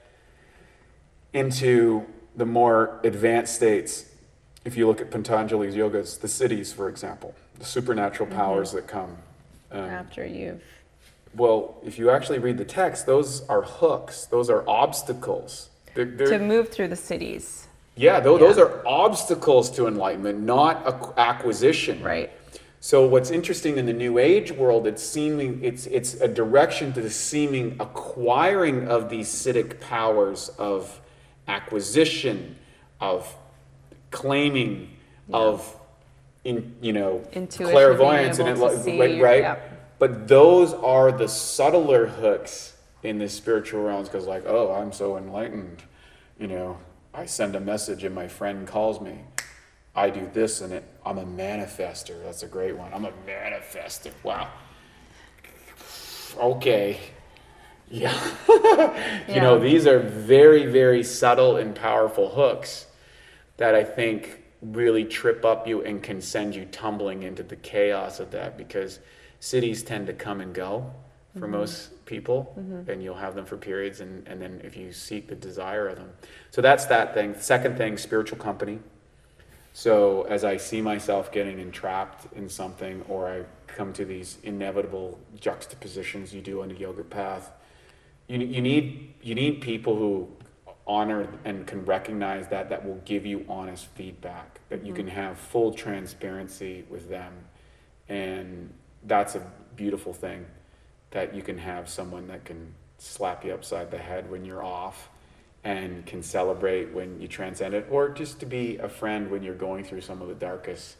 into 1.32 2.04
the 2.36 2.46
more 2.46 3.00
advanced 3.02 3.54
states, 3.54 4.09
if 4.64 4.76
you 4.76 4.86
look 4.86 5.00
at 5.00 5.10
Patanjali's 5.10 5.74
yogas, 5.74 6.20
the 6.20 6.28
siddhis, 6.28 6.74
for 6.74 6.88
example, 6.88 7.34
the 7.58 7.64
supernatural 7.64 8.28
mm-hmm. 8.28 8.38
powers 8.38 8.72
that 8.72 8.86
come. 8.86 9.16
Um, 9.70 9.80
After 9.80 10.26
you've. 10.26 10.62
Well, 11.34 11.76
if 11.84 11.98
you 11.98 12.10
actually 12.10 12.40
read 12.40 12.58
the 12.58 12.64
text, 12.64 13.06
those 13.06 13.46
are 13.48 13.62
hooks, 13.62 14.26
those 14.26 14.50
are 14.50 14.68
obstacles. 14.68 15.70
They're, 15.94 16.04
they're, 16.04 16.38
to 16.38 16.38
move 16.38 16.70
through 16.70 16.88
the 16.88 16.96
siddhis. 16.96 17.66
Yeah, 17.96 18.20
those, 18.20 18.40
yeah. 18.40 18.46
those 18.48 18.58
are 18.58 18.86
obstacles 18.86 19.70
to 19.72 19.86
enlightenment, 19.86 20.40
not 20.40 21.14
acquisition. 21.16 22.02
Right. 22.02 22.32
So 22.82 23.06
what's 23.06 23.30
interesting 23.30 23.76
in 23.76 23.84
the 23.84 23.92
New 23.92 24.18
Age 24.18 24.52
world, 24.52 24.86
it's 24.86 25.02
seeming 25.02 25.62
it's 25.62 25.86
it's 25.86 26.14
a 26.14 26.26
direction 26.26 26.94
to 26.94 27.02
the 27.02 27.10
seeming 27.10 27.76
acquiring 27.78 28.88
of 28.88 29.10
these 29.10 29.28
siddhic 29.28 29.80
powers 29.80 30.48
of 30.58 30.98
acquisition, 31.46 32.56
of 33.00 33.36
claiming 34.10 34.90
yeah. 35.28 35.36
of 35.36 35.76
in 36.44 36.74
you 36.80 36.92
know 36.92 37.22
Intuition, 37.32 37.72
clairvoyance 37.72 38.38
and 38.38 38.48
it, 38.48 38.58
right, 38.60 39.22
right? 39.22 39.40
Yeah. 39.40 39.58
but 39.98 40.26
those 40.26 40.72
are 40.72 41.12
the 41.12 41.28
subtler 41.28 42.06
hooks 42.06 42.76
in 43.02 43.18
the 43.18 43.28
spiritual 43.28 43.82
realms 43.82 44.08
because 44.08 44.26
like 44.26 44.44
oh 44.46 44.72
i'm 44.72 44.92
so 44.92 45.16
enlightened 45.16 45.82
you 46.38 46.46
know 46.46 46.78
i 47.12 47.26
send 47.26 47.54
a 47.56 47.60
message 47.60 48.04
and 48.04 48.14
my 48.14 48.26
friend 48.26 48.66
calls 48.66 49.00
me 49.00 49.18
i 49.94 50.08
do 50.08 50.28
this 50.32 50.60
and 50.62 50.72
it 50.72 50.84
i'm 51.04 51.18
a 51.18 51.24
manifester 51.24 52.22
that's 52.24 52.42
a 52.42 52.48
great 52.48 52.76
one 52.76 52.92
i'm 52.94 53.04
a 53.04 53.12
manifester 53.26 54.12
wow 54.22 54.48
okay 56.38 56.98
yeah. 57.90 58.18
yeah. 58.48 59.34
you 59.34 59.40
know 59.40 59.58
these 59.58 59.86
are 59.86 59.98
very 59.98 60.66
very 60.66 61.02
subtle 61.02 61.56
and 61.56 61.74
powerful 61.74 62.30
hooks 62.30 62.86
that 63.60 63.74
I 63.74 63.84
think 63.84 64.42
really 64.62 65.04
trip 65.04 65.44
up 65.44 65.68
you 65.68 65.82
and 65.82 66.02
can 66.02 66.20
send 66.22 66.54
you 66.54 66.64
tumbling 66.64 67.22
into 67.24 67.42
the 67.42 67.56
chaos 67.56 68.18
of 68.18 68.30
that 68.30 68.56
because 68.56 69.00
siddhis 69.38 69.84
tend 69.84 70.06
to 70.06 70.14
come 70.14 70.40
and 70.40 70.54
go 70.54 70.90
for 71.34 71.40
Mm-hmm. 71.42 71.52
most 71.52 72.04
people 72.06 72.52
and 72.88 73.02
you'll 73.04 73.14
have 73.14 73.34
them 73.36 73.44
for 73.44 73.56
periods 73.56 74.00
and, 74.00 74.26
and 74.26 74.40
then 74.42 74.60
if 74.64 74.76
you 74.76 74.92
seek 74.92 75.28
the 75.28 75.36
desire 75.36 75.86
of 75.88 75.96
them. 75.96 76.10
So 76.50 76.60
that's 76.60 76.86
that 76.86 77.14
thing. 77.14 77.36
Second 77.38 77.76
thing 77.76 77.98
spiritual 77.98 78.38
company. 78.38 78.80
So 79.74 80.22
as 80.22 80.42
i 80.42 80.56
see 80.56 80.80
myself 80.80 81.30
getting 81.30 81.58
entrapped 81.60 82.32
in 82.34 82.48
something 82.48 83.02
or 83.08 83.28
i 83.28 83.42
come 83.66 83.92
to 83.92 84.04
these 84.06 84.38
inevitable 84.42 85.18
juxtapositions 85.38 86.34
you 86.34 86.40
do 86.40 86.62
on 86.62 86.68
the 86.68 86.74
yoga 86.74 87.04
path 87.04 87.52
you, 88.26 88.38
you 88.38 88.60
need 88.60 89.14
you 89.22 89.34
need 89.34 89.60
people 89.60 89.94
who 89.96 90.28
honor 90.90 91.28
and 91.44 91.68
can 91.68 91.84
recognize 91.84 92.48
that 92.48 92.68
that 92.68 92.84
will 92.84 93.00
give 93.04 93.24
you 93.24 93.46
honest 93.48 93.86
feedback 93.94 94.58
that 94.70 94.84
you 94.84 94.92
can 94.92 95.06
have 95.06 95.38
full 95.38 95.72
transparency 95.72 96.84
with 96.90 97.08
them. 97.08 97.32
And 98.08 98.74
that's 99.04 99.36
a 99.36 99.52
beautiful 99.76 100.12
thing 100.12 100.44
that 101.12 101.32
you 101.32 101.42
can 101.42 101.58
have 101.58 101.88
someone 101.88 102.26
that 102.26 102.44
can 102.44 102.74
slap 102.98 103.44
you 103.44 103.54
upside 103.54 103.92
the 103.92 103.98
head 103.98 104.28
when 104.28 104.44
you're 104.44 104.64
off 104.64 105.08
and 105.62 106.04
can 106.06 106.24
celebrate 106.24 106.92
when 106.92 107.20
you 107.20 107.28
transcend 107.28 107.72
it 107.72 107.86
or 107.88 108.08
just 108.08 108.40
to 108.40 108.46
be 108.46 108.76
a 108.78 108.88
friend 108.88 109.30
when 109.30 109.44
you're 109.44 109.54
going 109.54 109.84
through 109.84 110.00
some 110.00 110.20
of 110.20 110.26
the 110.26 110.34
darkest 110.34 110.96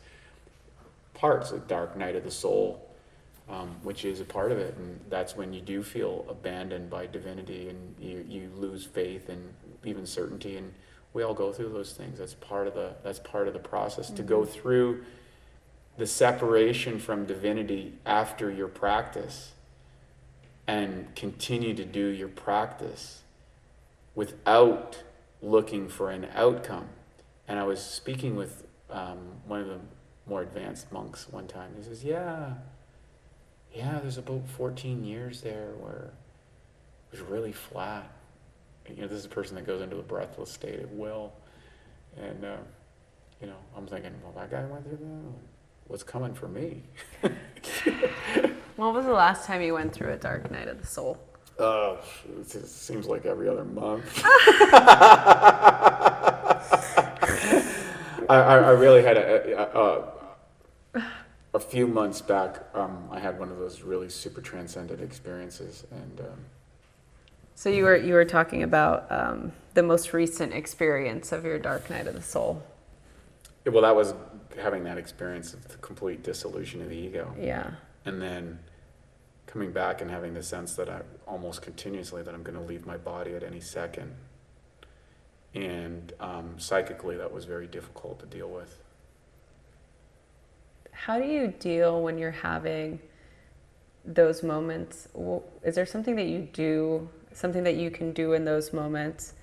parts 1.14 1.50
of 1.50 1.66
dark 1.66 1.96
night 1.96 2.14
of 2.14 2.22
the 2.22 2.30
soul 2.30 2.90
um, 3.50 3.76
which 3.82 4.04
is 4.04 4.20
a 4.20 4.24
part 4.24 4.52
of 4.52 4.58
it. 4.58 4.76
And 4.76 5.00
that's 5.08 5.36
when 5.36 5.52
you 5.52 5.60
do 5.60 5.82
feel 5.82 6.24
abandoned 6.28 6.88
by 6.88 7.06
divinity 7.06 7.68
and 7.68 7.94
you, 7.98 8.24
you 8.28 8.50
lose 8.56 8.84
faith 8.84 9.28
and 9.28 9.52
even 9.84 10.06
certainty 10.06 10.56
and 10.56 10.72
we 11.12 11.22
all 11.22 11.34
go 11.34 11.52
through 11.52 11.70
those 11.70 11.92
things 11.92 12.18
that's 12.18 12.34
part 12.34 12.66
of 12.66 12.74
the 12.74 12.94
that's 13.02 13.18
part 13.18 13.48
of 13.48 13.54
the 13.54 13.60
process 13.60 14.10
to 14.10 14.22
go 14.22 14.44
through 14.44 15.02
the 15.96 16.06
separation 16.06 16.98
from 16.98 17.26
divinity 17.26 17.92
after 18.06 18.50
your 18.50 18.68
practice 18.68 19.52
and 20.66 21.14
continue 21.16 21.74
to 21.74 21.84
do 21.84 22.06
your 22.06 22.28
practice 22.28 23.22
without 24.14 25.02
looking 25.42 25.88
for 25.88 26.10
an 26.10 26.28
outcome. 26.34 26.88
And 27.48 27.58
I 27.58 27.64
was 27.64 27.82
speaking 27.82 28.36
with 28.36 28.66
um, 28.88 29.18
one 29.46 29.60
of 29.60 29.66
the 29.66 29.80
more 30.26 30.42
advanced 30.42 30.92
monks 30.92 31.28
one 31.28 31.48
time. 31.48 31.72
He 31.76 31.82
says, 31.82 32.04
Yeah, 32.04 32.54
yeah, 33.74 33.98
there's 34.00 34.18
about 34.18 34.48
14 34.56 35.04
years 35.04 35.40
there 35.40 35.72
where 35.80 36.12
it 37.12 37.18
was 37.18 37.20
really 37.20 37.52
flat. 37.52 38.10
You 38.88 39.02
know, 39.02 39.08
this 39.08 39.18
is 39.18 39.24
a 39.24 39.28
person 39.28 39.54
that 39.56 39.66
goes 39.66 39.82
into 39.82 39.98
a 39.98 40.02
breathless 40.02 40.50
state 40.50 40.80
of 40.80 40.90
will. 40.92 41.32
And, 42.16 42.44
uh, 42.44 42.56
you 43.40 43.46
know, 43.46 43.56
I'm 43.76 43.86
thinking, 43.86 44.12
well, 44.22 44.32
that 44.36 44.50
guy 44.50 44.64
went 44.64 44.84
through 44.84 44.98
that. 44.98 45.32
What's 45.86 46.02
coming 46.02 46.34
for 46.34 46.48
me? 46.48 46.82
When 48.80 48.94
was 48.94 49.04
the 49.04 49.12
last 49.12 49.46
time 49.46 49.60
you 49.60 49.74
went 49.74 49.92
through 49.92 50.12
a 50.12 50.16
dark 50.16 50.50
night 50.50 50.66
of 50.66 50.80
the 50.80 50.86
soul? 50.86 51.18
Uh, 51.58 51.96
it 52.38 52.48
seems 52.48 53.06
like 53.06 53.26
every 53.26 53.48
other 53.48 53.64
month. 53.64 54.22
I, 58.30 58.36
I, 58.36 58.56
I 58.56 58.70
really 58.70 59.02
had 59.02 59.18
a, 59.18 59.76
a, 59.76 60.04
a, 60.94 61.02
a 61.54 61.60
few 61.60 61.86
months 61.86 62.22
back. 62.22 62.64
Um, 62.74 63.08
I 63.10 63.18
had 63.18 63.38
one 63.38 63.50
of 63.50 63.58
those 63.58 63.82
really 63.82 64.08
super 64.08 64.40
transcendent 64.40 65.02
experiences, 65.02 65.84
and 65.90 66.20
um, 66.20 66.46
So 67.60 67.68
you 67.68 67.84
were 67.84 67.96
you 67.96 68.14
were 68.14 68.24
talking 68.24 68.62
about 68.62 69.12
um, 69.12 69.52
the 69.74 69.82
most 69.82 70.14
recent 70.14 70.54
experience 70.54 71.30
of 71.30 71.44
your 71.44 71.58
dark 71.58 71.90
night 71.90 72.06
of 72.06 72.14
the 72.14 72.22
soul. 72.22 72.62
well, 73.66 73.82
that 73.82 73.94
was 73.94 74.14
having 74.58 74.82
that 74.84 74.96
experience 74.96 75.52
of 75.52 75.68
the 75.68 75.76
complete 75.76 76.22
dissolution 76.22 76.80
of 76.80 76.88
the 76.88 76.96
ego, 76.96 77.34
Yeah. 77.38 77.72
and 78.06 78.22
then 78.22 78.60
coming 79.46 79.72
back 79.72 80.00
and 80.00 80.10
having 80.10 80.32
the 80.32 80.42
sense 80.42 80.74
that 80.76 80.88
I 80.88 81.02
almost 81.26 81.60
continuously 81.60 82.22
that 82.22 82.32
I'm 82.34 82.42
going 82.42 82.56
to 82.56 82.64
leave 82.64 82.86
my 82.86 82.96
body 82.96 83.34
at 83.34 83.42
any 83.42 83.60
second. 83.60 84.14
And 85.54 86.14
um, 86.18 86.54
psychically, 86.56 87.18
that 87.18 87.30
was 87.30 87.44
very 87.44 87.66
difficult 87.66 88.20
to 88.20 88.26
deal 88.26 88.48
with. 88.48 88.82
How 90.92 91.18
do 91.18 91.26
you 91.26 91.48
deal 91.48 92.00
when 92.00 92.16
you're 92.16 92.30
having 92.30 93.00
those 94.06 94.42
moments? 94.42 95.08
Is 95.62 95.74
there 95.74 95.84
something 95.84 96.16
that 96.16 96.26
you 96.26 96.48
do, 96.54 97.10
something 97.32 97.64
that 97.64 97.76
you 97.76 97.90
can 97.90 98.12
do 98.12 98.32
in 98.32 98.44
those 98.44 98.72
moments 98.72 99.34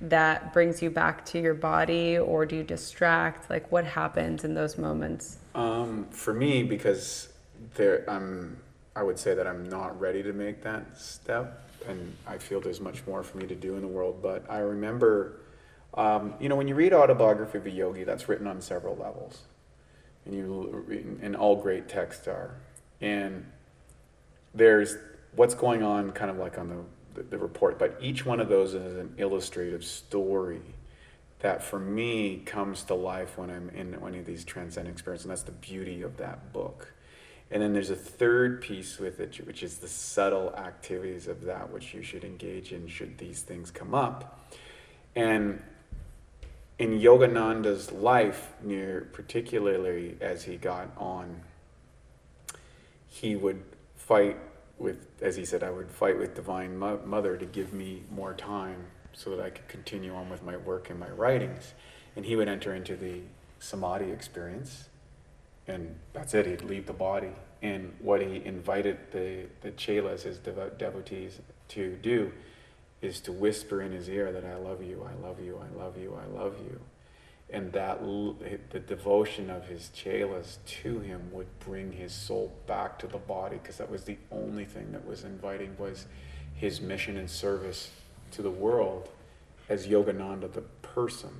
that 0.00 0.52
brings 0.52 0.80
you 0.80 0.90
back 0.90 1.24
to 1.26 1.40
your 1.40 1.54
body, 1.54 2.18
or 2.18 2.46
do 2.46 2.56
you 2.56 2.62
distract? 2.62 3.50
Like, 3.50 3.70
what 3.72 3.84
happens 3.84 4.44
in 4.44 4.54
those 4.54 4.78
moments? 4.78 5.38
Um, 5.54 6.06
for 6.10 6.32
me, 6.32 6.62
because 6.62 7.28
there, 7.74 8.08
I'm, 8.08 8.58
I 8.94 9.02
would 9.02 9.18
say 9.18 9.34
that 9.34 9.46
I'm 9.46 9.68
not 9.68 9.98
ready 10.00 10.22
to 10.22 10.32
make 10.32 10.62
that 10.62 11.00
step, 11.00 11.68
and 11.88 12.14
I 12.26 12.38
feel 12.38 12.60
there's 12.60 12.80
much 12.80 13.04
more 13.06 13.22
for 13.22 13.38
me 13.38 13.46
to 13.48 13.56
do 13.56 13.74
in 13.74 13.82
the 13.82 13.88
world. 13.88 14.22
But 14.22 14.48
I 14.48 14.58
remember, 14.58 15.40
um, 15.94 16.34
you 16.38 16.48
know, 16.48 16.56
when 16.56 16.68
you 16.68 16.76
read 16.76 16.92
autobiography 16.92 17.58
of 17.58 17.66
a 17.66 17.70
yogi, 17.70 18.04
that's 18.04 18.28
written 18.28 18.46
on 18.46 18.60
several 18.60 18.94
levels, 18.96 19.42
and 20.24 20.34
you, 20.34 21.18
and 21.22 21.34
all 21.34 21.56
great 21.56 21.88
texts 21.88 22.28
are, 22.28 22.54
and 23.00 23.44
there's 24.54 24.96
what's 25.38 25.54
going 25.54 25.82
on, 25.82 26.10
kind 26.10 26.30
of 26.30 26.36
like 26.36 26.58
on 26.58 26.68
the 26.68 26.76
the, 27.18 27.22
the 27.24 27.38
report, 27.38 27.78
but 27.78 27.98
each 28.00 28.24
one 28.24 28.40
of 28.40 28.48
those 28.48 28.74
is 28.74 28.96
an 28.96 29.14
illustrative 29.18 29.84
story 29.84 30.60
that 31.40 31.62
for 31.62 31.78
me 31.78 32.42
comes 32.44 32.82
to 32.84 32.94
life 32.94 33.38
when 33.38 33.50
I'm 33.50 33.70
in 33.70 34.00
one 34.00 34.14
of 34.14 34.24
these 34.24 34.44
transcendent 34.44 34.94
experiences, 34.94 35.24
and 35.24 35.30
that's 35.30 35.42
the 35.42 35.52
beauty 35.52 36.02
of 36.02 36.16
that 36.16 36.52
book. 36.52 36.92
And 37.50 37.62
then 37.62 37.72
there's 37.72 37.90
a 37.90 37.96
third 37.96 38.60
piece 38.60 38.98
with 38.98 39.20
it, 39.20 39.36
which 39.46 39.62
is 39.62 39.78
the 39.78 39.88
subtle 39.88 40.54
activities 40.54 41.28
of 41.28 41.44
that 41.44 41.72
which 41.72 41.94
you 41.94 42.02
should 42.02 42.24
engage 42.24 42.72
in 42.72 42.88
should 42.88 43.18
these 43.18 43.40
things 43.40 43.70
come 43.70 43.94
up. 43.94 44.50
And 45.16 45.62
in 46.78 47.00
Yogananda's 47.00 47.90
life, 47.90 48.52
near 48.62 49.08
particularly 49.12 50.16
as 50.20 50.44
he 50.44 50.56
got 50.56 50.90
on, 50.96 51.40
he 53.08 53.34
would 53.34 53.62
fight 53.96 54.36
with, 54.78 55.06
as 55.20 55.36
he 55.36 55.44
said, 55.44 55.62
I 55.62 55.70
would 55.70 55.90
fight 55.90 56.18
with 56.18 56.34
Divine 56.34 56.76
Mo- 56.76 57.00
Mother 57.04 57.36
to 57.36 57.46
give 57.46 57.72
me 57.72 58.02
more 58.10 58.34
time 58.34 58.86
so 59.12 59.30
that 59.30 59.40
I 59.40 59.50
could 59.50 59.68
continue 59.68 60.14
on 60.14 60.30
with 60.30 60.42
my 60.42 60.56
work 60.56 60.90
and 60.90 60.98
my 60.98 61.10
writings. 61.10 61.74
And 62.16 62.24
he 62.24 62.36
would 62.36 62.48
enter 62.48 62.74
into 62.74 62.96
the 62.96 63.20
samadhi 63.58 64.10
experience, 64.10 64.88
and 65.66 65.94
that's 66.12 66.34
it. 66.34 66.46
He'd 66.46 66.62
leave 66.62 66.86
the 66.86 66.92
body. 66.92 67.32
And 67.62 67.92
what 68.00 68.20
he 68.22 68.42
invited 68.44 68.98
the, 69.10 69.46
the 69.62 69.72
chelas, 69.72 70.22
his 70.22 70.38
devo- 70.38 70.76
devotees, 70.78 71.40
to 71.68 71.96
do 71.96 72.32
is 73.02 73.20
to 73.20 73.32
whisper 73.32 73.82
in 73.82 73.92
his 73.92 74.08
ear 74.08 74.32
that 74.32 74.44
I 74.44 74.56
love 74.56 74.82
you, 74.82 75.08
I 75.08 75.26
love 75.26 75.40
you, 75.40 75.58
I 75.58 75.78
love 75.78 75.96
you, 75.98 76.16
I 76.16 76.38
love 76.38 76.54
you. 76.64 76.80
And 77.50 77.72
that 77.72 78.00
the 78.02 78.78
devotion 78.78 79.48
of 79.48 79.68
his 79.68 79.90
chelas 79.96 80.58
to 80.82 81.00
him 81.00 81.30
would 81.32 81.46
bring 81.60 81.92
his 81.92 82.12
soul 82.12 82.52
back 82.66 82.98
to 82.98 83.06
the 83.06 83.18
body 83.18 83.56
because 83.56 83.78
that 83.78 83.90
was 83.90 84.04
the 84.04 84.18
only 84.30 84.66
thing 84.66 84.92
that 84.92 85.06
was 85.06 85.24
inviting 85.24 85.74
was 85.78 86.04
his 86.54 86.80
mission 86.80 87.16
and 87.16 87.30
service 87.30 87.90
to 88.32 88.42
the 88.42 88.50
world 88.50 89.08
as 89.68 89.86
Yogananda 89.86 90.52
the 90.52 90.62
person, 90.82 91.30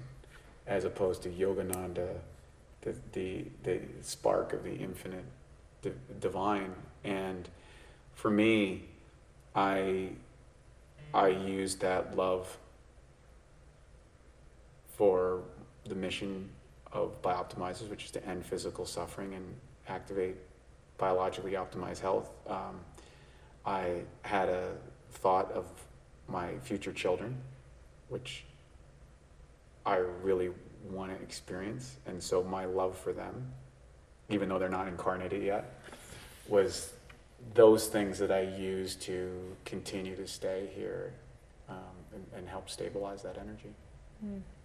as 0.67 0.85
opposed 0.85 1.23
to 1.23 1.29
Yogananda 1.29 2.17
the 2.83 2.95
the, 3.13 3.45
the 3.65 3.81
spark 4.03 4.53
of 4.53 4.65
the 4.65 4.75
infinite 4.75 5.25
di- 5.83 5.91
divine. 6.21 6.73
And 7.05 7.49
for 8.15 8.31
me, 8.31 8.85
I 9.55 10.11
I 11.13 11.29
use 11.29 11.77
that 11.77 12.17
love 12.17 12.59
for 14.97 15.43
the 15.89 15.95
mission 15.95 16.51
of 16.93 17.21
Bioptimizers, 17.23 17.89
which 17.89 18.07
is 18.07 18.11
to 18.13 18.27
end 18.27 18.45
physical 18.45 18.87
suffering 18.87 19.35
and 19.35 19.45
activate 19.89 20.37
biologically 20.97 21.53
optimized 21.53 22.01
health. 22.01 22.31
Um, 22.47 22.81
I 23.65 24.03
had 24.23 24.49
a 24.49 24.73
thought 25.13 25.51
of 25.53 25.67
my 26.29 26.59
future 26.63 26.93
children, 26.93 27.37
which 28.09 28.45
I 29.87 29.97
really 29.97 30.51
want 30.91 31.17
to 31.17 31.23
experience. 31.23 31.97
And 32.07 32.23
so 32.23 32.43
my 32.43 32.65
love 32.65 32.97
for 32.97 33.13
them, 33.13 33.53
even 34.29 34.49
though 34.49 34.59
they're 34.59 34.69
not 34.69 34.89
incarnated 34.89 35.43
yet, 35.43 35.81
was 36.49 36.93
those 37.55 37.87
things 37.87 38.19
that 38.19 38.31
I 38.31 38.43
use 38.43 38.95
to 38.97 39.31
continue 39.65 40.17
to 40.17 40.27
stay 40.27 40.71
here 40.75 41.13
um, 41.69 41.77
and, 42.15 42.27
and 42.37 42.49
help 42.49 42.69
stabilize 42.69 43.23
that 43.23 43.39
energy. 43.39 43.71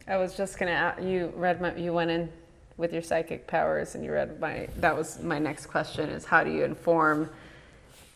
I 0.08 0.18
was 0.18 0.36
just 0.36 0.60
gonna. 0.60 0.96
You 1.02 1.32
read 1.36 1.62
my. 1.62 1.76
You 1.76 1.94
went 1.94 2.12
in 2.12 2.30
with 2.78 2.92
your 2.92 3.02
psychic 3.02 3.48
powers, 3.48 3.96
and 3.96 4.04
you 4.04 4.12
read 4.12 4.40
my. 4.40 4.68
That 4.78 4.98
was 4.98 5.22
my 5.22 5.40
next 5.40 5.68
question: 5.68 6.10
is 6.10 6.26
how 6.26 6.44
do 6.44 6.52
you 6.52 6.64
inform 6.64 7.30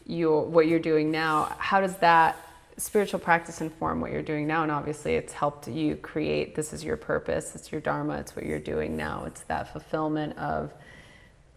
your 0.05 0.43
what 0.43 0.67
you're 0.67 0.79
doing 0.79 1.11
now? 1.11 1.55
How 1.57 1.79
does 1.79 1.95
that 1.97 2.35
spiritual 2.77 3.19
practice 3.19 3.61
inform 3.61 4.01
what 4.01 4.11
you're 4.11 4.21
doing 4.21 4.45
now 4.45 4.61
and 4.61 4.71
obviously 4.71 5.15
it's 5.15 5.33
helped 5.33 5.67
you 5.67 5.95
create 5.95 6.53
this 6.53 6.73
is 6.73 6.83
your 6.83 6.95
purpose 6.95 7.55
it's 7.55 7.71
your 7.71 7.81
dharma 7.81 8.15
it's 8.19 8.35
what 8.35 8.45
you're 8.45 8.59
doing 8.59 8.95
now 8.95 9.23
it's 9.25 9.41
that 9.45 9.71
fulfillment 9.71 10.38
of 10.38 10.71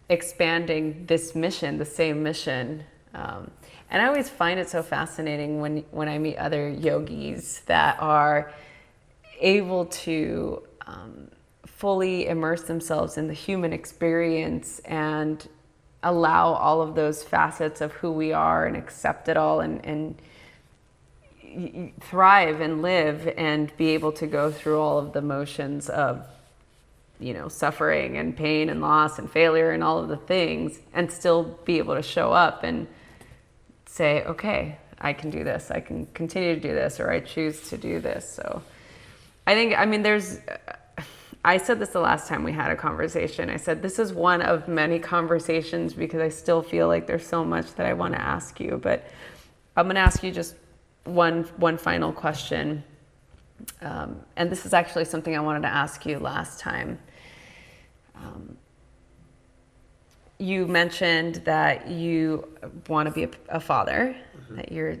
expanding 0.09 1.05
this 1.05 1.35
mission 1.35 1.77
the 1.77 1.85
same 1.85 2.23
mission 2.23 2.83
um, 3.13 3.51
and 3.91 4.01
i 4.01 4.07
always 4.07 4.29
find 4.29 4.59
it 4.59 4.67
so 4.67 4.81
fascinating 4.81 5.61
when 5.61 5.77
when 5.91 6.09
i 6.09 6.17
meet 6.17 6.37
other 6.37 6.67
yogis 6.67 7.61
that 7.67 7.95
are 7.99 8.51
able 9.41 9.85
to 9.85 10.63
um, 10.85 11.29
fully 11.65 12.27
immerse 12.27 12.63
themselves 12.63 13.17
in 13.17 13.27
the 13.27 13.33
human 13.33 13.73
experience 13.73 14.79
and 14.85 15.47
allow 16.03 16.53
all 16.53 16.81
of 16.81 16.95
those 16.95 17.23
facets 17.23 17.81
of 17.81 17.91
who 17.93 18.11
we 18.11 18.33
are 18.33 18.65
and 18.65 18.75
accept 18.75 19.27
it 19.29 19.37
all 19.37 19.59
and, 19.59 19.85
and 19.85 20.15
thrive 21.99 22.61
and 22.61 22.81
live 22.81 23.31
and 23.37 23.75
be 23.77 23.89
able 23.89 24.11
to 24.11 24.25
go 24.25 24.51
through 24.51 24.79
all 24.79 24.97
of 24.97 25.13
the 25.13 25.21
motions 25.21 25.89
of 25.89 26.25
you 27.19 27.33
know 27.33 27.47
suffering 27.47 28.17
and 28.17 28.35
pain 28.35 28.69
and 28.69 28.81
loss 28.81 29.19
and 29.19 29.29
failure 29.29 29.71
and 29.71 29.83
all 29.83 29.99
of 29.99 30.07
the 30.07 30.17
things 30.17 30.79
and 30.93 31.11
still 31.11 31.43
be 31.65 31.77
able 31.77 31.93
to 31.93 32.01
show 32.01 32.31
up 32.31 32.63
and 32.63 32.87
say 33.85 34.23
okay 34.23 34.77
i 35.01 35.13
can 35.13 35.29
do 35.29 35.43
this. 35.43 35.71
I 35.71 35.79
can 35.79 36.05
continue 36.13 36.55
to 36.55 36.61
do 36.61 36.73
this 36.73 36.99
or 36.99 37.11
i 37.11 37.19
choose 37.19 37.69
to 37.69 37.77
do 37.77 37.99
this. 37.99 38.29
So 38.29 38.61
i 39.47 39.53
think 39.53 39.77
i 39.77 39.85
mean 39.85 40.01
there's 40.01 40.39
i 41.43 41.57
said 41.57 41.79
this 41.79 41.89
the 41.89 41.99
last 41.99 42.27
time 42.27 42.43
we 42.43 42.51
had 42.51 42.71
a 42.71 42.75
conversation 42.75 43.49
i 43.49 43.57
said 43.57 43.81
this 43.81 43.99
is 43.99 44.13
one 44.13 44.41
of 44.41 44.67
many 44.67 44.99
conversations 44.99 45.93
because 45.93 46.21
i 46.21 46.29
still 46.29 46.61
feel 46.61 46.87
like 46.87 47.07
there's 47.07 47.25
so 47.25 47.43
much 47.43 47.73
that 47.75 47.85
i 47.85 47.93
want 47.93 48.13
to 48.13 48.21
ask 48.21 48.59
you 48.59 48.79
but 48.81 49.07
i'm 49.75 49.85
going 49.85 49.95
to 49.95 50.01
ask 50.01 50.23
you 50.23 50.31
just 50.31 50.55
one 51.03 51.43
one 51.57 51.77
final 51.77 52.11
question, 52.11 52.83
um, 53.81 54.21
and 54.35 54.51
this 54.51 54.65
is 54.65 54.73
actually 54.73 55.05
something 55.05 55.35
I 55.35 55.39
wanted 55.39 55.61
to 55.61 55.67
ask 55.67 56.05
you 56.05 56.19
last 56.19 56.59
time. 56.59 56.99
Um, 58.15 58.57
you 60.37 60.67
mentioned 60.67 61.35
that 61.45 61.87
you 61.87 62.47
want 62.87 63.07
to 63.07 63.13
be 63.13 63.23
a, 63.23 63.29
a 63.49 63.59
father, 63.59 64.15
mm-hmm. 64.35 64.55
that 64.57 64.71
you're 64.71 64.97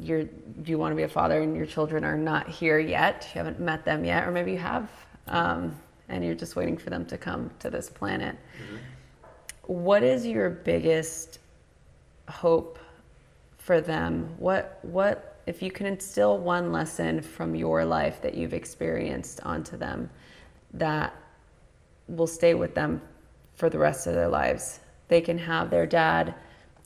you're 0.00 0.24
you 0.64 0.78
want 0.78 0.92
to 0.92 0.96
be 0.96 1.02
a 1.02 1.08
father, 1.08 1.40
and 1.42 1.56
your 1.56 1.66
children 1.66 2.04
are 2.04 2.16
not 2.16 2.48
here 2.48 2.78
yet. 2.78 3.28
You 3.34 3.38
haven't 3.38 3.60
met 3.60 3.84
them 3.84 4.04
yet, 4.04 4.26
or 4.26 4.30
maybe 4.30 4.52
you 4.52 4.58
have, 4.58 4.90
um, 5.28 5.74
and 6.08 6.24
you're 6.24 6.34
just 6.34 6.56
waiting 6.56 6.76
for 6.76 6.90
them 6.90 7.04
to 7.06 7.18
come 7.18 7.50
to 7.60 7.70
this 7.70 7.88
planet. 7.88 8.36
Mm-hmm. 8.36 8.76
What 9.72 10.02
is 10.02 10.26
your 10.26 10.50
biggest 10.50 11.38
hope 12.28 12.78
for 13.58 13.80
them? 13.80 14.34
What 14.38 14.78
what 14.82 15.40
if 15.46 15.62
you 15.62 15.70
can 15.70 15.86
instill 15.86 16.38
one 16.38 16.72
lesson 16.72 17.22
from 17.22 17.54
your 17.54 17.84
life 17.84 18.20
that 18.22 18.34
you've 18.34 18.54
experienced 18.54 19.40
onto 19.44 19.76
them 19.76 20.10
that 20.74 21.14
will 22.08 22.26
stay 22.26 22.54
with 22.54 22.74
them 22.74 23.00
for 23.56 23.70
the 23.70 23.78
rest 23.78 24.06
of 24.06 24.14
their 24.14 24.28
lives? 24.28 24.80
They 25.08 25.20
can 25.20 25.38
have 25.38 25.70
their 25.70 25.86
dad 25.86 26.34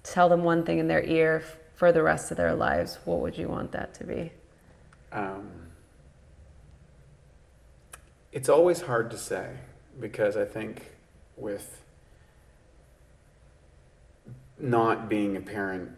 tell 0.02 0.28
them 0.28 0.42
one 0.42 0.64
thing 0.64 0.78
in 0.78 0.88
their 0.88 1.04
ear 1.04 1.44
for 1.82 1.90
the 1.90 2.00
rest 2.00 2.30
of 2.30 2.36
their 2.36 2.54
lives. 2.54 3.00
What 3.04 3.18
would 3.18 3.36
you 3.36 3.48
want 3.48 3.72
that 3.72 3.92
to 3.94 4.04
be? 4.04 4.30
Um, 5.10 5.50
it's 8.30 8.48
always 8.48 8.82
hard 8.82 9.10
to 9.10 9.18
say 9.18 9.56
because 9.98 10.36
I 10.36 10.44
think 10.44 10.92
with 11.36 11.82
not 14.60 15.08
being 15.08 15.36
a 15.36 15.40
parent 15.40 15.90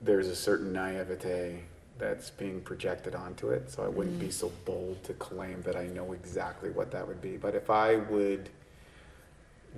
there's 0.00 0.28
a 0.28 0.36
certain 0.36 0.72
naivete 0.72 1.64
that's 1.98 2.30
being 2.30 2.60
projected 2.60 3.16
onto 3.16 3.50
it. 3.50 3.72
So 3.72 3.82
I 3.82 3.88
wouldn't 3.88 4.20
be 4.20 4.28
mm. 4.28 4.32
so 4.32 4.52
bold 4.64 5.02
to 5.02 5.14
claim 5.14 5.62
that 5.62 5.74
I 5.74 5.88
know 5.88 6.12
exactly 6.12 6.70
what 6.70 6.92
that 6.92 7.08
would 7.08 7.20
be. 7.20 7.38
But 7.38 7.56
if 7.56 7.70
I 7.70 7.96
would 7.96 8.50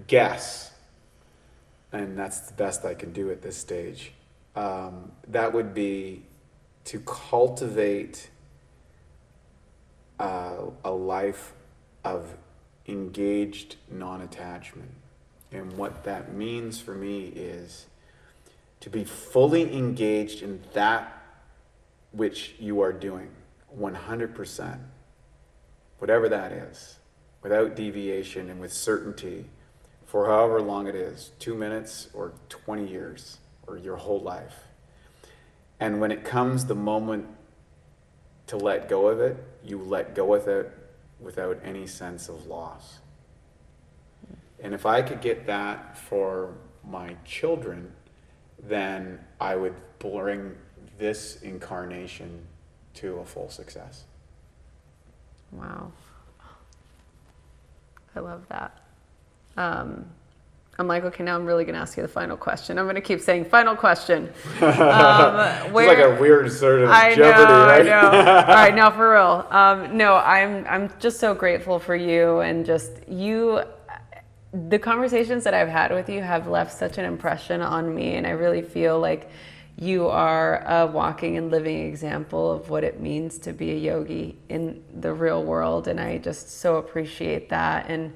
guess, 0.07 0.72
and 1.92 2.18
that's 2.18 2.40
the 2.40 2.52
best 2.52 2.84
I 2.84 2.92
can 2.92 3.14
do 3.14 3.30
at 3.30 3.40
this 3.40 3.57
stage, 3.57 4.12
um, 4.57 5.12
that 5.28 5.52
would 5.52 5.74
be 5.74 6.22
to 6.84 6.98
cultivate 7.00 8.30
uh, 10.18 10.57
a 10.84 10.90
life 10.90 11.52
of 12.04 12.36
engaged 12.88 13.76
non 13.90 14.22
attachment. 14.22 14.90
And 15.52 15.72
what 15.74 16.04
that 16.04 16.32
means 16.32 16.80
for 16.80 16.94
me 16.94 17.26
is 17.26 17.86
to 18.80 18.90
be 18.90 19.04
fully 19.04 19.76
engaged 19.76 20.42
in 20.42 20.61
that 20.72 21.12
which 22.12 22.54
you 22.59 22.80
are 22.80 22.92
doing 22.92 23.28
100%, 23.78 24.78
whatever 25.98 26.28
that 26.28 26.52
is, 26.52 26.96
without 27.42 27.76
deviation 27.76 28.48
and 28.48 28.61
with 28.61 28.72
certainty 28.72 29.46
for 30.07 30.26
however 30.26 30.62
long 30.62 30.86
it 30.86 30.94
is 30.94 31.32
two 31.38 31.54
minutes 31.54 32.09
or 32.14 32.32
20 32.48 32.86
years 32.86 33.38
or 33.66 33.76
your 33.76 33.96
whole 33.96 34.20
life. 34.20 34.54
And 35.78 36.00
when 36.00 36.10
it 36.10 36.24
comes 36.24 36.66
the 36.66 36.74
moment 36.74 37.26
to 38.46 38.56
let 38.56 38.88
go 38.88 39.08
of 39.08 39.20
it, 39.20 39.36
you 39.64 39.78
let 39.78 40.14
go 40.14 40.34
of 40.34 40.48
it 40.48 40.72
without 41.20 41.58
any 41.64 41.86
sense 41.86 42.28
of 42.28 42.46
loss. 42.46 42.98
And 44.62 44.72
if 44.74 44.86
I 44.86 45.02
could 45.02 45.20
get 45.20 45.46
that 45.46 45.98
for 45.98 46.54
my 46.84 47.16
children, 47.24 47.92
then 48.62 49.20
I 49.40 49.56
would 49.56 49.74
bring 49.98 50.56
this 50.98 51.42
incarnation 51.42 52.46
to 52.94 53.18
a 53.18 53.24
full 53.24 53.50
success. 53.50 54.04
Wow. 55.52 55.92
I 58.14 58.20
love 58.20 58.46
that. 58.48 58.78
Um, 59.56 60.06
I'm 60.78 60.86
like, 60.86 61.04
okay, 61.04 61.24
now 61.24 61.36
I'm 61.36 61.46
really 61.46 61.64
going 61.64 61.74
to 61.74 61.80
ask 61.80 61.96
you 61.96 62.02
the 62.02 62.08
final 62.08 62.36
question. 62.36 62.78
I'm 62.78 62.84
going 62.84 62.96
to 62.96 63.00
keep 63.00 63.20
saying 63.20 63.46
final 63.46 63.74
question. 63.74 64.32
Um, 64.66 65.72
where, 65.72 65.90
it's 65.90 65.98
like 65.98 66.18
a 66.18 66.20
weird 66.20 66.50
sort 66.52 66.80
of 66.80 66.90
I 66.90 67.14
jeopardy, 67.14 67.44
know, 67.44 67.66
right? 67.66 67.80
I 67.80 67.82
know. 67.82 68.30
All 68.48 68.54
right, 68.54 68.74
now 68.74 68.90
for 68.90 69.12
real. 69.12 69.46
Um, 69.50 69.96
no, 69.96 70.16
I'm 70.16 70.66
I'm 70.66 70.90
just 70.98 71.18
so 71.18 71.34
grateful 71.34 71.78
for 71.78 71.96
you 71.96 72.40
and 72.40 72.64
just 72.64 73.08
you. 73.08 73.62
The 74.52 74.78
conversations 74.78 75.44
that 75.44 75.54
I've 75.54 75.68
had 75.68 75.92
with 75.92 76.08
you 76.08 76.22
have 76.22 76.46
left 76.46 76.72
such 76.72 76.98
an 76.98 77.04
impression 77.04 77.60
on 77.62 77.94
me, 77.94 78.14
and 78.14 78.26
I 78.26 78.30
really 78.30 78.62
feel 78.62 78.98
like 78.98 79.30
you 79.78 80.08
are 80.08 80.64
a 80.66 80.86
walking 80.86 81.36
and 81.36 81.50
living 81.50 81.86
example 81.86 82.52
of 82.52 82.70
what 82.70 82.82
it 82.82 83.00
means 83.00 83.38
to 83.38 83.52
be 83.52 83.72
a 83.72 83.76
yogi 83.76 84.36
in 84.48 84.82
the 85.00 85.12
real 85.12 85.44
world 85.44 85.86
and 85.86 86.00
i 86.00 86.16
just 86.16 86.60
so 86.60 86.76
appreciate 86.76 87.50
that 87.50 87.84
and 87.90 88.10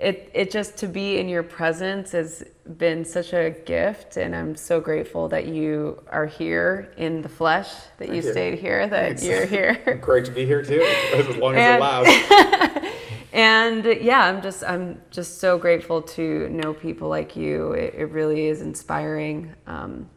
it, 0.00 0.30
it 0.32 0.50
just 0.50 0.78
to 0.78 0.86
be 0.86 1.18
in 1.18 1.28
your 1.28 1.42
presence 1.42 2.12
has 2.12 2.42
been 2.78 3.04
such 3.04 3.32
a 3.32 3.50
gift 3.50 4.16
and 4.16 4.34
i'm 4.34 4.54
so 4.54 4.80
grateful 4.80 5.28
that 5.28 5.46
you 5.46 6.02
are 6.08 6.26
here 6.26 6.92
in 6.96 7.22
the 7.22 7.28
flesh 7.28 7.70
that 7.98 8.08
you, 8.08 8.16
you, 8.16 8.22
stayed 8.22 8.58
here 8.58 8.86
that 8.86 9.18
Thanks. 9.18 9.24
you're 9.24 9.46
here. 9.84 9.98
Great 10.00 10.24
to 10.24 10.30
be 10.30 10.46
here 10.46 10.62
too 10.62 10.80
as 11.14 11.36
long 11.36 11.54
as 11.56 11.74
it 11.74 11.78
allows 11.78 12.84
and 13.32 13.84
yeah 14.02 14.24
i'm 14.24 14.42
just 14.42 14.64
i'm 14.64 15.00
just 15.10 15.38
so 15.38 15.58
grateful 15.58 16.02
to 16.02 16.48
know 16.48 16.74
people 16.74 17.08
like 17.08 17.36
you. 17.36 17.72
It, 17.72 17.94
it 17.94 18.04
really 18.06 18.46
is 18.46 18.62
inspiring. 18.62 19.52
Um, 19.66 20.08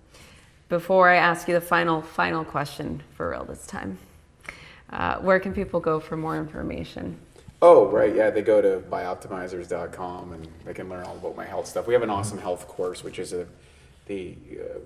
before 0.69 1.09
I 1.09 1.15
ask 1.15 1.47
you 1.47 1.53
the 1.53 1.61
final, 1.61 2.01
final 2.01 2.43
question 2.43 3.03
for 3.15 3.29
real 3.31 3.45
this 3.45 3.67
time, 3.67 3.97
uh, 4.89 5.17
where 5.17 5.39
can 5.39 5.53
people 5.53 5.79
go 5.79 5.99
for 5.99 6.17
more 6.17 6.37
information? 6.37 7.19
Oh, 7.65 7.87
right. 7.87 8.13
Yeah, 8.13 8.29
they 8.29 8.41
go 8.41 8.61
to 8.61 8.83
bioptimizers.com 8.89 10.33
and 10.33 10.49
they 10.65 10.73
can 10.73 10.89
learn 10.89 11.05
all 11.05 11.15
about 11.15 11.37
my 11.37 11.45
health 11.45 11.65
stuff. 11.65 11.87
We 11.87 11.93
have 11.93 12.03
an 12.03 12.09
awesome 12.09 12.37
health 12.37 12.67
course, 12.67 13.05
which 13.05 13.19
is 13.19 13.31
a 13.31 13.47
the 14.07 14.35
uh, 14.59 14.79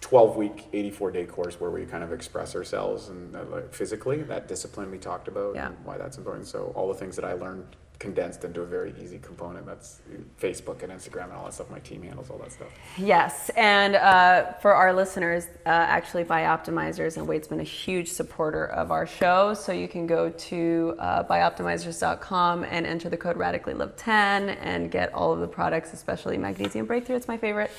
12 0.00 0.36
week, 0.36 0.68
84 0.72 1.10
day 1.10 1.24
course 1.24 1.60
where 1.60 1.72
we 1.72 1.84
kind 1.84 2.04
of 2.04 2.12
express 2.12 2.54
ourselves 2.54 3.08
and 3.08 3.34
uh, 3.34 3.42
like 3.50 3.74
physically, 3.74 4.22
that 4.22 4.46
discipline 4.46 4.92
we 4.92 4.98
talked 4.98 5.26
about 5.26 5.56
yeah. 5.56 5.66
and 5.66 5.84
why 5.84 5.98
that's 5.98 6.18
important. 6.18 6.46
So, 6.46 6.70
all 6.76 6.86
the 6.86 6.94
things 6.94 7.16
that 7.16 7.24
I 7.24 7.32
learned 7.32 7.74
condensed 8.02 8.42
into 8.44 8.62
a 8.62 8.66
very 8.66 8.92
easy 9.00 9.18
component. 9.18 9.64
That's 9.64 10.00
Facebook 10.40 10.82
and 10.82 10.92
Instagram 10.92 11.26
and 11.26 11.34
all 11.34 11.44
that 11.44 11.54
stuff. 11.54 11.70
My 11.70 11.78
team 11.78 12.02
handles 12.02 12.30
all 12.30 12.38
that 12.38 12.50
stuff. 12.50 12.68
Yes, 12.98 13.48
and 13.50 13.94
uh, 13.94 14.54
for 14.54 14.74
our 14.74 14.92
listeners, 14.92 15.46
uh, 15.64 15.68
actually, 15.68 16.24
Bioptimizers 16.24 17.16
and 17.16 17.28
Wade's 17.28 17.46
been 17.46 17.60
a 17.60 17.74
huge 17.84 18.08
supporter 18.08 18.66
of 18.66 18.90
our 18.90 19.06
show. 19.06 19.54
So 19.54 19.70
you 19.70 19.86
can 19.86 20.08
go 20.08 20.30
to 20.30 20.96
uh, 20.98 21.22
bioptimizers.com 21.24 22.64
and 22.64 22.86
enter 22.86 23.08
the 23.08 23.16
code 23.16 23.36
Radically 23.36 23.72
Live 23.72 23.96
10 23.96 24.48
and 24.48 24.90
get 24.90 25.14
all 25.14 25.32
of 25.32 25.38
the 25.38 25.48
products, 25.48 25.92
especially 25.92 26.36
Magnesium 26.36 26.86
Breakthrough. 26.86 27.16
It's 27.16 27.28
my 27.28 27.38
favorite. 27.38 27.70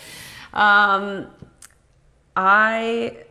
Um, 0.54 1.28
I 2.38 3.26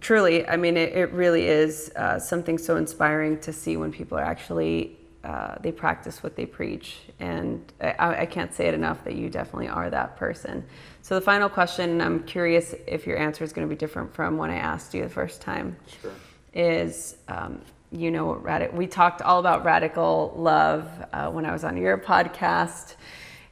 truly, 0.00 0.46
I 0.46 0.56
mean, 0.56 0.76
it, 0.76 0.92
it 0.92 1.10
really 1.12 1.46
is 1.46 1.90
uh, 1.96 2.18
something 2.18 2.58
so 2.58 2.76
inspiring 2.76 3.38
to 3.40 3.52
see 3.52 3.78
when 3.78 3.92
people 3.92 4.18
are 4.18 4.24
actually 4.24 4.98
uh, 5.24 5.54
they 5.60 5.70
practice 5.70 6.22
what 6.22 6.34
they 6.34 6.46
preach. 6.46 6.98
And 7.20 7.72
I, 7.80 8.22
I 8.22 8.26
can't 8.26 8.52
say 8.52 8.66
it 8.66 8.74
enough 8.74 9.04
that 9.04 9.14
you 9.14 9.30
definitely 9.30 9.68
are 9.68 9.88
that 9.88 10.16
person. 10.16 10.64
So 11.02 11.14
the 11.14 11.20
final 11.20 11.48
question, 11.48 12.00
I'm 12.00 12.24
curious 12.24 12.74
if 12.86 13.06
your 13.06 13.18
answer 13.18 13.44
is 13.44 13.52
going 13.52 13.66
to 13.66 13.72
be 13.72 13.78
different 13.78 14.12
from 14.12 14.36
when 14.36 14.50
I 14.50 14.56
asked 14.56 14.94
you 14.94 15.02
the 15.02 15.08
first 15.08 15.40
time. 15.40 15.76
Sure. 16.00 16.10
Is 16.54 17.16
um, 17.28 17.60
you 17.92 18.10
know 18.10 18.34
radical? 18.34 18.76
We 18.76 18.86
talked 18.86 19.22
all 19.22 19.38
about 19.38 19.64
radical 19.64 20.34
love 20.36 20.88
uh, 21.12 21.30
when 21.30 21.46
I 21.46 21.52
was 21.52 21.64
on 21.64 21.76
your 21.76 21.96
podcast, 21.96 22.96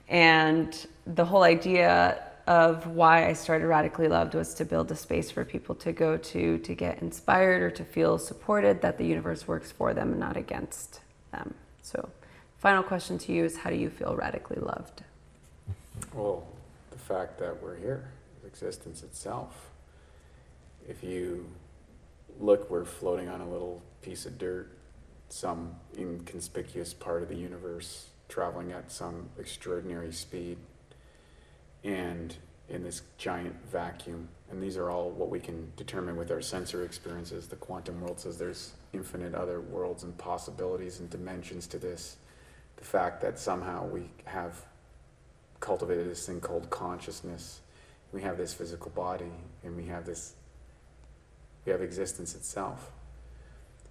and 0.09 0.87
the 1.07 1.25
whole 1.25 1.45
idea 1.45 2.23
of 2.47 2.87
why 2.89 3.29
I 3.29 3.33
started 3.33 3.67
Radically 3.67 4.09
Loved 4.09 4.35
was 4.35 4.55
to 4.55 4.65
build 4.65 4.91
a 4.91 4.97
space 4.97 5.31
for 5.31 5.45
people 5.45 5.75
to 5.77 5.93
go 5.93 6.17
to 6.17 6.59
to 6.59 6.75
get 6.75 7.01
inspired 7.01 7.63
or 7.63 7.71
to 7.71 7.85
feel 7.85 8.19
supported 8.19 8.83
that 8.83 8.99
the 8.99 9.07
universe 9.07 9.49
works 9.49 9.73
for 9.73 9.95
them 9.95 10.11
and 10.11 10.21
not 10.21 10.37
against 10.37 11.01
them. 11.31 11.55
So, 11.83 12.09
final 12.59 12.83
question 12.83 13.19
to 13.19 13.33
you 13.33 13.45
is 13.45 13.59
how 13.59 13.71
do 13.71 13.77
you 13.77 13.91
feel 13.91 14.17
radically 14.17 14.61
loved? 14.61 15.03
Well, 16.15 16.47
the 16.91 16.99
fact 16.99 17.39
that 17.39 17.63
we're 17.63 17.77
here, 17.77 18.11
existence 18.47 19.03
itself. 19.03 19.71
If 20.89 21.03
you 21.03 21.47
look, 22.39 22.71
we're 22.71 22.85
floating 22.85 23.29
on 23.29 23.41
a 23.41 23.49
little 23.49 23.83
piece 24.03 24.27
of 24.27 24.39
dirt, 24.39 24.71
some 25.29 25.75
inconspicuous 25.97 26.93
part 26.95 27.23
of 27.23 27.29
the 27.29 27.37
universe, 27.37 28.09
traveling 28.29 28.73
at 28.73 28.91
some 28.91 29.29
extraordinary 29.39 30.13
speed 30.13 30.59
and 31.85 32.37
in 32.69 32.83
this 32.83 33.03
giant 33.19 33.55
vacuum. 33.71 34.29
And 34.51 34.63
these 34.63 34.77
are 34.77 34.91
all 34.91 35.11
what 35.11 35.29
we 35.29 35.41
can 35.41 35.73
determine 35.77 36.17
with 36.17 36.31
our 36.31 36.41
sensory 36.41 36.85
experiences. 36.85 37.49
The 37.49 37.57
quantum 37.57 38.01
world 38.01 38.21
says 38.21 38.39
there's 38.39 38.73
infinite 38.93 39.35
other 39.35 39.61
worlds 39.61 40.03
and 40.03 40.17
possibilities 40.19 41.01
and 41.01 41.09
dimensions 41.11 41.67
to 41.69 41.79
this. 41.79 42.17
The 42.77 42.85
fact 42.85 43.21
that 43.23 43.39
somehow 43.39 43.87
we 43.87 44.11
have 44.25 44.65
cultivated 45.61 46.09
this 46.11 46.27
thing 46.27 46.41
called 46.41 46.71
consciousness. 46.71 47.61
We 48.13 48.23
have 48.23 48.37
this 48.37 48.55
physical 48.55 48.91
body 48.91 49.33
and 49.63 49.77
we 49.77 49.87
have 49.87 50.07
this, 50.07 50.35
we 51.65 51.73
have 51.73 51.83
existence 51.83 52.35
itself. 52.35 52.91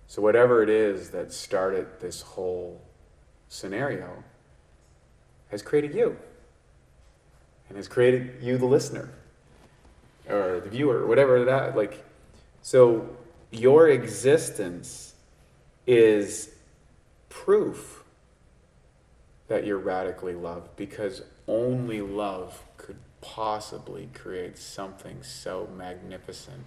So, 0.07 0.21
whatever 0.21 0.63
it 0.63 0.69
is 0.69 1.11
that 1.11 1.31
started 1.31 1.87
this 1.99 2.21
whole 2.21 2.81
scenario 3.47 4.23
has 5.49 5.61
created 5.61 5.93
you 5.93 6.17
and 7.67 7.77
has 7.77 7.87
created 7.87 8.41
you, 8.41 8.57
the 8.57 8.65
listener, 8.65 9.11
or 10.27 10.59
the 10.59 10.69
viewer, 10.69 11.05
whatever 11.05 11.45
that 11.45 11.75
like. 11.75 12.03
So 12.61 13.17
your 13.51 13.89
existence 13.89 15.13
is 15.87 16.49
proof 17.29 18.03
that 19.47 19.65
you're 19.65 19.79
radically 19.79 20.35
loved 20.35 20.75
because 20.75 21.23
only 21.47 22.01
love 22.01 22.63
could 22.77 22.97
possibly 23.21 24.07
create 24.13 24.57
something 24.57 25.21
so 25.23 25.67
magnificent 25.75 26.63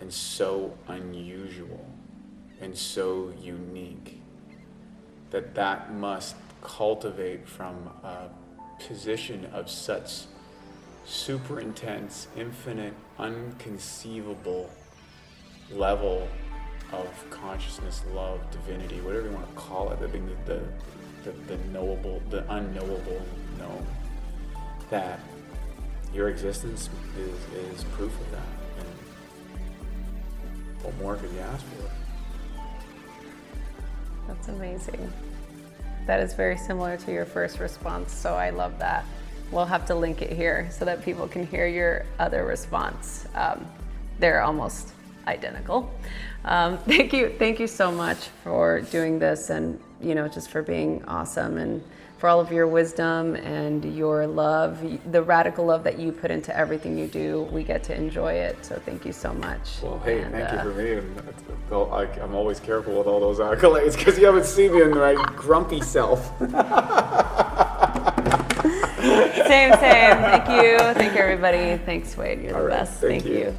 and 0.00 0.12
so 0.12 0.76
unusual 0.88 1.88
and 2.60 2.76
so 2.76 3.32
unique 3.40 4.20
that 5.30 5.54
that 5.54 5.92
must 5.94 6.34
cultivate 6.62 7.46
from 7.48 7.74
a 8.02 8.28
position 8.86 9.44
of 9.52 9.70
such 9.70 10.24
super 11.04 11.60
intense, 11.60 12.26
infinite, 12.36 12.94
unconceivable 13.18 14.68
level 15.72 16.28
of 16.92 17.30
consciousness, 17.30 18.02
love, 18.12 18.40
divinity, 18.50 19.00
whatever 19.00 19.28
you 19.28 19.34
want 19.34 19.48
to 19.48 19.54
call 19.54 19.90
it, 19.90 20.00
the 20.00 20.06
the, 20.46 20.60
the, 21.24 21.32
the 21.48 21.56
knowable, 21.68 22.22
the 22.30 22.44
unknowable 22.52 23.22
known, 23.58 23.86
that 24.90 25.20
your 26.14 26.28
existence 26.28 26.88
is, 27.18 27.54
is 27.54 27.84
proof 27.84 28.18
of 28.20 28.30
that. 28.30 28.46
And 28.78 28.88
what 30.82 30.96
more 30.98 31.16
could 31.16 31.32
you 31.32 31.40
ask 31.40 31.64
for? 31.66 31.90
That's 34.28 34.48
amazing. 34.48 35.12
That 36.06 36.20
is 36.20 36.34
very 36.34 36.56
similar 36.56 36.96
to 36.98 37.12
your 37.12 37.24
first 37.24 37.58
response, 37.58 38.12
so 38.12 38.34
I 38.34 38.50
love 38.50 38.78
that. 38.78 39.04
We'll 39.50 39.66
have 39.66 39.86
to 39.86 39.94
link 39.94 40.22
it 40.22 40.32
here 40.32 40.68
so 40.70 40.84
that 40.84 41.04
people 41.04 41.26
can 41.28 41.46
hear 41.46 41.66
your 41.66 42.04
other 42.18 42.44
response. 42.44 43.26
Um, 43.34 43.66
they're 44.18 44.42
almost 44.42 44.92
identical. 45.26 45.92
Um, 46.44 46.78
thank 46.86 47.12
you, 47.12 47.34
thank 47.38 47.60
you 47.60 47.66
so 47.66 47.90
much 47.90 48.28
for 48.44 48.80
doing 48.82 49.18
this, 49.18 49.50
and 49.50 49.80
you 50.00 50.14
know, 50.14 50.28
just 50.28 50.50
for 50.50 50.62
being 50.62 51.04
awesome 51.06 51.58
and 51.58 51.82
for 52.18 52.28
all 52.28 52.40
of 52.40 52.50
your 52.50 52.66
wisdom 52.66 53.36
and 53.36 53.84
your 53.94 54.26
love, 54.26 54.78
the 55.12 55.22
radical 55.22 55.66
love 55.66 55.84
that 55.84 55.98
you 55.98 56.12
put 56.12 56.30
into 56.30 56.56
everything 56.56 56.96
you 56.96 57.06
do. 57.06 57.42
We 57.52 57.62
get 57.62 57.84
to 57.84 57.94
enjoy 57.94 58.32
it, 58.32 58.64
so 58.64 58.80
thank 58.86 59.04
you 59.04 59.12
so 59.12 59.34
much. 59.34 59.82
Well, 59.82 59.98
hey, 59.98 60.22
and, 60.22 60.32
thank 60.32 60.50
uh, 60.50 60.64
you 60.64 60.72
for 60.72 60.78
me. 60.80 60.92
And 60.94 62.22
I'm 62.22 62.34
always 62.34 62.58
careful 62.58 62.96
with 62.96 63.06
all 63.06 63.20
those 63.20 63.38
accolades 63.38 63.98
because 63.98 64.18
you 64.18 64.24
haven't 64.24 64.46
seen 64.46 64.72
me 64.72 64.82
in 64.82 64.92
my 64.92 65.14
grumpy 65.36 65.82
self. 65.82 66.32
Same, 69.46 69.72
same. 69.74 70.16
Thank 70.16 70.48
you. 70.48 70.78
Thank 70.94 71.14
you, 71.14 71.20
everybody. 71.20 71.76
Thanks, 71.84 72.16
Wade. 72.16 72.42
You're 72.42 72.56
All 72.56 72.62
the 72.62 72.68
right, 72.68 72.80
best. 72.80 73.00
thank 73.00 73.22
Thank, 73.22 73.26
you. 73.26 73.38
you. 73.38 73.58